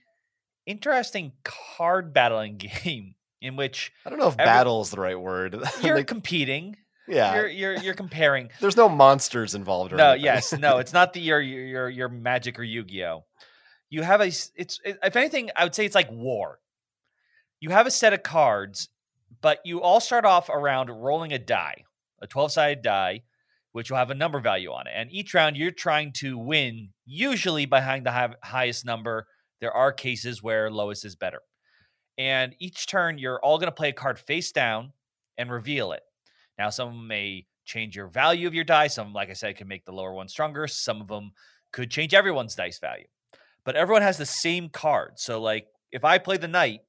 [0.67, 5.19] interesting card battling game in which I don't know if every- battle is the right
[5.19, 5.57] word.
[5.83, 6.77] you're Like, competing.
[7.09, 8.51] yeah, You're you're you're comparing.
[8.61, 9.93] there's no monsters involved.
[9.93, 10.25] Or No, anything.
[10.25, 13.25] yes, no, it's not the your your your, your Magic or Yu-Gi-Oh.
[13.91, 16.61] You have a it's it, if anything, I would say it's like war.
[17.61, 18.89] You have a set of cards,
[19.41, 21.85] but you all start off around rolling a die,
[22.23, 23.23] a 12-sided die,
[23.73, 24.93] which will have a number value on it.
[24.95, 29.27] And each round you're trying to win, usually behind the hi- highest number.
[29.61, 31.41] There are cases where lowest is better.
[32.17, 34.93] And each turn you're all going to play a card face down
[35.37, 36.03] and reveal it.
[36.59, 38.89] Now, some may change your value of your die.
[38.89, 40.67] Some, like I said, can make the lower one stronger.
[40.67, 41.33] Some of them
[41.73, 43.07] could change everyone's dice value.
[43.69, 45.19] But everyone has the same card.
[45.19, 46.81] So, like, if I play the knight,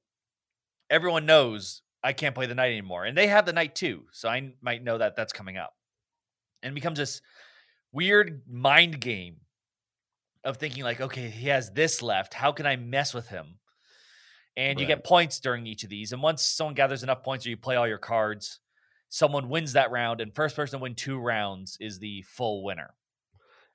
[0.88, 3.04] everyone knows I can't play the knight anymore.
[3.04, 4.04] And they have the knight too.
[4.12, 5.74] So I might know that that's coming up.
[6.62, 7.20] And it becomes this
[7.92, 9.40] weird mind game
[10.42, 12.32] of thinking, like, okay, he has this left.
[12.32, 13.58] How can I mess with him?
[14.56, 16.12] And you get points during each of these.
[16.12, 18.58] And once someone gathers enough points or you play all your cards,
[19.10, 20.22] someone wins that round.
[20.22, 22.94] And first person to win two rounds is the full winner.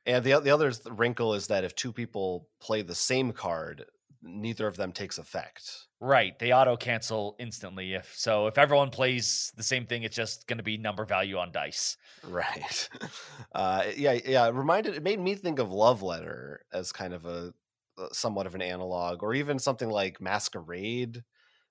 [0.05, 3.85] And the the other wrinkle is that if two people play the same card,
[4.21, 5.87] neither of them takes effect.
[5.99, 6.37] Right.
[6.37, 7.93] They auto cancel instantly.
[7.93, 11.37] If so, if everyone plays the same thing, it's just going to be number value
[11.37, 11.97] on dice.
[12.27, 12.89] Right.
[13.53, 14.47] Uh, yeah, yeah.
[14.47, 14.95] It reminded.
[14.95, 17.53] It made me think of Love Letter as kind of a
[17.97, 21.23] uh, somewhat of an analog, or even something like Masquerade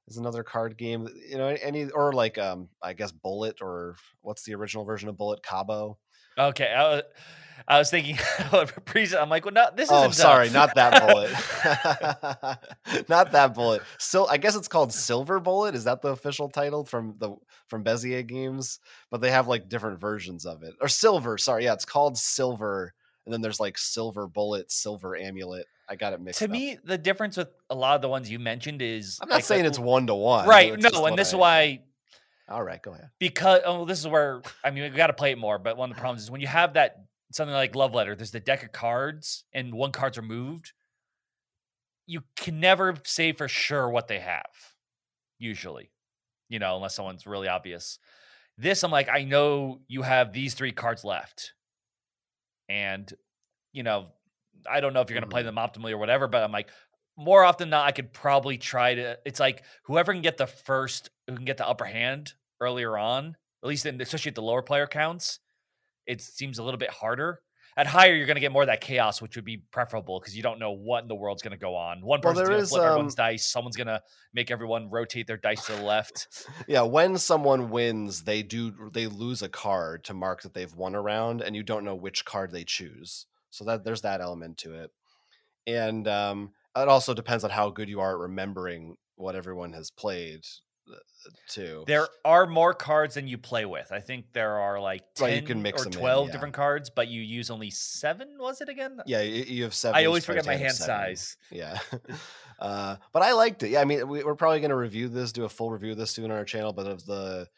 [0.09, 1.07] is another card game.
[1.29, 5.19] You know, any or like um, I guess Bullet or what's the original version of
[5.19, 5.43] Bullet?
[5.43, 5.99] Cabo.
[6.39, 6.73] Okay.
[6.73, 7.03] I, was-
[7.67, 8.19] I was thinking,
[8.53, 10.09] I'm like, well, no, this oh, isn't.
[10.09, 11.31] Oh, sorry, not that bullet.
[13.09, 13.83] not that bullet.
[13.99, 15.75] So I guess it's called Silver Bullet.
[15.75, 17.37] Is that the official title from the
[17.69, 18.81] from Bezier Games?
[19.11, 20.75] But they have like different versions of it.
[20.81, 21.39] Or Silver.
[21.39, 22.93] Sorry, yeah, it's called Silver.
[23.25, 25.67] And then there's like Silver Bullet, Silver Amulet.
[25.89, 26.43] I got it mixed.
[26.43, 26.49] Up.
[26.49, 26.61] To up.
[26.61, 29.45] me, the difference with a lot of the ones you mentioned is I'm not like,
[29.45, 30.47] saying it's one to one.
[30.47, 30.79] right.
[30.79, 31.81] No, and this is why
[32.49, 33.11] All right, go ahead.
[33.19, 35.59] because oh, this is where I mean we got to play it more.
[35.59, 36.97] But one of the problems is when you have that
[37.33, 40.73] something like Love Letter, there's the deck of cards and one card's removed.
[42.07, 44.45] You can never say for sure what they have.
[45.39, 45.91] Usually,
[46.51, 47.99] you know, unless someone's really obvious.
[48.59, 51.55] This, I'm like, I know you have these three cards left,
[52.69, 53.13] and
[53.73, 54.09] you know,
[54.71, 55.47] I don't know if you're going to play Mhm.
[55.47, 56.29] them optimally or whatever.
[56.29, 56.71] But I'm like,
[57.17, 59.19] more often than not, I could probably try to.
[59.25, 63.37] It's like whoever can get the first, who can get the upper hand earlier on,
[63.63, 65.41] at least in, especially at the lower player counts,
[66.07, 67.41] it seems a little bit harder.
[67.77, 70.37] At higher, you're going to get more of that chaos, which would be preferable because
[70.37, 72.03] you don't know what in the world's going to go on.
[72.03, 73.51] One person's there going to flip everyone's um, dice.
[73.51, 74.01] Someone's going to
[74.33, 76.29] make everyone rotate their dice to the left.
[76.69, 80.95] Yeah, when someone wins, they do they lose a card to mark that they've won
[80.95, 83.27] a round, and you don't know which card they choose.
[83.51, 84.93] So that there's that element to it,
[85.67, 89.91] and um, it also depends on how good you are at remembering what everyone has
[89.91, 90.41] played,
[90.91, 90.97] uh,
[91.49, 91.85] too.
[91.87, 93.93] There are more cards than you play with.
[93.93, 96.33] I think there are like ten Right, you can mix or them in, twelve yeah.
[96.33, 98.37] different cards, but you use only seven.
[98.39, 98.99] Was it again?
[99.07, 99.99] yeah, you, have seven.
[99.99, 100.95] I always forget my hand seven.
[100.95, 101.37] size.
[101.51, 101.79] Yeah.
[102.59, 103.71] uh, but I liked it.
[103.71, 105.99] Yeah, I mean, we, we're probably going to review this, do a full review of
[105.99, 106.73] this soon on our channel.
[106.73, 107.49] But of the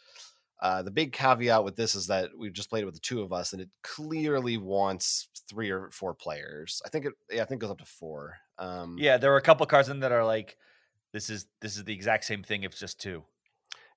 [0.60, 3.22] uh, the big caveat with this is that we've just played it with the two
[3.22, 6.80] of us, and it clearly wants three or four players.
[6.84, 7.12] I think it.
[7.30, 8.36] Yeah, I think it goes up to four.
[8.58, 10.56] Um, Yeah, there were a couple cards in that are like,
[11.12, 12.62] this is this is the exact same thing.
[12.62, 13.24] If it's just two.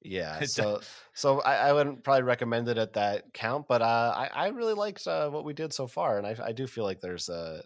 [0.02, 0.44] Yeah.
[0.44, 0.80] So,
[1.14, 4.74] so I, I wouldn't probably recommend it at that count, but uh, I, I really
[4.74, 7.64] liked uh, what we did so far, and I, I do feel like there's a,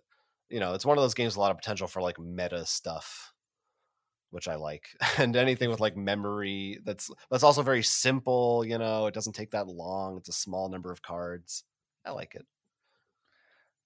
[0.50, 2.66] you know, it's one of those games with a lot of potential for like meta
[2.66, 3.34] stuff,
[4.32, 4.88] which I like,
[5.20, 8.66] and anything with like memory that's that's also very simple.
[8.66, 10.18] You know, it doesn't take that long.
[10.18, 11.64] It's a small number of cards.
[12.06, 12.46] I like it.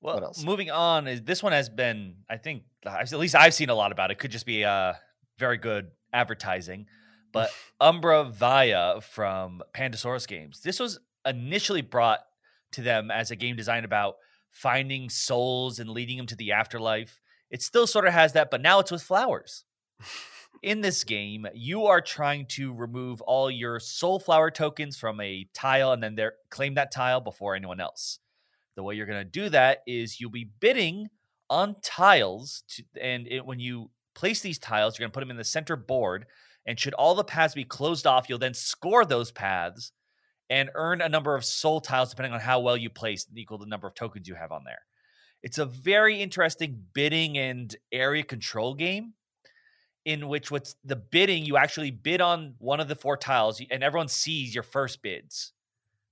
[0.02, 0.44] Well, else?
[0.44, 3.92] moving on is this one has been, I think, at least I've seen a lot
[3.92, 4.20] about it.
[4.20, 4.94] Could just be uh,
[5.40, 6.86] very good advertising,
[7.34, 7.50] but
[7.82, 10.62] Umbra Via from Pandasaurus Games.
[10.62, 12.20] This was initially brought
[12.74, 14.16] to them as a game design about
[14.50, 17.20] finding souls and leading them to the afterlife.
[17.50, 19.64] It still sort of has that, but now it's with flowers.
[20.64, 25.48] In this game, you are trying to remove all your soul flower tokens from a
[25.54, 26.18] tile and then
[26.50, 28.20] claim that tile before anyone else.
[28.78, 31.10] The way you're going to do that is you'll be bidding
[31.50, 34.98] on tiles, to, and it, when you place these tiles.
[34.98, 36.26] You're going to put them in the center board.
[36.66, 39.92] And should all the paths be closed off, you'll then score those paths
[40.50, 43.66] and earn a number of soul tiles depending on how well you place, equal the
[43.66, 44.82] number of tokens you have on there.
[45.44, 49.14] It's a very interesting bidding and area control game
[50.04, 53.84] in which what's the bidding you actually bid on one of the four tiles and
[53.84, 55.52] everyone sees your first bids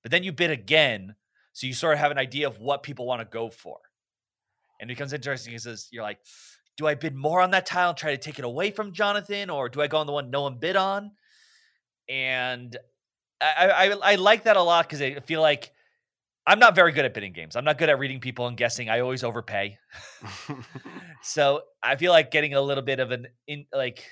[0.03, 1.16] but then you bid again
[1.55, 3.77] so you sort of have an idea of what people want to go for.
[4.81, 6.19] And it becomes interesting because you're like
[6.77, 9.49] do i bid more on that tile and try to take it away from jonathan
[9.49, 11.11] or do i go on the one no one bid on?
[12.09, 12.75] And
[13.41, 15.71] i i, I like that a lot because i feel like
[16.45, 17.55] i'm not very good at bidding games.
[17.55, 18.89] I'm not good at reading people and guessing.
[18.89, 19.77] I always overpay.
[21.25, 24.05] So I feel like getting a little bit of an in like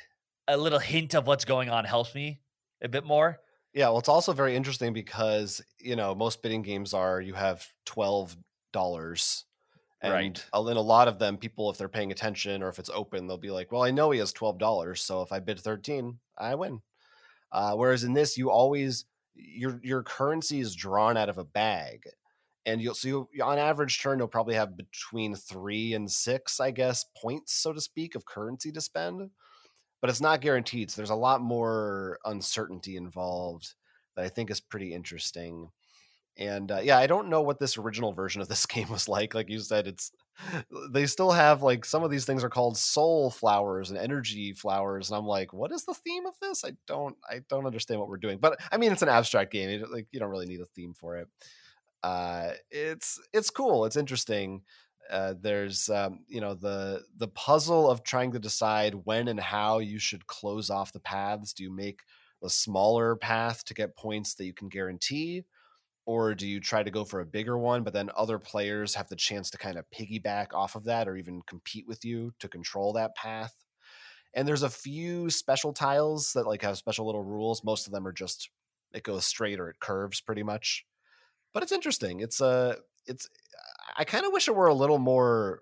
[0.47, 2.41] a little hint of what's going on helps me
[2.81, 3.39] a bit more.
[3.73, 7.67] Yeah, well, it's also very interesting because you know most bidding games are you have
[7.85, 8.37] twelve
[8.71, 9.45] dollars,
[10.01, 10.45] and Right.
[10.55, 13.37] in a lot of them, people if they're paying attention or if it's open, they'll
[13.37, 16.55] be like, "Well, I know he has twelve dollars, so if I bid thirteen, I
[16.55, 16.81] win."
[17.51, 19.05] Uh, whereas in this, you always
[19.35, 22.09] your your currency is drawn out of a bag,
[22.65, 26.71] and you'll so you, on average turn you'll probably have between three and six, I
[26.71, 29.31] guess, points so to speak of currency to spend
[30.03, 30.91] but it's not guaranteed.
[30.91, 33.73] So there's a lot more uncertainty involved
[34.17, 35.69] that I think is pretty interesting.
[36.37, 39.33] And uh, yeah, I don't know what this original version of this game was like.
[39.33, 40.11] Like you said, it's
[40.91, 45.09] they still have like some of these things are called soul flowers and energy flowers,
[45.09, 46.65] and I'm like, what is the theme of this?
[46.65, 48.39] I don't, I don't understand what we're doing.
[48.39, 49.69] But I mean, it's an abstract game.
[49.69, 51.29] It, like you don't really need a theme for it.
[52.03, 53.85] Uh, it's it's cool.
[53.85, 54.63] It's interesting
[55.09, 59.79] uh, there's um, you know the the puzzle of trying to decide when and how
[59.79, 61.53] you should close off the paths.
[61.53, 62.01] Do you make
[62.43, 65.45] a smaller path to get points that you can guarantee
[66.05, 69.07] or do you try to go for a bigger one but then other players have
[69.07, 72.49] the chance to kind of piggyback off of that or even compete with you to
[72.49, 73.55] control that path?
[74.33, 77.63] And there's a few special tiles that like have special little rules.
[77.63, 78.49] Most of them are just
[78.93, 80.85] it goes straight or it curves pretty much.
[81.53, 82.19] But it's interesting.
[82.19, 83.29] It's a it's
[83.95, 85.61] I kind of wish it were a little more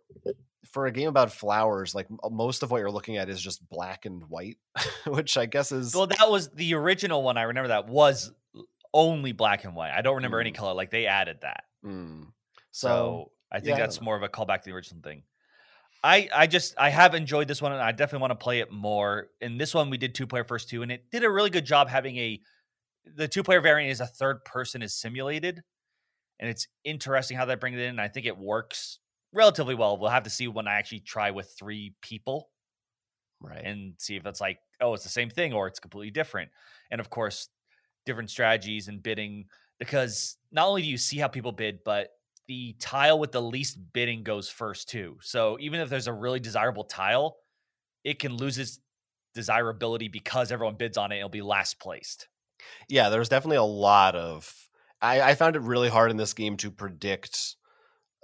[0.71, 1.93] for a game about flowers.
[1.93, 4.57] Like most of what you're looking at is just black and white,
[5.07, 7.38] which I guess is Well, that was the original one.
[7.38, 8.32] I remember that was
[8.93, 9.91] only black and white.
[9.91, 10.55] I don't remember any Mm.
[10.55, 10.73] color.
[10.73, 11.63] Like they added that.
[11.86, 12.27] Mm.
[12.71, 14.05] So, So, I think yeah, that's know.
[14.05, 15.23] more of a callback to the original thing.
[16.03, 18.71] I I just I have enjoyed this one and I definitely want to play it
[18.71, 19.27] more.
[19.39, 21.65] In this one we did two player first two and it did a really good
[21.65, 22.39] job having a
[23.15, 25.61] the two player variant is a third person is simulated
[26.42, 28.00] and it's interesting how that brings it in.
[28.00, 29.00] I think it works
[29.32, 29.98] relatively well.
[29.98, 32.50] We'll have to see when I actually try with three people
[33.39, 33.64] right.
[33.64, 36.50] and see if it's like, oh, it's the same thing or it's completely different.
[36.89, 37.48] And of course,
[38.06, 39.46] different strategies and bidding
[39.80, 42.10] because not only do you see how people bid, but
[42.48, 45.18] the tile with the least bidding goes first too.
[45.22, 47.38] So even if there's a really desirable tile,
[48.04, 48.80] it can lose its
[49.34, 51.18] desirability because everyone bids on it.
[51.18, 52.28] It'll be last placed.
[52.89, 54.68] yeah, there's definitely a lot of.
[55.02, 57.56] I, I found it really hard in this game to predict.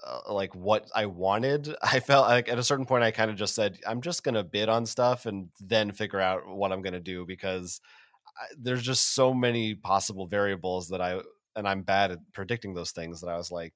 [0.05, 3.37] Uh, like what I wanted, I felt like at a certain point I kind of
[3.37, 6.99] just said I'm just gonna bid on stuff and then figure out what I'm gonna
[6.99, 7.81] do because
[8.27, 11.19] I, there's just so many possible variables that I
[11.55, 13.73] and I'm bad at predicting those things that I was like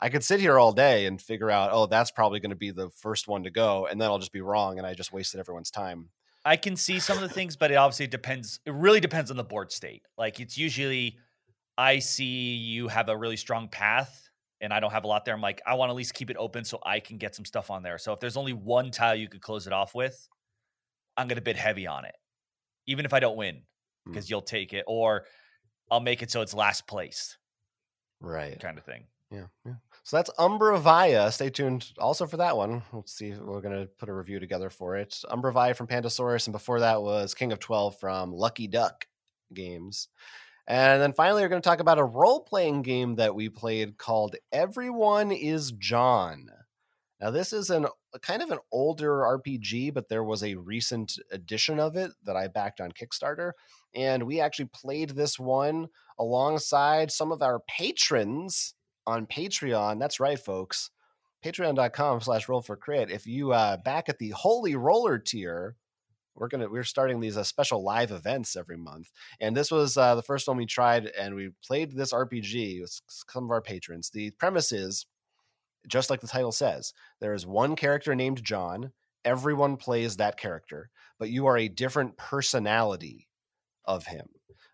[0.00, 2.72] I could sit here all day and figure out oh that's probably going to be
[2.72, 5.38] the first one to go and then I'll just be wrong and I just wasted
[5.38, 6.08] everyone's time.
[6.44, 8.60] I can see some of the things, but it obviously depends.
[8.64, 10.02] It really depends on the board state.
[10.16, 11.18] Like it's usually,
[11.78, 14.28] I see you have a really strong path
[14.60, 15.34] and I don't have a lot there.
[15.34, 17.44] I'm like, I want to at least keep it open so I can get some
[17.44, 17.98] stuff on there.
[17.98, 20.28] So if there's only one tile you could close it off with,
[21.16, 22.14] I'm going to bid heavy on it,
[22.86, 23.62] even if I don't win, mm.
[24.06, 25.24] because you'll take it, or
[25.90, 27.36] I'll make it so it's last place
[28.20, 28.58] Right.
[28.60, 29.04] kind of thing.
[29.30, 29.74] Yeah, yeah.
[30.02, 31.30] So that's Umbra Via.
[31.30, 32.82] Stay tuned also for that one.
[32.92, 33.32] Let's see.
[33.32, 35.22] We're going to put a review together for it.
[35.30, 36.46] Umbra Via from Pandasaurus.
[36.46, 39.06] And before that was King of 12 from Lucky Duck
[39.54, 40.08] Games.
[40.66, 43.98] And then finally, we're going to talk about a role playing game that we played
[43.98, 46.48] called Everyone is John.
[47.20, 47.86] Now, this is an
[48.22, 52.48] kind of an older RPG, but there was a recent edition of it that I
[52.48, 53.52] backed on Kickstarter.
[53.94, 55.88] And we actually played this one
[56.18, 58.74] alongside some of our patrons
[59.06, 59.98] on Patreon.
[59.98, 60.90] That's right, folks.
[61.44, 63.10] Patreon.com slash roll for crit.
[63.10, 65.76] If you uh back at the holy roller tier,
[66.34, 69.10] we're gonna we're starting these uh, special live events every month.
[69.40, 73.00] And this was uh, the first one we tried, and we played this RPG with
[73.08, 74.10] some of our patrons.
[74.10, 75.06] The premise is
[75.88, 78.92] just like the title says, there is one character named John.
[79.24, 83.28] Everyone plays that character, but you are a different personality
[83.84, 84.28] of him.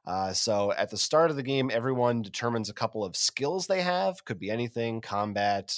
[0.05, 3.83] Uh, so at the start of the game, everyone determines a couple of skills they
[3.83, 4.25] have.
[4.25, 5.77] Could be anything: combat,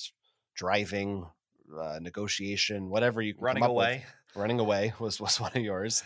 [0.55, 1.25] driving,
[1.77, 4.03] uh, negotiation, whatever you Running come up with.
[4.35, 6.03] Running away was was one of yours.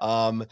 [0.00, 0.44] Um,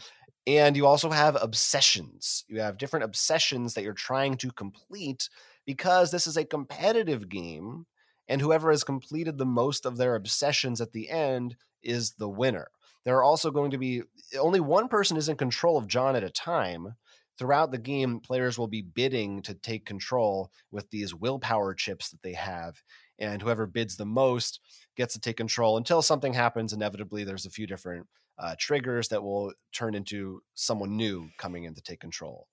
[0.45, 2.45] and you also have obsessions.
[2.47, 5.29] You have different obsessions that you're trying to complete
[5.65, 7.85] because this is a competitive game,
[8.29, 12.69] and whoever has completed the most of their obsessions at the end is the winner.
[13.03, 14.03] There are also going to be
[14.39, 16.95] only one person is in control of John at a time.
[17.37, 22.21] Throughout the game, players will be bidding to take control with these willpower chips that
[22.23, 22.81] they have.
[23.19, 24.59] And whoever bids the most
[24.97, 26.73] gets to take control until something happens.
[26.73, 31.73] Inevitably, there's a few different uh, triggers that will turn into someone new coming in
[31.75, 32.47] to take control.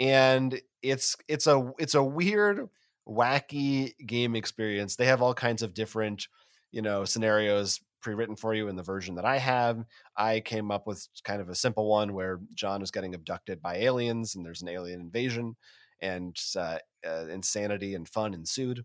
[0.00, 2.68] And it's it's a it's a weird,
[3.06, 4.96] wacky game experience.
[4.96, 6.26] They have all kinds of different,
[6.72, 9.84] you know, scenarios pre-written for you in the version that I have.
[10.16, 13.76] I came up with kind of a simple one where John is getting abducted by
[13.76, 15.56] aliens and there's an alien invasion
[16.00, 18.84] and uh, uh, insanity and fun ensued.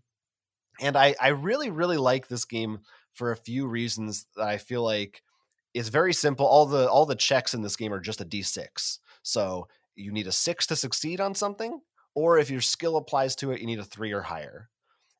[0.80, 2.78] And I, I really, really like this game
[3.18, 5.22] for a few reasons that I feel like
[5.74, 6.46] it's very simple.
[6.46, 8.98] All the all the checks in this game are just a d6.
[9.22, 11.80] So you need a six to succeed on something,
[12.14, 14.70] or if your skill applies to it, you need a three or higher.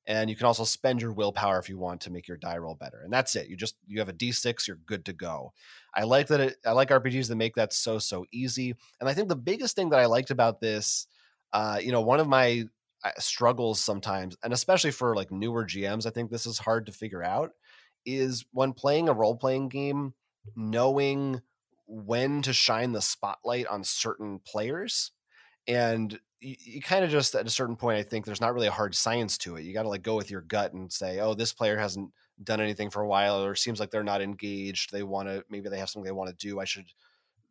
[0.07, 2.75] And you can also spend your willpower if you want to make your die roll
[2.75, 3.03] better.
[3.05, 3.49] And that's it.
[3.49, 5.53] You just you have a d6, you're good to go.
[5.95, 6.41] I like that.
[6.41, 8.75] It, I like RPGs that make that so so easy.
[9.01, 11.09] And I think the biggest thing that I liked about this,
[11.53, 12.69] uh, you know, one of my
[13.05, 16.93] uh, struggles sometimes, and especially for like newer GMs, I think this is hard to
[16.93, 17.53] figure out,
[18.17, 20.15] is when playing a role playing game
[20.57, 21.41] knowing
[21.87, 25.13] when to shine the spotlight on certain players
[25.67, 28.67] and you, you kind of just at a certain point i think there's not really
[28.67, 29.65] a hard science to it.
[29.65, 32.11] You got to like go with your gut and say oh this player hasn't
[32.43, 34.93] done anything for a while or seems like they're not engaged.
[34.93, 36.61] They want to maybe they have something they want to do.
[36.61, 36.87] I should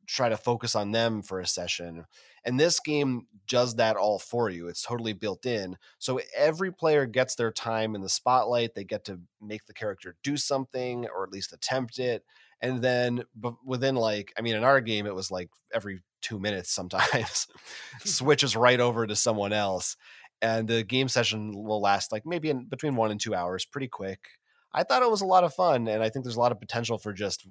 [0.08, 2.06] try to focus on them for a session
[2.46, 7.06] and this game does that all for you it's totally built in so every player
[7.06, 11.24] gets their time in the spotlight they get to make the character do something or
[11.24, 12.24] at least attempt it
[12.62, 13.24] and then
[13.66, 17.48] within like i mean in our game it was like every two minutes sometimes
[18.06, 19.98] switches right over to someone else
[20.42, 23.88] and the game session will last like maybe in between one and two hours pretty
[23.88, 24.30] quick.
[24.74, 26.60] I thought it was a lot of fun and i think there's a lot of
[26.60, 27.48] potential for just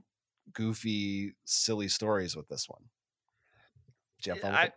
[0.53, 2.82] goofy silly stories with this one
[4.22, 4.72] Do you have fun I,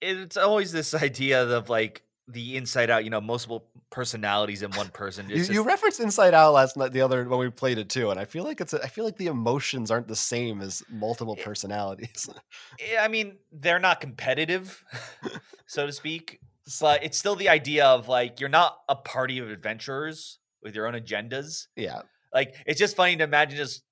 [0.00, 4.88] it's always this idea of like the inside out, you know, multiple personalities in one
[4.88, 5.28] person.
[5.28, 8.18] you, you referenced Inside Out last night, the other when we played it too, and
[8.18, 11.36] I feel like it's a, I feel like the emotions aren't the same as multiple
[11.38, 12.28] eh personalities.
[12.80, 14.82] Eh, I mean, they're not competitive,
[15.66, 16.40] so to speak,
[16.80, 20.86] but it's still the idea of like you're not a party of adventurers with your
[20.86, 21.66] own agendas.
[21.76, 22.02] Yeah,
[22.32, 23.82] like it's just funny to imagine just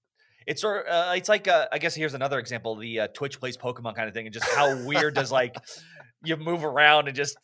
[0.47, 3.57] it's sort uh, it's like uh, I guess here's another example the uh, Twitch plays
[3.57, 5.57] Pokemon kind of thing, and just how weird does like
[6.25, 7.37] you move around and just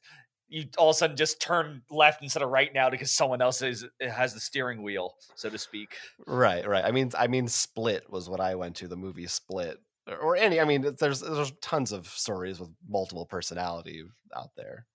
[0.49, 3.63] you all of a sudden just turn left instead of right now because someone else
[3.63, 5.89] is has the steering wheel, so to speak.
[6.27, 6.85] Right, right.
[6.85, 8.89] I mean, I mean, Split was what I went to.
[8.89, 10.61] The movie Split, or any.
[10.61, 14.87] I mean, there's there's tons of stories with multiple personality out there.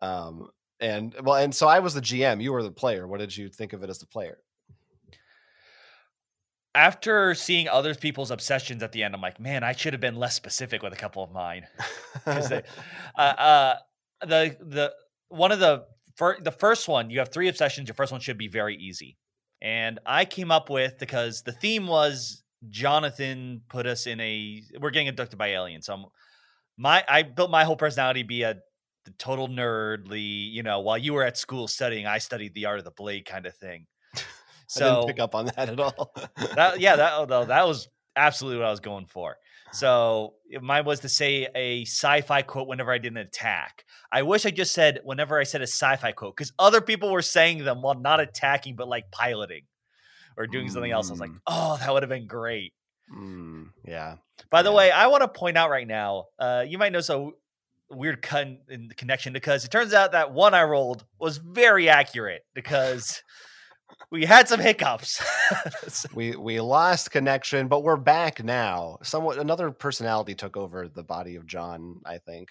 [0.00, 0.48] Um,
[0.80, 2.42] and well, and so I was the GM.
[2.42, 3.06] You were the player.
[3.06, 4.38] What did you think of it as the player?
[6.74, 10.16] After seeing other people's obsessions at the end, I'm like, man, I should have been
[10.16, 11.66] less specific with a couple of mine.
[12.14, 12.50] Because
[13.16, 13.74] uh, uh,
[14.20, 14.92] the the
[15.28, 15.84] one of the
[16.16, 17.88] fir- the first one you have three obsessions.
[17.88, 19.18] Your first one should be very easy,
[19.60, 24.90] and I came up with because the theme was Jonathan put us in a we're
[24.90, 25.86] getting abducted by aliens.
[25.86, 26.04] So I'm,
[26.78, 28.56] my I built my whole personality be a
[29.04, 32.78] the total nerdly, you know, while you were at school studying, I studied the art
[32.78, 33.86] of the blade kind of thing.
[34.72, 36.12] So pick up on that at all.
[36.54, 36.96] that, yeah,
[37.28, 39.36] that that was absolutely what I was going for.
[39.72, 43.84] So mine was to say a sci-fi quote whenever I did an attack.
[44.10, 47.22] I wish I just said whenever I said a sci-fi quote because other people were
[47.22, 49.62] saying them while not attacking but like piloting
[50.36, 50.70] or doing mm.
[50.70, 51.08] something else.
[51.08, 51.40] I was like, mm.
[51.46, 52.72] oh, that would have been great.
[53.14, 54.16] Mm, yeah.
[54.50, 54.76] By the yeah.
[54.76, 57.30] way, I want to point out right now, uh, you might notice a
[57.90, 61.88] weird cut in the connection because it turns out that one I rolled was very
[61.88, 63.22] accurate because
[64.10, 65.22] we had some hiccups.
[66.14, 68.98] we we lost connection, but we're back now.
[69.02, 72.50] Somewhat another personality took over the body of John, I think.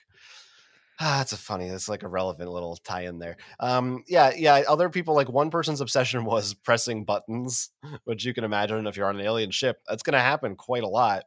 [1.00, 1.68] Ah, that's a funny.
[1.68, 3.38] It's like a relevant little tie in there.
[3.60, 4.62] Um, yeah, yeah.
[4.68, 7.72] Other people like one person's obsession was pressing buttons,
[8.04, 10.84] which you can imagine if you're on an alien ship, that's going to happen quite
[10.84, 11.24] a lot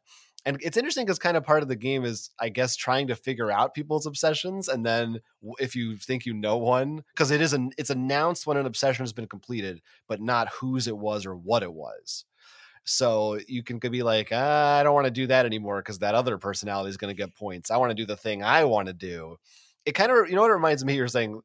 [0.47, 3.15] and it's interesting because kind of part of the game is i guess trying to
[3.15, 5.21] figure out people's obsessions and then
[5.59, 9.03] if you think you know one because it is an it's announced when an obsession
[9.03, 12.25] has been completed but not whose it was or what it was.
[12.87, 16.15] So you can be like ah, i don't want to do that anymore because that
[16.15, 17.71] other personality is going to get points.
[17.71, 19.37] I want to do the thing i want to do.
[19.87, 20.95] It kind of you know what it reminds me?
[20.97, 21.41] You're saying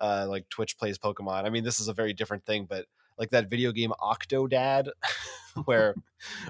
[0.00, 1.44] uh, like twitch plays pokemon.
[1.44, 2.86] I mean this is a very different thing but
[3.18, 4.88] like that video game Octodad,
[5.64, 5.94] where,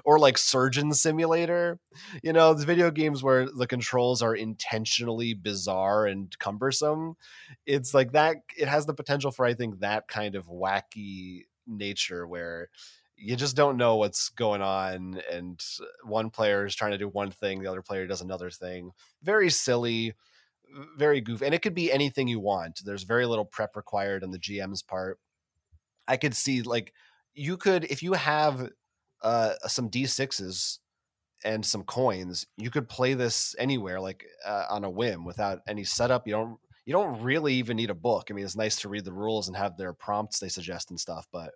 [0.05, 1.79] or like Surgeon Simulator.
[2.23, 7.17] You know, the video games where the controls are intentionally bizarre and cumbersome.
[7.67, 8.37] It's like that.
[8.57, 12.69] It has the potential for I think that kind of wacky nature where
[13.17, 15.63] you just don't know what's going on and
[16.05, 18.91] one player is trying to do one thing the other player does another thing
[19.23, 20.15] very silly
[20.97, 24.31] very goofy and it could be anything you want there's very little prep required on
[24.31, 25.19] the gm's part
[26.09, 26.93] i could see like
[27.35, 28.71] you could if you have
[29.23, 30.79] uh some d6s
[31.45, 35.85] and some coins you could play this anywhere like uh, on a whim without any
[35.85, 38.89] setup you don't you don't really even need a book i mean it's nice to
[38.89, 41.53] read the rules and have their prompts they suggest and stuff but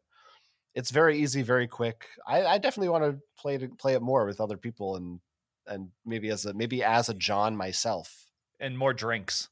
[0.75, 2.07] it's very easy, very quick.
[2.27, 5.21] I, I definitely want to play to play it more with other people and
[5.67, 8.27] and maybe as a maybe as a John myself.
[8.61, 9.49] And more drinks.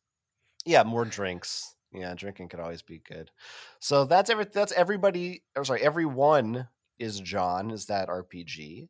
[0.64, 1.76] Yeah, more drinks.
[1.97, 3.31] Yeah, drinking could always be good.
[3.81, 5.43] So that's every that's everybody.
[5.56, 6.68] Or sorry, everyone
[6.98, 7.70] is John.
[7.70, 8.89] Is that RPG?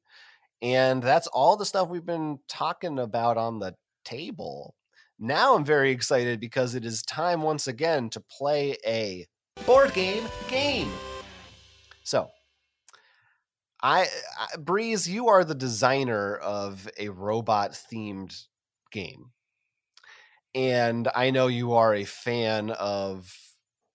[0.60, 3.74] And that's all the stuff we've been talking about on the
[4.04, 4.74] table.
[5.18, 9.26] Now I'm very excited because it is time once again to play a
[9.64, 10.90] board game game.
[12.02, 12.28] So,
[13.82, 14.06] I,
[14.38, 18.46] I Breeze, you are the designer of a robot themed
[18.90, 19.30] game.
[20.56, 23.30] And I know you are a fan of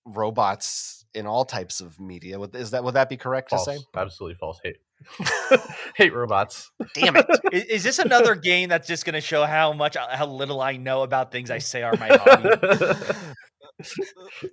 [0.06, 2.40] robots in all types of media.
[2.40, 3.66] Would- Is that would that be correct false.
[3.66, 3.84] to say?
[3.96, 4.60] Absolutely false.
[4.64, 4.78] Hate.
[5.96, 6.72] Hate robots.
[6.94, 7.26] Damn it.
[7.52, 10.78] Is, is this another game that's just going to show how much, how little I
[10.78, 12.96] know about things I say are my hobby?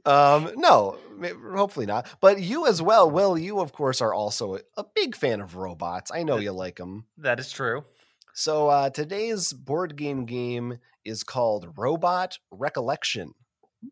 [0.06, 0.96] um no
[1.54, 5.14] hopefully not but you as well will you of course are also a, a big
[5.14, 7.84] fan of robots i know you like them that is true.
[8.32, 10.78] so uh today's board game game
[11.08, 13.34] is called robot recollection.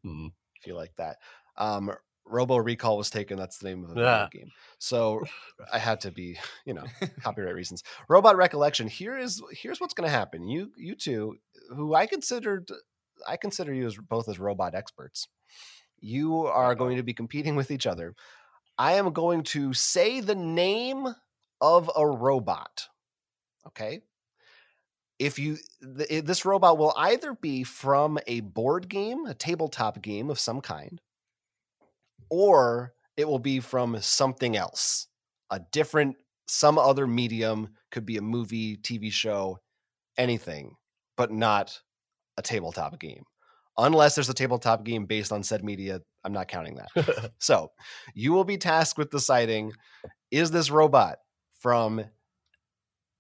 [0.03, 0.27] Hmm.
[0.61, 1.17] if you like that.
[1.57, 1.93] Um
[2.29, 4.29] robo recall was taken that's the name of the Yeah.
[4.33, 4.51] game.
[4.79, 5.23] So
[5.73, 6.85] i had to be you know
[7.23, 7.83] copyright reasons.
[8.09, 10.49] Robot recollection here is here's what's going to happen.
[10.49, 11.37] You you two
[11.75, 12.69] who i considered
[13.27, 15.29] i consider you as both as robot experts.
[16.01, 18.15] You are going to be competing with each other.
[18.77, 21.07] I am going to say the name
[21.61, 22.89] of a robot
[23.69, 24.03] okay
[25.19, 25.57] if you
[25.99, 30.61] th- this robot will either be from a board game a tabletop game of some
[30.61, 31.01] kind
[32.31, 35.07] or it will be from something else
[35.51, 36.17] a different
[36.49, 39.59] some other medium could be a movie tv show
[40.19, 40.75] anything
[41.17, 41.81] but not
[42.37, 43.25] a tabletop game.
[43.79, 47.33] Unless there's a tabletop game based on said media i'm not counting that.
[47.39, 47.71] So
[48.15, 49.73] you will be tasked with deciding
[50.31, 51.19] is this robot
[51.61, 52.05] from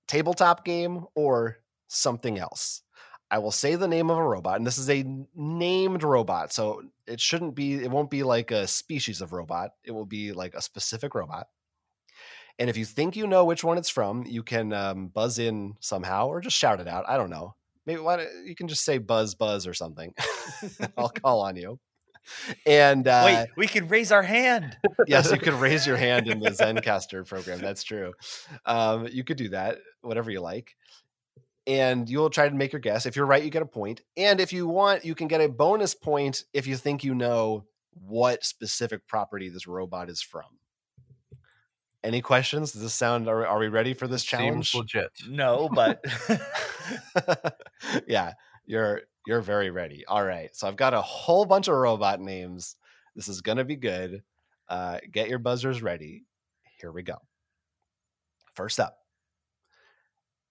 [0.09, 2.83] tabletop game or something else
[3.31, 5.05] i will say the name of a robot and this is a
[5.35, 9.91] named robot so it shouldn't be it won't be like a species of robot it
[9.91, 11.47] will be like a specific robot
[12.59, 15.75] and if you think you know which one it's from you can um, buzz in
[15.81, 17.55] somehow or just shout it out i don't know
[17.87, 20.15] maybe why don't- you can just say buzz buzz or something
[20.97, 21.79] i'll call on you
[22.67, 24.77] and uh, Wait, we can raise our hand.
[25.07, 27.61] yes, you could raise your hand in the Zencastr program.
[27.61, 28.15] That's true.
[28.65, 30.75] Um, you could do that, whatever you like.
[31.67, 33.07] And you'll try to make your guess.
[33.07, 34.01] If you're right, you get a point.
[34.17, 37.65] And if you want, you can get a bonus point if you think you know
[37.93, 40.45] what specific property this robot is from.
[42.05, 42.73] Any questions?
[42.73, 43.29] Does this sound?
[43.29, 44.71] Are, are we ready for this challenge?
[44.71, 45.11] Seems legit.
[45.29, 46.05] No, but
[48.07, 48.35] yeah,
[48.65, 50.05] you're you're very ready.
[50.07, 50.55] All right.
[50.55, 52.77] So I've got a whole bunch of robot names.
[53.17, 54.23] This is gonna be good.
[54.69, 56.25] Uh, get your buzzers ready.
[56.81, 57.17] Here we go.
[58.55, 58.99] First up,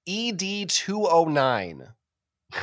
[0.07, 1.89] ED two oh nine.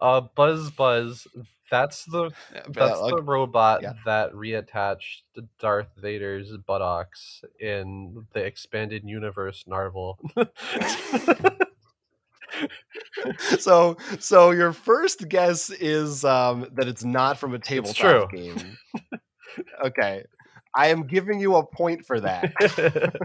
[0.00, 1.26] uh, Buzz Buzz.
[1.70, 2.30] That's the
[2.68, 3.94] that's the robot yeah.
[4.04, 5.22] that reattached
[5.58, 10.16] Darth Vader's buttocks in the expanded universe Narvel.
[13.58, 18.76] so so your first guess is um, that it's not from a tabletop game.
[19.84, 20.22] okay,
[20.74, 22.52] I am giving you a point for that.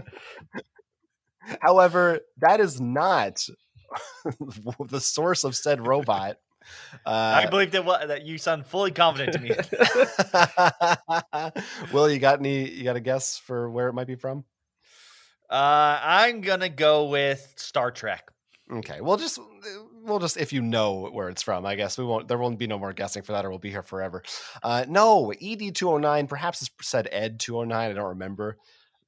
[1.60, 3.44] However, that is not
[4.88, 6.36] the source of said robot.
[7.06, 9.50] I Uh, believe that what that you sound fully confident to me.
[11.92, 12.68] Will you got any?
[12.68, 14.44] You got a guess for where it might be from?
[15.48, 18.28] Uh, I'm gonna go with Star Trek.
[18.70, 19.40] Okay, we'll just
[20.04, 22.28] we'll just if you know where it's from, I guess we won't.
[22.28, 24.22] There won't be no more guessing for that, or we'll be here forever.
[24.62, 26.26] Uh, no, ED two hundred nine.
[26.28, 27.90] Perhaps it's said Ed two hundred nine.
[27.90, 28.58] I don't remember.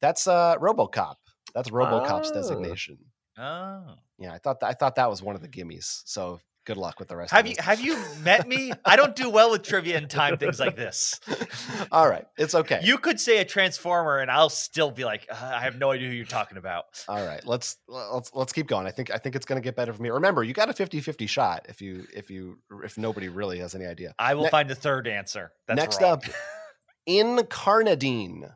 [0.00, 1.14] That's uh, RoboCop.
[1.54, 2.34] That's RoboCop's Ah.
[2.34, 2.98] designation.
[3.38, 6.02] Oh, Yeah, I thought that, I thought that was one of the gimmies.
[6.04, 7.32] So Good luck with the rest.
[7.32, 8.70] Have of you have you met me?
[8.84, 11.18] I don't do well with trivia and time things like this.
[11.90, 12.78] All right, it's okay.
[12.84, 16.08] You could say a transformer, and I'll still be like, "Uh, I have no idea
[16.08, 17.04] who you're talking about.
[17.08, 18.86] All right, let's let's let's keep going.
[18.86, 20.10] I think I think it's going to get better for me.
[20.10, 23.86] Remember, you got a 50-50 shot if you if you if nobody really has any
[23.86, 24.14] idea.
[24.20, 25.50] I will Ne- find the third answer.
[25.66, 26.12] That's Next wrong.
[26.12, 26.22] up,
[27.08, 28.54] Incarnadine.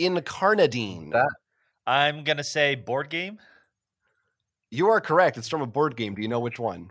[0.00, 1.12] Incarnadine.
[1.12, 1.32] That-
[1.86, 3.38] I'm gonna say board game.
[4.70, 5.36] you are correct.
[5.36, 6.14] It's from a board game.
[6.14, 6.90] Do you know which one?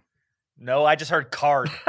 [0.58, 1.70] No, I just heard card.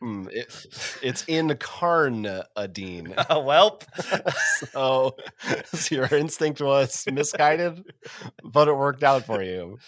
[0.00, 0.46] Hmm, it,
[1.04, 3.14] it's Incarnadine.
[3.30, 3.84] Oh, Welp.
[4.72, 5.14] so,
[5.72, 7.84] so your instinct was misguided,
[8.42, 9.78] but it worked out for you.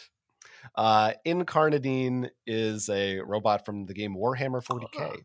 [0.77, 4.87] Uh, Incarnadine is a robot from the game Warhammer 40k.
[5.01, 5.17] Oh.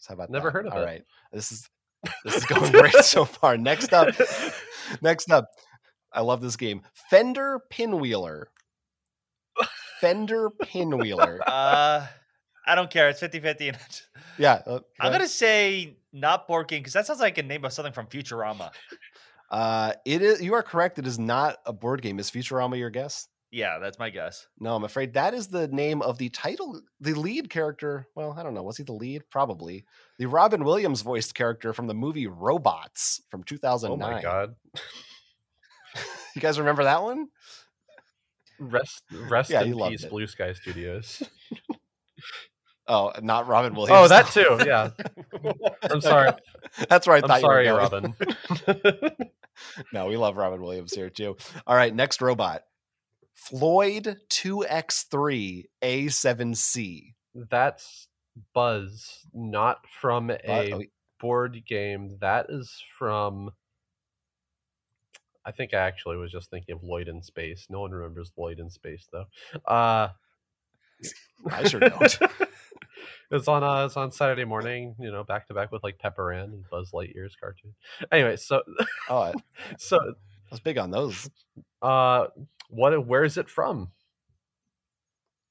[0.00, 0.52] So how about Never that?
[0.52, 0.84] heard of All it.
[0.84, 1.70] right, this is
[2.24, 3.56] this is going great so far.
[3.56, 4.08] Next up,
[5.02, 5.48] next up,
[6.12, 6.82] I love this game.
[7.10, 8.44] Fender Pinwheeler.
[10.00, 11.38] Fender Pinwheeler.
[11.46, 12.06] Uh,
[12.66, 13.10] I don't care.
[13.10, 13.72] It's 50 50.
[14.38, 17.64] Yeah, uh, I'm going to say not board game because that sounds like a name
[17.64, 18.70] of something from Futurama.
[19.50, 20.42] Uh, it is.
[20.42, 20.98] You are correct.
[20.98, 22.18] It is not a board game.
[22.18, 23.28] Is Futurama your guess?
[23.54, 24.48] Yeah, that's my guess.
[24.58, 28.08] No, I'm afraid that is the name of the title, the lead character.
[28.16, 28.64] Well, I don't know.
[28.64, 29.22] Was he the lead?
[29.30, 29.84] Probably.
[30.18, 34.02] The Robin Williams voiced character from the movie Robots from 2009.
[34.02, 34.16] oh 2009.
[34.16, 34.56] my god.
[36.34, 37.28] You guys remember that one?
[38.58, 40.04] Rest rest Yeah, in peace.
[40.04, 41.22] Blue Sky Studios.
[42.86, 43.98] Oh, not Robin oh, Williams.
[43.98, 44.58] oh, that too.
[44.66, 44.90] Yeah.
[45.90, 46.32] I'm sorry.
[46.90, 47.24] That's right.
[47.24, 47.78] I I'm thought sorry, you were.
[47.78, 48.14] Robin.
[49.92, 51.36] No, we love Robin Williams here too.
[51.66, 52.64] All right, next robot.
[53.44, 57.14] Floyd 2X3 A7C.
[57.34, 58.08] That's
[58.54, 60.82] Buzz, not from a oh,
[61.20, 62.16] board game.
[62.20, 63.50] That is from.
[65.44, 67.66] I think I actually was just thinking of Lloyd in Space.
[67.68, 69.26] No one remembers Lloyd in Space though.
[69.66, 70.08] Uh,
[71.50, 72.18] I sure don't.
[73.30, 74.94] it's on uh, it's on Saturday morning.
[74.98, 77.74] You know, back to back with like Pepper Ann and Buzz Lightyear's cartoon.
[78.10, 78.62] Anyway, so
[79.10, 79.34] Oh, I
[79.78, 79.98] so
[80.50, 81.28] was big on those.
[81.82, 82.28] uh,
[82.68, 83.06] what?
[83.06, 83.90] Where is it from?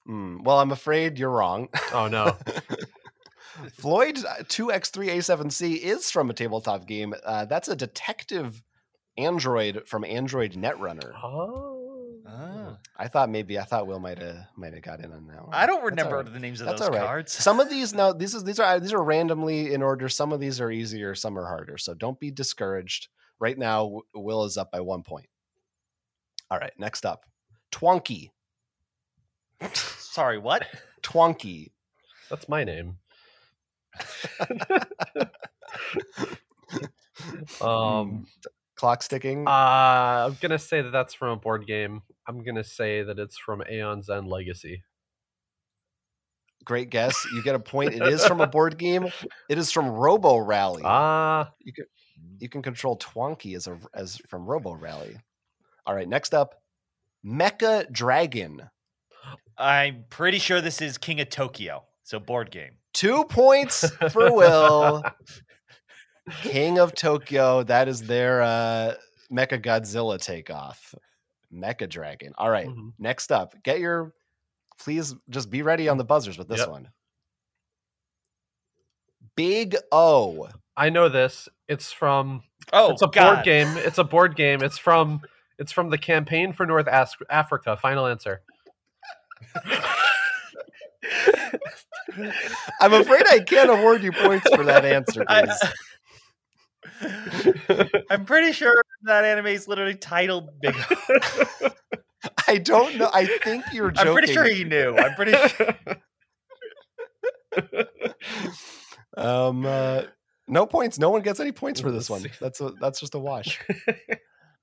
[0.05, 1.69] Hmm, well, I'm afraid you're wrong.
[1.93, 2.35] Oh no.
[3.73, 7.13] Floyd 2X3A7C is from a tabletop game.
[7.23, 8.63] Uh, that's a detective
[9.17, 11.13] android from Android Netrunner.
[11.23, 11.69] oh.
[12.25, 12.77] Ah.
[12.97, 15.53] I thought maybe I thought Will might have might have got in on that one.
[15.53, 16.33] I don't remember right.
[16.33, 17.05] the names of That's those all right.
[17.05, 17.33] cards.
[17.33, 20.07] Some of these now these is these are these are randomly in order.
[20.09, 21.77] Some of these are easier, some are harder.
[21.77, 23.09] So don't be discouraged.
[23.39, 25.25] Right now, Will is up by one point.
[26.51, 27.25] All right, next up,
[27.71, 28.29] Twonky.
[29.73, 30.65] Sorry, what?
[31.01, 31.71] Twonky.
[32.29, 32.97] That's my name.
[37.61, 38.25] um,
[38.75, 39.47] Clock sticking.
[39.47, 42.01] uh, I'm gonna say that that's from a board game.
[42.27, 44.83] I'm gonna say that it's from Aeon's End Legacy.
[46.65, 47.25] Great guess.
[47.33, 47.93] You get a point.
[47.93, 49.07] It is from a board game.
[49.49, 50.83] It is from Robo Rally.
[50.85, 51.85] Ah, you can
[52.39, 55.17] you can control Twonky as a as from Robo Rally.
[55.85, 56.55] All right, next up,
[57.25, 58.69] Mecha Dragon.
[59.57, 61.83] I'm pretty sure this is King of Tokyo.
[62.03, 62.77] So board game.
[62.93, 65.03] Two points for Will.
[66.41, 67.63] King of Tokyo.
[67.63, 68.93] That is their uh,
[69.31, 70.95] Mecha Godzilla takeoff.
[71.53, 72.33] Mecha Dragon.
[72.37, 72.93] All right, Mhm.
[72.97, 74.13] next up, get your.
[74.79, 76.69] Please just be ready on the buzzers with this Yep.
[76.69, 76.89] one.
[79.35, 80.47] Big O.
[80.75, 81.47] I know this.
[81.67, 82.43] It's from.
[82.71, 83.35] Oh, it's a God.
[83.35, 83.77] board game.
[83.77, 84.61] It's a board game.
[84.63, 85.21] It's from.
[85.63, 87.77] It's from the campaign for North As- Africa.
[87.77, 88.41] Final answer.
[92.81, 95.23] I'm afraid I can't award you points for that answer.
[95.25, 95.45] I-
[96.99, 97.89] Please.
[98.11, 100.75] I'm pretty sure that anime is literally titled Big.
[100.75, 101.69] O.
[102.49, 103.09] I don't know.
[103.13, 104.09] I think you're joking.
[104.09, 104.97] I'm pretty sure he knew.
[104.97, 105.75] I'm pretty sure.
[109.15, 110.01] Um, uh,
[110.47, 110.97] no points.
[110.97, 112.25] No one gets any points for this one.
[112.41, 113.59] That's a, that's just a wash.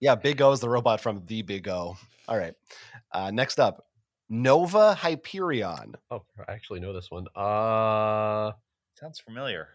[0.00, 1.96] Yeah, Big O is the robot from the Big O.
[2.26, 2.54] All right.
[3.12, 3.86] Uh, next up,
[4.28, 5.94] Nova Hyperion.
[6.10, 7.26] oh, I actually know this one.
[7.34, 8.52] Uh,
[8.94, 9.68] Sounds familiar.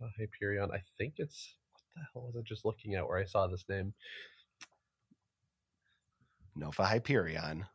[0.00, 0.70] Nova Hyperion.
[0.72, 1.54] I think it's.
[1.74, 3.94] What the hell was I just looking at where I saw this name?
[6.54, 7.66] Nova Hyperion.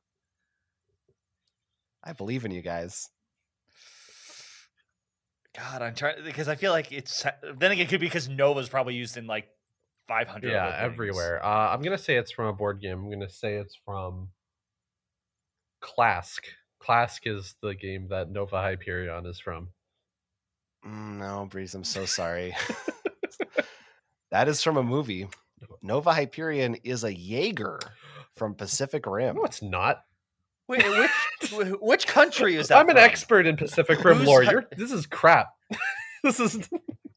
[2.04, 3.10] I believe in you guys.
[5.56, 7.24] God, I'm trying because I feel like it's.
[7.58, 9.48] Then again, it could be because Nova's probably used in like
[10.08, 10.52] 500.
[10.52, 11.44] Yeah, everywhere.
[11.44, 13.00] Uh, I'm gonna say it's from a board game.
[13.00, 14.30] I'm gonna say it's from
[15.82, 16.40] Klask.
[16.82, 19.70] Klask is the game that Nova Hyperion is from.
[20.86, 22.56] Mm, no, Breeze, I'm so sorry.
[24.32, 25.28] that is from a movie.
[25.82, 27.80] Nova Hyperion is a Jaeger
[28.36, 29.36] from Pacific Rim.
[29.36, 30.04] No, it's not.
[30.68, 31.52] Wait, which
[31.82, 32.78] which country is that?
[32.78, 33.04] I'm an from?
[33.04, 34.44] expert in Pacific Rim lore.
[34.44, 35.50] You're, this is crap.
[36.24, 36.70] this is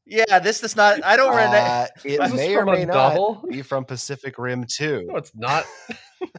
[0.06, 1.04] Yeah, this is not.
[1.04, 1.56] I don't remember.
[1.56, 3.44] Uh, it may or may not novel?
[3.50, 5.06] be from Pacific Rim 2.
[5.08, 5.64] no, it's not.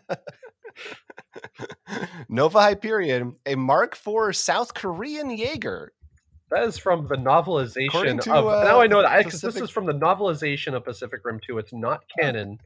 [2.29, 5.91] Nova Hyperion, a Mark IV South Korean Jaeger.
[6.49, 8.47] That is from the novelization to, of.
[8.47, 11.57] uh, now I know that because this is from the novelization of Pacific Rim 2.
[11.57, 12.59] It's not canon.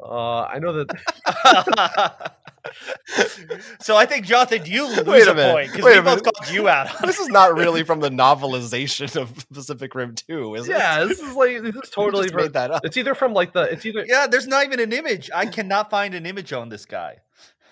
[0.00, 2.32] Uh, I know that.
[3.80, 6.02] so I think Jonathan, you lose Wait a a, minute, point because wait we a
[6.02, 6.34] both minute.
[6.36, 6.88] called you out.
[7.02, 10.72] This is not really from the novelization of Pacific Rim 2, is it?
[10.72, 12.28] Yeah, this is like this is totally.
[12.28, 12.84] from- made that up.
[12.84, 13.62] it's either from like the.
[13.62, 14.04] It's either.
[14.06, 15.30] Yeah, there's not even an image.
[15.34, 17.18] I cannot find an image on this guy.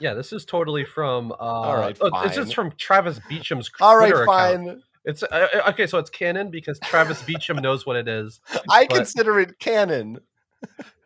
[0.01, 1.33] Yeah, this is totally from.
[1.33, 3.71] Uh, right, oh, This is from Travis Beacham's.
[3.81, 4.67] All right, Twitter account.
[4.67, 4.83] fine.
[5.05, 8.41] It's uh, uh, okay, so it's canon because Travis Beacham knows what it is.
[8.71, 10.21] I consider it canon.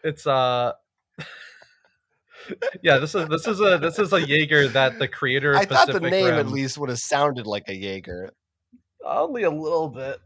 [0.02, 0.72] It's uh.
[2.82, 5.52] Yeah, this is this is a this is a Jaeger that the creator.
[5.52, 8.32] Of I thought the Pacific name at least would have sounded like a Jaeger.
[9.04, 10.18] only a little bit.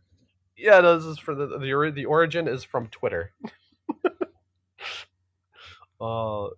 [0.57, 3.33] Yeah, no, this is for the the the origin is from Twitter.
[6.01, 6.49] uh,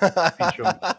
[0.00, 0.94] well,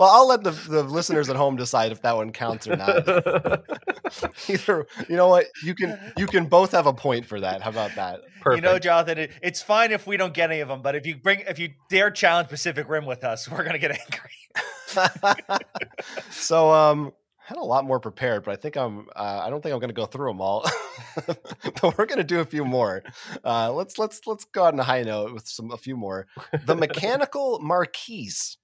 [0.00, 3.06] I'll let the, the listeners at home decide if that one counts or not.
[4.48, 7.62] Either you know what you can you can both have a point for that.
[7.62, 8.20] How about that?
[8.46, 8.64] perfect.
[8.64, 11.04] You know, Jonathan, it, it's fine if we don't get any of them, but if
[11.04, 14.30] you bring, if you dare challenge Pacific Rim with us, we're gonna get angry.
[16.30, 17.12] so um I
[17.46, 19.88] had a lot more prepared, but I think I'm uh, I don't think I'm going
[19.88, 20.68] to go through them all.
[21.26, 23.04] but we're going to do a few more.
[23.44, 26.26] Uh, let's let's let's go on a high note with some a few more.
[26.64, 28.56] The mechanical marquise.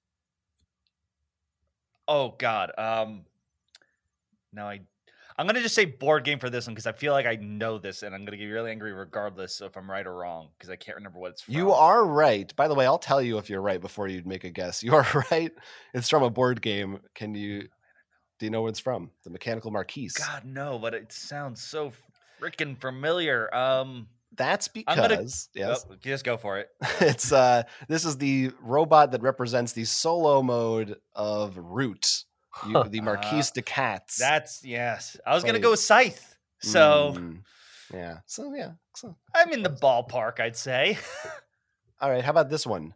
[2.09, 2.71] Oh God.
[2.77, 3.23] Um.
[4.51, 4.81] No, I.
[5.37, 7.77] I'm gonna just say board game for this one because I feel like I know
[7.77, 10.69] this, and I'm gonna get really angry regardless of if I'm right or wrong because
[10.69, 11.53] I can't remember what it's from.
[11.53, 12.53] You are right.
[12.57, 14.83] By the way, I'll tell you if you're right before you make a guess.
[14.83, 15.53] You are right.
[15.93, 16.99] It's from a board game.
[17.15, 17.69] Can you
[18.39, 19.11] do you know what it's from?
[19.23, 20.13] The mechanical marquise.
[20.13, 21.91] God no, but it sounds so
[22.41, 23.53] freaking familiar.
[23.55, 24.07] Um.
[24.35, 25.85] That's I'm gonna- because yes.
[25.87, 26.69] oh, just go for it.
[27.01, 32.23] it's uh this is the robot that represents the solo mode of Root,
[32.65, 32.85] you, Huh.
[32.89, 34.17] the Uh, Marquise de Cats.
[34.17, 35.17] That's yes.
[35.23, 36.35] I was gonna go with Scythe.
[36.61, 37.43] So Mm,
[37.93, 38.17] yeah.
[38.25, 38.71] So yeah.
[38.95, 40.97] So I'm in the ballpark, I'd say.
[42.01, 42.23] all right.
[42.23, 42.95] How about this one?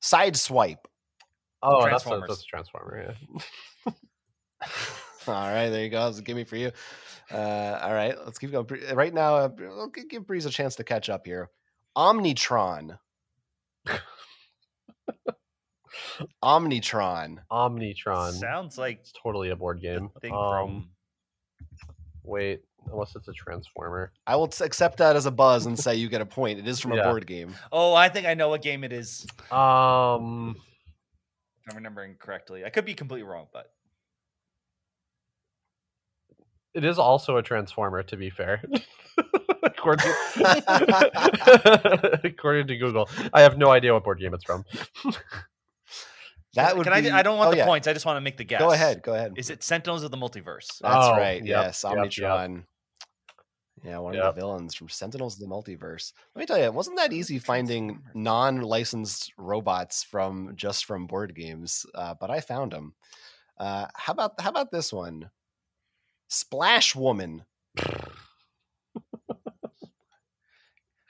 [0.00, 0.86] Side swipe.
[1.60, 3.16] oh, that's a, that's a transformer.
[3.34, 3.40] Yeah.
[5.26, 6.04] all right, there you go.
[6.06, 6.70] That's a gimme for you.
[7.30, 8.66] Uh, all right, let's keep going.
[8.94, 11.50] Right now, uh, we'll give Breeze a chance to catch up here.
[11.96, 12.98] Omnitron.
[16.42, 17.38] Omnitron.
[17.50, 18.32] Omnitron.
[18.32, 20.10] Sounds like It's totally a board game.
[20.16, 20.90] a thing Um, from.
[22.22, 24.12] wait, unless it's a transformer.
[24.26, 26.58] I will t- accept that as a buzz and say you get a point.
[26.58, 27.54] It is from a board game.
[27.70, 29.26] Oh, I think I know what game it is.
[29.50, 30.56] Um,
[31.68, 32.64] I'm remembering correctly.
[32.64, 33.70] I could be completely wrong, but
[36.74, 38.02] it is also a transformer.
[38.02, 38.62] To be fair,
[39.62, 44.64] according, to, according to Google, I have no idea what board game it's from.
[46.54, 47.10] That would can be.
[47.10, 47.20] I?
[47.20, 47.64] I don't want oh, the yeah.
[47.64, 47.88] points.
[47.88, 48.60] I just want to make the guess.
[48.60, 49.02] Go ahead.
[49.02, 49.32] Go ahead.
[49.36, 50.66] Is it Sentinels of the Multiverse?
[50.82, 51.42] That's Oh, right.
[51.42, 52.04] yep, yes, yep, yep.
[52.04, 52.64] Omnitron.
[53.82, 56.12] Yeah, one of the villains from Sentinels of the Multiverse.
[56.34, 61.34] Let me tell you, it wasn't that easy finding non-licensed robots from just from board
[61.34, 62.94] games, uh, but I found them.
[63.58, 65.30] Uh, how about how about this one?
[66.32, 67.44] Splash Woman.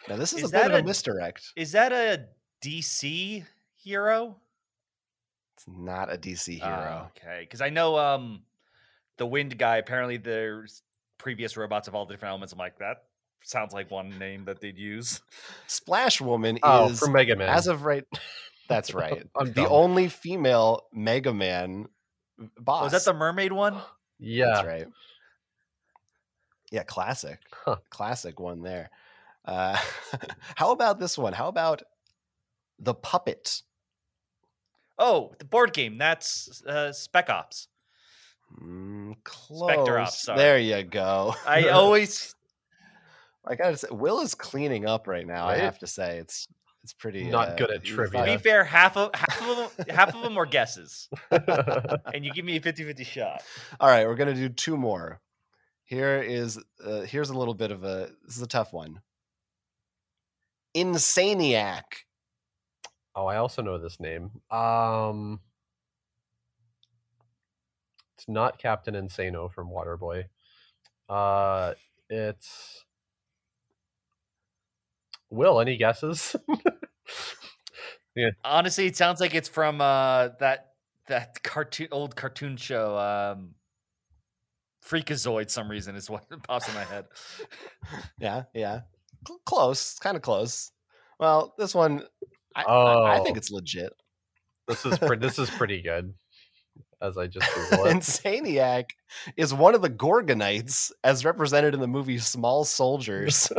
[0.08, 1.52] now this is, Is a bit of a a- misdirect.
[1.56, 2.26] Is that a
[2.64, 3.44] DC
[3.76, 4.36] hero?
[5.56, 6.62] It's not a DC hero.
[6.64, 8.42] Ah, okay, because I know um
[9.18, 9.76] the Wind guy.
[9.76, 10.82] Apparently, there's
[11.18, 12.52] previous robots of all the different elements.
[12.52, 13.04] I'm like that
[13.44, 15.20] sounds like one name that they'd use.
[15.68, 17.48] Splash Woman Oh, is from Mega Man.
[17.48, 18.04] as of right.
[18.68, 19.24] That's right.
[19.36, 19.68] I'm the dumb.
[19.70, 21.86] only female Mega Man
[22.58, 22.84] boss.
[22.92, 23.80] Was Oh, that the mermaid one?
[24.18, 24.86] yeah, That's right.
[26.72, 27.38] Yeah, classic.
[27.52, 27.76] Huh.
[27.90, 28.90] Classic one there.
[29.44, 29.78] Uh,
[30.56, 31.34] how about this one?
[31.34, 31.82] How about
[32.78, 33.62] the puppet?
[34.98, 35.98] Oh, the board game.
[35.98, 37.68] That's uh, Spec Ops.
[38.60, 40.38] Mm, Specter Ops, sorry.
[40.38, 41.34] There you go.
[41.46, 42.34] I always
[43.46, 45.46] I gotta say, Will is cleaning up right now.
[45.46, 46.46] I have to say, it's
[46.84, 48.24] it's pretty Not uh, good at trivia.
[48.24, 52.32] to be fair, half of half of them half of them were guesses, and you
[52.32, 53.42] give me a 50-50 shot.
[53.78, 55.20] All right, we're gonna do two more.
[55.92, 59.02] Here is uh, here's a little bit of a this is a tough one.
[60.74, 61.82] Insaniac.
[63.14, 64.30] oh, I also know this name.
[64.50, 65.40] Um,
[68.16, 70.24] it's not Captain Insano from Waterboy.
[71.10, 71.74] Uh,
[72.08, 72.86] it's
[75.28, 75.60] Will.
[75.60, 76.34] Any guesses?
[78.16, 78.30] yeah.
[78.46, 80.68] Honestly, it sounds like it's from uh, that
[81.08, 82.96] that cartoon old cartoon show.
[82.96, 83.56] Um,
[84.88, 85.50] Freakazoid.
[85.50, 87.06] Some reason is what pops in my head.
[88.18, 88.80] Yeah, yeah.
[89.44, 90.70] Close, kind of close.
[91.18, 92.04] Well, this one,
[92.56, 93.38] I, I, I think Oh.
[93.38, 93.92] it's legit.
[94.68, 96.14] This is pre- this is pretty good.
[97.00, 98.90] As I just Insaniac
[99.36, 103.50] is one of the Gorgonites as represented in the movie Small Soldiers.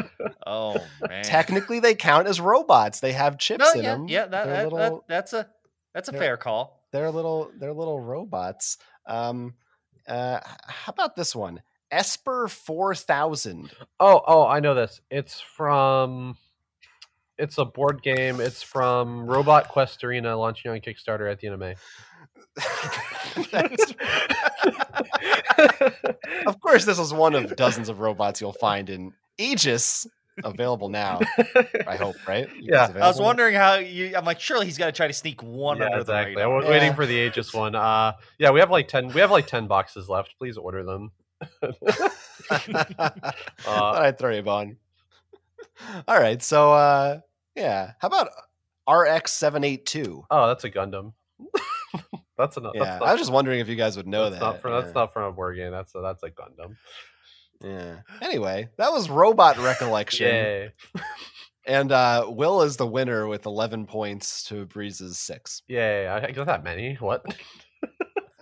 [0.47, 0.77] Oh
[1.07, 1.23] man.
[1.25, 3.01] Technically, they count as robots.
[3.01, 4.07] They have chips no, in yeah, them.
[4.07, 4.25] yeah.
[4.27, 5.49] That, that, little, that that's a
[5.93, 6.79] that's a fair call.
[6.93, 8.77] they're little, they're little robots.
[9.05, 9.55] Um,
[10.07, 11.61] uh, how about this one?
[11.91, 13.71] Esper Four Thousand.
[13.99, 15.01] Oh, oh, I know this.
[15.09, 16.38] It's from.
[17.38, 18.39] It's a board game.
[18.39, 21.75] It's from Robot Quest Arena launching on Kickstarter at the end of May.
[26.45, 30.07] Of course, this is one of dozens of robots you'll find in Aegis,
[30.43, 31.19] available now.
[31.88, 32.47] I hope, right?
[32.55, 32.85] It's Yeah.
[32.85, 33.26] I was I was available?
[33.26, 34.15] wondering how you.
[34.15, 36.35] I'm like, surely he's got to try to sneak one yeah, under exactly.
[36.35, 36.57] the I radar.
[36.57, 36.95] was waiting Yeah.
[36.95, 37.76] for the Aegis one.
[37.76, 39.07] Uh, yeah, we have like ten.
[39.10, 40.35] We have like ten boxes left.
[40.38, 41.11] Please order them.
[42.51, 43.35] Thought
[44.01, 44.77] I'd throw you a bone.
[46.07, 47.19] All right, so uh,
[47.55, 48.30] yeah, how about
[48.89, 50.26] RX seven eight two?
[50.30, 51.14] Oh, that's a Gundam.
[52.38, 52.73] that's enough.
[52.76, 54.45] Yeah, that's I was just wondering if you guys would know that's that.
[54.45, 55.72] Not from, That's not from a board game.
[55.72, 56.76] That's a, that's a Gundam.
[57.64, 57.98] Yeah.
[58.22, 60.72] Anyway, that was robot recollection,
[61.65, 65.61] and uh, Will is the winner with eleven points to Breeze's six.
[65.68, 66.95] Yeah, I I got that many.
[66.95, 67.26] What?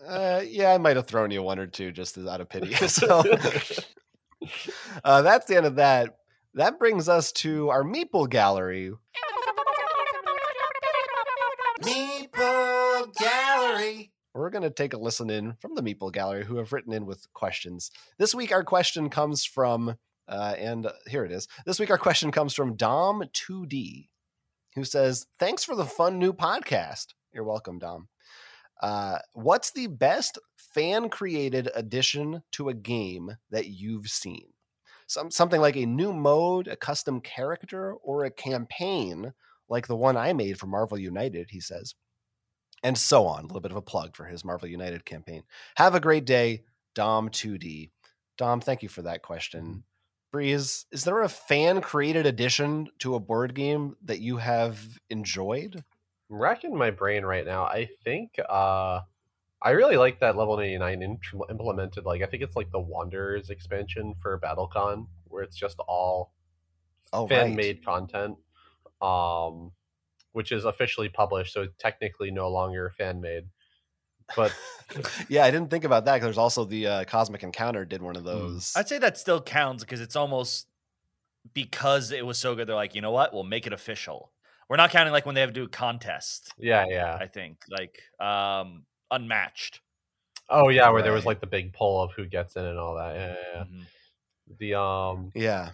[0.07, 2.73] Uh, yeah, I might have thrown you one or two just out of pity.
[2.87, 3.23] so
[5.03, 6.17] uh, that's the end of that.
[6.55, 8.91] That brings us to our Meeple Gallery.
[11.81, 14.11] Meeple Gallery.
[14.33, 17.05] We're going to take a listen in from the Meeple Gallery who have written in
[17.05, 17.91] with questions.
[18.17, 19.97] This week, our question comes from,
[20.29, 21.49] uh, and uh, here it is.
[21.65, 24.07] This week, our question comes from Dom2D,
[24.75, 27.07] who says, Thanks for the fun new podcast.
[27.33, 28.07] You're welcome, Dom.
[28.81, 34.45] Uh, what's the best fan created addition to a game that you've seen?
[35.07, 39.33] Some, something like a new mode, a custom character, or a campaign
[39.67, 41.95] like the one I made for Marvel United, he says
[42.83, 43.43] and so on.
[43.43, 45.43] A little bit of a plug for his Marvel United campaign.
[45.77, 46.63] Have a great day,
[46.95, 47.91] Dom2D.
[48.37, 49.83] Dom, thank you for that question.
[50.31, 55.83] Breeze, is there a fan created addition to a board game that you have enjoyed?
[56.29, 57.65] I'm racking my brain right now.
[57.65, 59.01] I think uh,
[59.61, 62.05] I really like that level 99 int- implemented.
[62.05, 66.31] Like I think it's like the Wanderers expansion for BattleCon, where it's just all
[67.13, 67.55] Oh, fan right.
[67.55, 68.37] made content,
[69.01, 69.71] um,
[70.33, 73.45] which is officially published, so technically no longer fan made.
[74.35, 74.53] But
[75.29, 76.17] yeah, I didn't think about that.
[76.19, 78.27] 'cause There's also the uh, Cosmic Encounter did one of Hmm.
[78.27, 78.73] those.
[78.75, 80.67] I'd say that still counts because it's almost
[81.53, 82.67] because it was so good.
[82.67, 83.33] They're like, you know what?
[83.33, 84.31] We'll make it official.
[84.69, 86.53] We're not counting like when they have to do a contest.
[86.57, 87.17] yeah, yeah.
[87.19, 89.81] I think like um unmatched.
[90.49, 92.95] Oh yeah, where there was like the big poll of who gets in and all
[92.95, 93.15] that.
[93.15, 93.63] Yeah, yeah, yeah.
[93.63, 93.85] Mhm.
[94.59, 95.71] The um, yeah.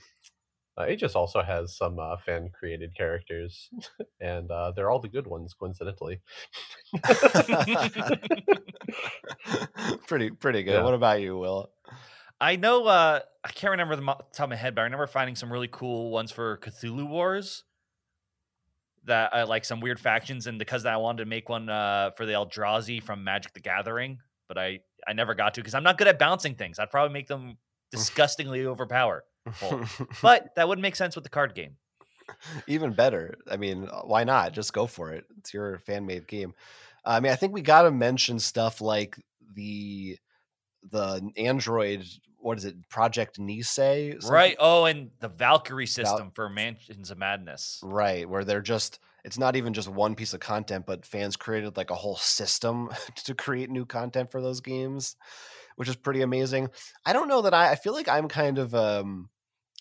[0.78, 3.70] Uh, Aegis also has some uh, fan created characters,
[4.22, 6.22] and uh, they're all the good ones, coincidentally.
[10.08, 10.74] pretty pretty good.
[10.74, 10.84] Yeah.
[10.84, 11.72] What about you, Will?
[12.40, 15.36] I know uh I can't remember the top of my head, but I remember finding
[15.36, 17.64] some really cool ones for Cthulhu Wars.
[19.06, 22.26] That uh, like some weird factions, and because I wanted to make one uh, for
[22.26, 25.98] the Eldrazi from Magic the Gathering, but I I never got to because I'm not
[25.98, 26.78] good at bouncing things.
[26.78, 27.58] I'd probably make them
[27.92, 29.24] disgustingly overpower.
[30.22, 31.78] But that would make sense with the card game.
[32.68, 33.36] Even better.
[33.50, 34.52] I mean, uh, why not?
[34.54, 35.26] Just go for it.
[35.38, 36.54] It's your fan made game.
[37.06, 39.18] I mean, I think we got to mention stuff like
[39.56, 40.18] the
[40.92, 42.06] the Android.
[42.40, 42.76] What is it?
[42.90, 44.56] Project Nisei, something- Right.
[44.60, 47.80] Oh, and the Valkyrie system for Mansions of Madness.
[47.84, 49.00] Right, where they're just.
[49.24, 52.90] It's not even just one piece of content, but fans created like a whole system
[53.26, 55.16] to create new content for those games,
[55.76, 56.70] which is pretty amazing.
[57.06, 57.72] I don't know that I.
[57.72, 59.30] I feel like I'm kind of um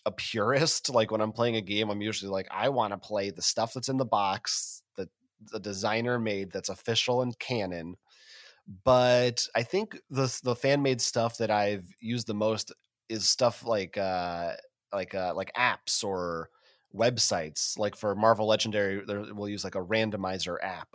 [0.07, 0.89] a purist.
[0.89, 3.73] Like when I'm playing a game, I'm usually like, I want to play the stuff
[3.73, 5.09] that's in the box that
[5.51, 7.97] the designer made that's official and canon.
[8.83, 12.73] But I think the the fan made stuff that I've used the most
[13.09, 14.53] is stuff like uh
[14.91, 16.49] like uh like apps or
[16.95, 17.77] websites.
[17.77, 20.89] Like for Marvel Legendary, we'll use like a randomizer app.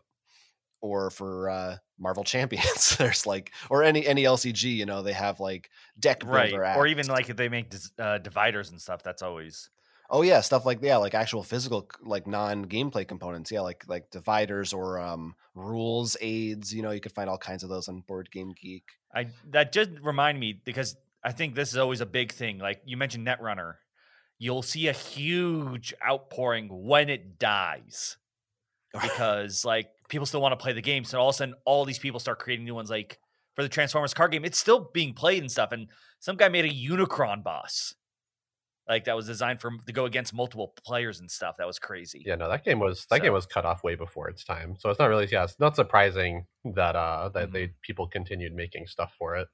[0.82, 5.40] Or for uh, Marvel Champions, there's like, or any any LCG, you know, they have
[5.40, 6.52] like deck builder Right.
[6.52, 6.76] apps.
[6.76, 9.70] Or even like if they make uh, dividers and stuff, that's always.
[10.10, 13.50] Oh yeah, stuff like yeah, like actual physical like non-gameplay components.
[13.50, 17.62] Yeah, like like dividers or um rules aids, you know, you could find all kinds
[17.62, 18.84] of those on Board Game Geek.
[19.14, 22.58] I that just remind me because I think this is always a big thing.
[22.58, 23.76] Like you mentioned Netrunner,
[24.38, 28.16] you'll see a huge outpouring when it dies.
[29.00, 31.04] because like people still want to play the game.
[31.04, 32.90] So all of a sudden, all these people start creating new ones.
[32.90, 33.18] Like
[33.54, 35.72] for the Transformers card game, it's still being played and stuff.
[35.72, 35.88] And
[36.20, 37.94] some guy made a Unicron boss,
[38.88, 41.56] like that was designed for to go against multiple players and stuff.
[41.58, 42.22] That was crazy.
[42.26, 44.76] Yeah, no, that game was that game was cut off way before its time.
[44.78, 47.52] So it's not really yeah, it's not surprising that uh that Mm-hmm.
[47.52, 49.48] they people continued making stuff for it.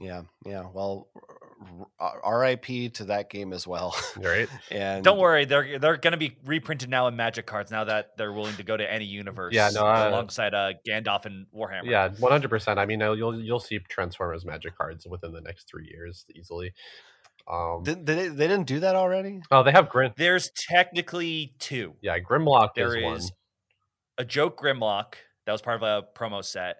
[0.00, 0.64] Yeah, yeah.
[0.72, 2.90] Well, r- r- R.I.P.
[2.90, 3.96] to that game as well.
[4.16, 4.48] Right?
[4.70, 8.16] and Don't worry, they're they're going to be reprinted now in Magic cards now that
[8.16, 9.54] they're willing to go to any universe.
[9.54, 11.84] Yeah, no, I- alongside uh, Gandalf and Warhammer.
[11.84, 12.78] Yeah, one hundred percent.
[12.78, 16.72] I mean, uh, you'll you'll see Transformers Magic cards within the next three years easily.
[17.50, 19.40] Um, Did, did they, they didn't do that already?
[19.50, 20.12] oh, they have Grim.
[20.18, 21.94] there's technically two.
[22.02, 23.16] Yeah, Grimlock There is, one.
[23.16, 23.32] is
[24.18, 25.14] a joke Grimlock
[25.46, 26.76] that was part of a promo set,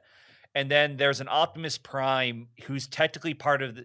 [0.58, 3.84] and then there's an Optimus Prime who's technically part of the.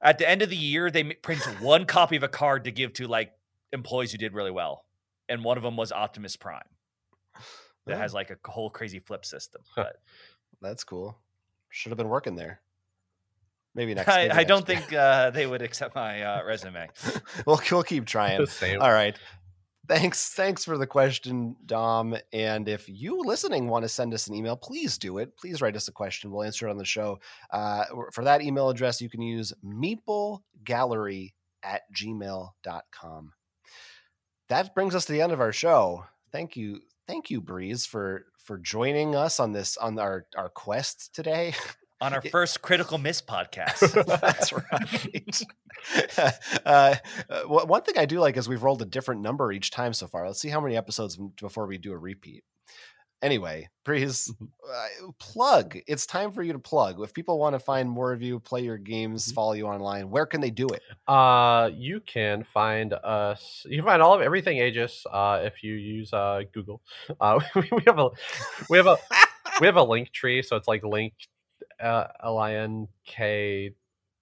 [0.00, 2.92] At the end of the year, they print one copy of a card to give
[2.94, 3.32] to like
[3.72, 4.84] employees who did really well,
[5.28, 6.62] and one of them was Optimus Prime
[7.86, 9.62] that Oh, has like a whole crazy flip system.
[9.74, 9.96] But
[10.62, 11.18] that's cool.
[11.70, 12.60] Should have been working there.
[13.74, 14.08] Maybe next.
[14.08, 14.78] I, maybe I next don't year.
[14.78, 16.88] think uh, they would accept my uh, resume.
[17.46, 18.46] we'll we'll keep trying.
[18.80, 19.16] All right.
[19.90, 20.28] Thanks.
[20.34, 22.16] Thanks for the question, Dom.
[22.32, 25.36] And if you listening want to send us an email, please do it.
[25.36, 26.30] Please write us a question.
[26.30, 27.18] We'll answer it on the show.
[27.50, 31.32] Uh, for that email address, you can use meeplegallery
[31.64, 33.32] at gmail.com.
[34.48, 36.04] That brings us to the end of our show.
[36.30, 36.82] Thank you.
[37.08, 41.54] Thank you, Breeze, for for joining us on this on our, our quest today.
[42.00, 44.04] on our first critical miss podcast.
[44.20, 45.42] That's right.
[46.66, 46.94] uh,
[47.28, 50.06] uh, one thing I do like is we've rolled a different number each time so
[50.06, 50.26] far.
[50.26, 52.44] Let's see how many episodes before we do a repeat.
[53.22, 55.76] Anyway, Breeze, uh, plug.
[55.86, 56.98] It's time for you to plug.
[57.02, 60.24] If people want to find more of you, play your games, follow you online, where
[60.24, 60.80] can they do it?
[61.06, 63.66] Uh, you can find us.
[63.68, 65.04] You can find all of everything Aegis.
[65.10, 66.80] Uh, if you use uh Google,
[67.20, 68.08] uh, we, we have a
[68.70, 68.96] we have a
[69.60, 70.40] we have a link tree.
[70.40, 71.12] So it's like link
[71.80, 73.74] l i n k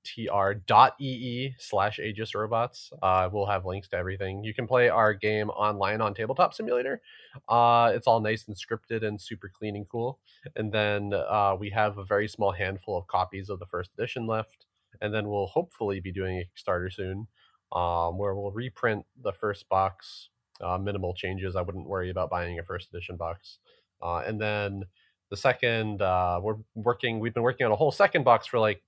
[0.04, 2.90] t r dot e e slash Aegis robots.
[3.02, 4.42] Uh, we'll have links to everything.
[4.44, 7.02] You can play our game online on Tabletop Simulator.
[7.48, 10.18] Uh, it's all nice and scripted and super clean and cool.
[10.56, 14.26] And then uh, we have a very small handful of copies of the first edition
[14.26, 14.66] left
[15.00, 17.26] and then we'll hopefully be doing a Kickstarter soon,
[17.72, 20.28] um, where we'll reprint the first box.
[20.60, 21.54] Uh, minimal changes.
[21.54, 23.58] I wouldn't worry about buying a first edition box.
[24.02, 24.84] Uh, and then
[25.30, 27.20] the second, uh, we're working.
[27.20, 28.82] We've been working on a whole second box for like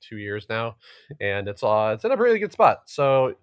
[0.00, 0.76] two years now,
[1.20, 2.82] and it's uh, it's in a really good spot.
[2.86, 3.34] So.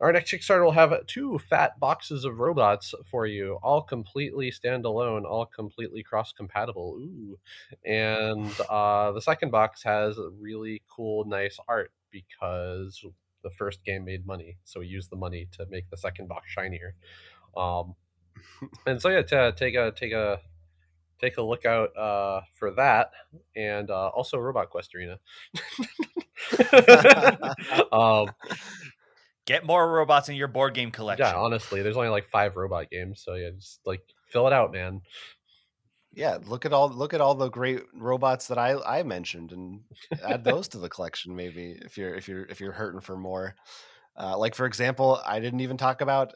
[0.00, 5.24] Our next Kickstarter will have two fat boxes of robots for you, all completely standalone,
[5.24, 7.00] all completely cross compatible.
[7.00, 7.36] Ooh
[7.84, 13.04] and uh, the second box has really cool, nice art because
[13.42, 16.50] the first game made money, so we used the money to make the second box
[16.50, 16.94] shinier.
[17.56, 17.94] Um,
[18.86, 20.40] and so yeah, to take a take a
[21.20, 23.10] take a look out uh, for that,
[23.56, 25.18] and uh, also Robot Quest Arena.
[27.92, 28.30] um,
[29.48, 31.24] Get more robots in your board game collection.
[31.24, 34.72] yeah, honestly, there's only like five robot games, so yeah, just like fill it out,
[34.72, 35.00] man.
[36.12, 39.80] Yeah, look at all look at all the great robots that I I mentioned and
[40.22, 43.54] add those to the collection maybe if you're if you're if you're hurting for more.
[44.20, 46.34] Uh, like for example, I didn't even talk about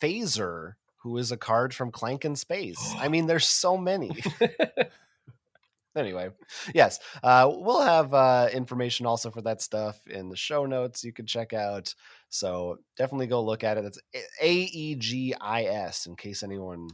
[0.00, 0.76] Phaser,
[1.06, 2.94] who is a card from Clank in Space.
[2.98, 4.10] I mean, there's so many.
[5.96, 6.30] anyway,
[6.74, 11.12] yes, uh, we'll have uh, information also for that stuff in the show notes you
[11.12, 11.94] can check out.
[12.28, 13.84] So definitely go look at it.
[13.84, 14.00] It's
[14.42, 16.88] A E G I S in case anyone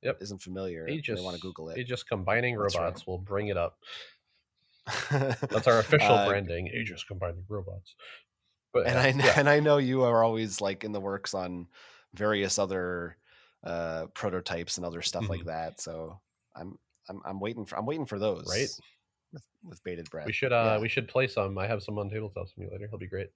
[0.00, 0.22] Yep.
[0.22, 0.86] isn't familiar.
[0.86, 1.76] They want to Google it.
[1.76, 2.84] Aegis combining That's right.
[2.84, 3.76] robots will bring it up.
[5.10, 6.68] That's our official Uh, branding.
[6.68, 7.94] Aegis combining robots.
[8.72, 9.34] But and yeah, I yeah.
[9.38, 11.66] and I know you are always like in the works on
[12.14, 13.16] various other
[13.64, 15.46] uh prototypes and other stuff like Mhm.
[15.46, 15.80] that.
[15.80, 16.20] So
[16.54, 16.78] I'm
[17.08, 18.46] I'm I'm waiting for I'm waiting for those.
[18.50, 18.68] Right.
[19.32, 20.26] With with bated breath.
[20.26, 20.78] we should uh yeah.
[20.78, 21.56] we should play some.
[21.58, 22.84] I have some on tabletop simulator.
[22.84, 23.30] It'll be great.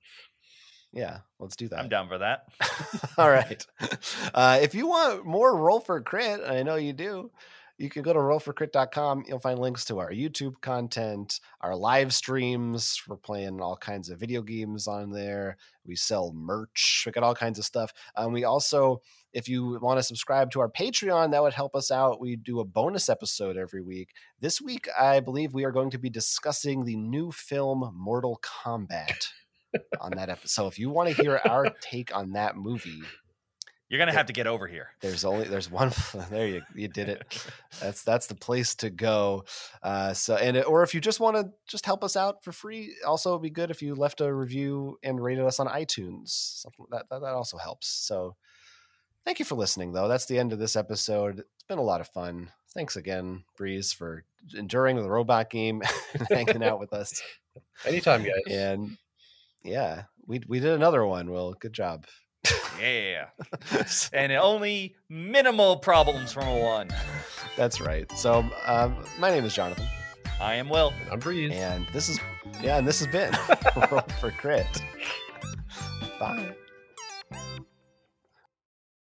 [0.92, 1.78] yeah, let's do that.
[1.80, 2.44] I'm down for that.
[3.18, 3.64] All right.
[4.34, 7.30] Uh, if you want more Roll for Crit, I know you do,
[7.78, 9.24] you can go to rollforcrit.com.
[9.26, 13.00] You'll find links to our YouTube content, our live streams.
[13.08, 15.56] We're playing all kinds of video games on there.
[15.84, 17.04] We sell merch.
[17.06, 17.92] We got all kinds of stuff.
[18.16, 19.00] Um, we also,
[19.32, 22.20] if you want to subscribe to our Patreon, that would help us out.
[22.20, 24.10] We do a bonus episode every week.
[24.40, 29.26] This week, I believe we are going to be discussing the new film Mortal Kombat
[30.00, 30.48] on that episode.
[30.50, 33.02] So if you want to hear our take on that movie,
[33.90, 34.88] You're gonna have to get over here.
[35.00, 35.92] there's only there's one.
[36.30, 37.22] There you you did it.
[37.80, 39.44] That's that's the place to go.
[39.82, 42.52] Uh, so and it- or if you just want to just help us out for
[42.52, 46.28] free, also it'd be good if you left a review and rated us on iTunes.
[46.62, 47.88] Something that that, that also helps.
[47.88, 48.36] So
[49.24, 50.08] thank you for listening, though.
[50.08, 51.40] That's the end of this episode.
[51.40, 52.50] It's been a lot of fun.
[52.74, 54.24] Thanks again, Breeze, for
[54.54, 55.82] enduring the robot game
[56.14, 57.20] and hanging out with us.
[57.84, 58.32] Anytime, guys.
[58.50, 58.96] And
[59.64, 61.30] yeah, we we did another one.
[61.30, 62.06] Well, good job.
[62.80, 63.26] Yeah.
[64.12, 66.88] and only minimal problems from a one.
[67.56, 68.10] That's right.
[68.12, 69.86] So, um, my name is Jonathan,
[70.40, 70.92] I am Will.
[71.00, 71.52] And I'm Breeze.
[71.52, 72.20] and this is
[72.62, 73.32] yeah, and this has been
[73.90, 74.66] Roll for Crit.
[76.18, 76.54] Bye.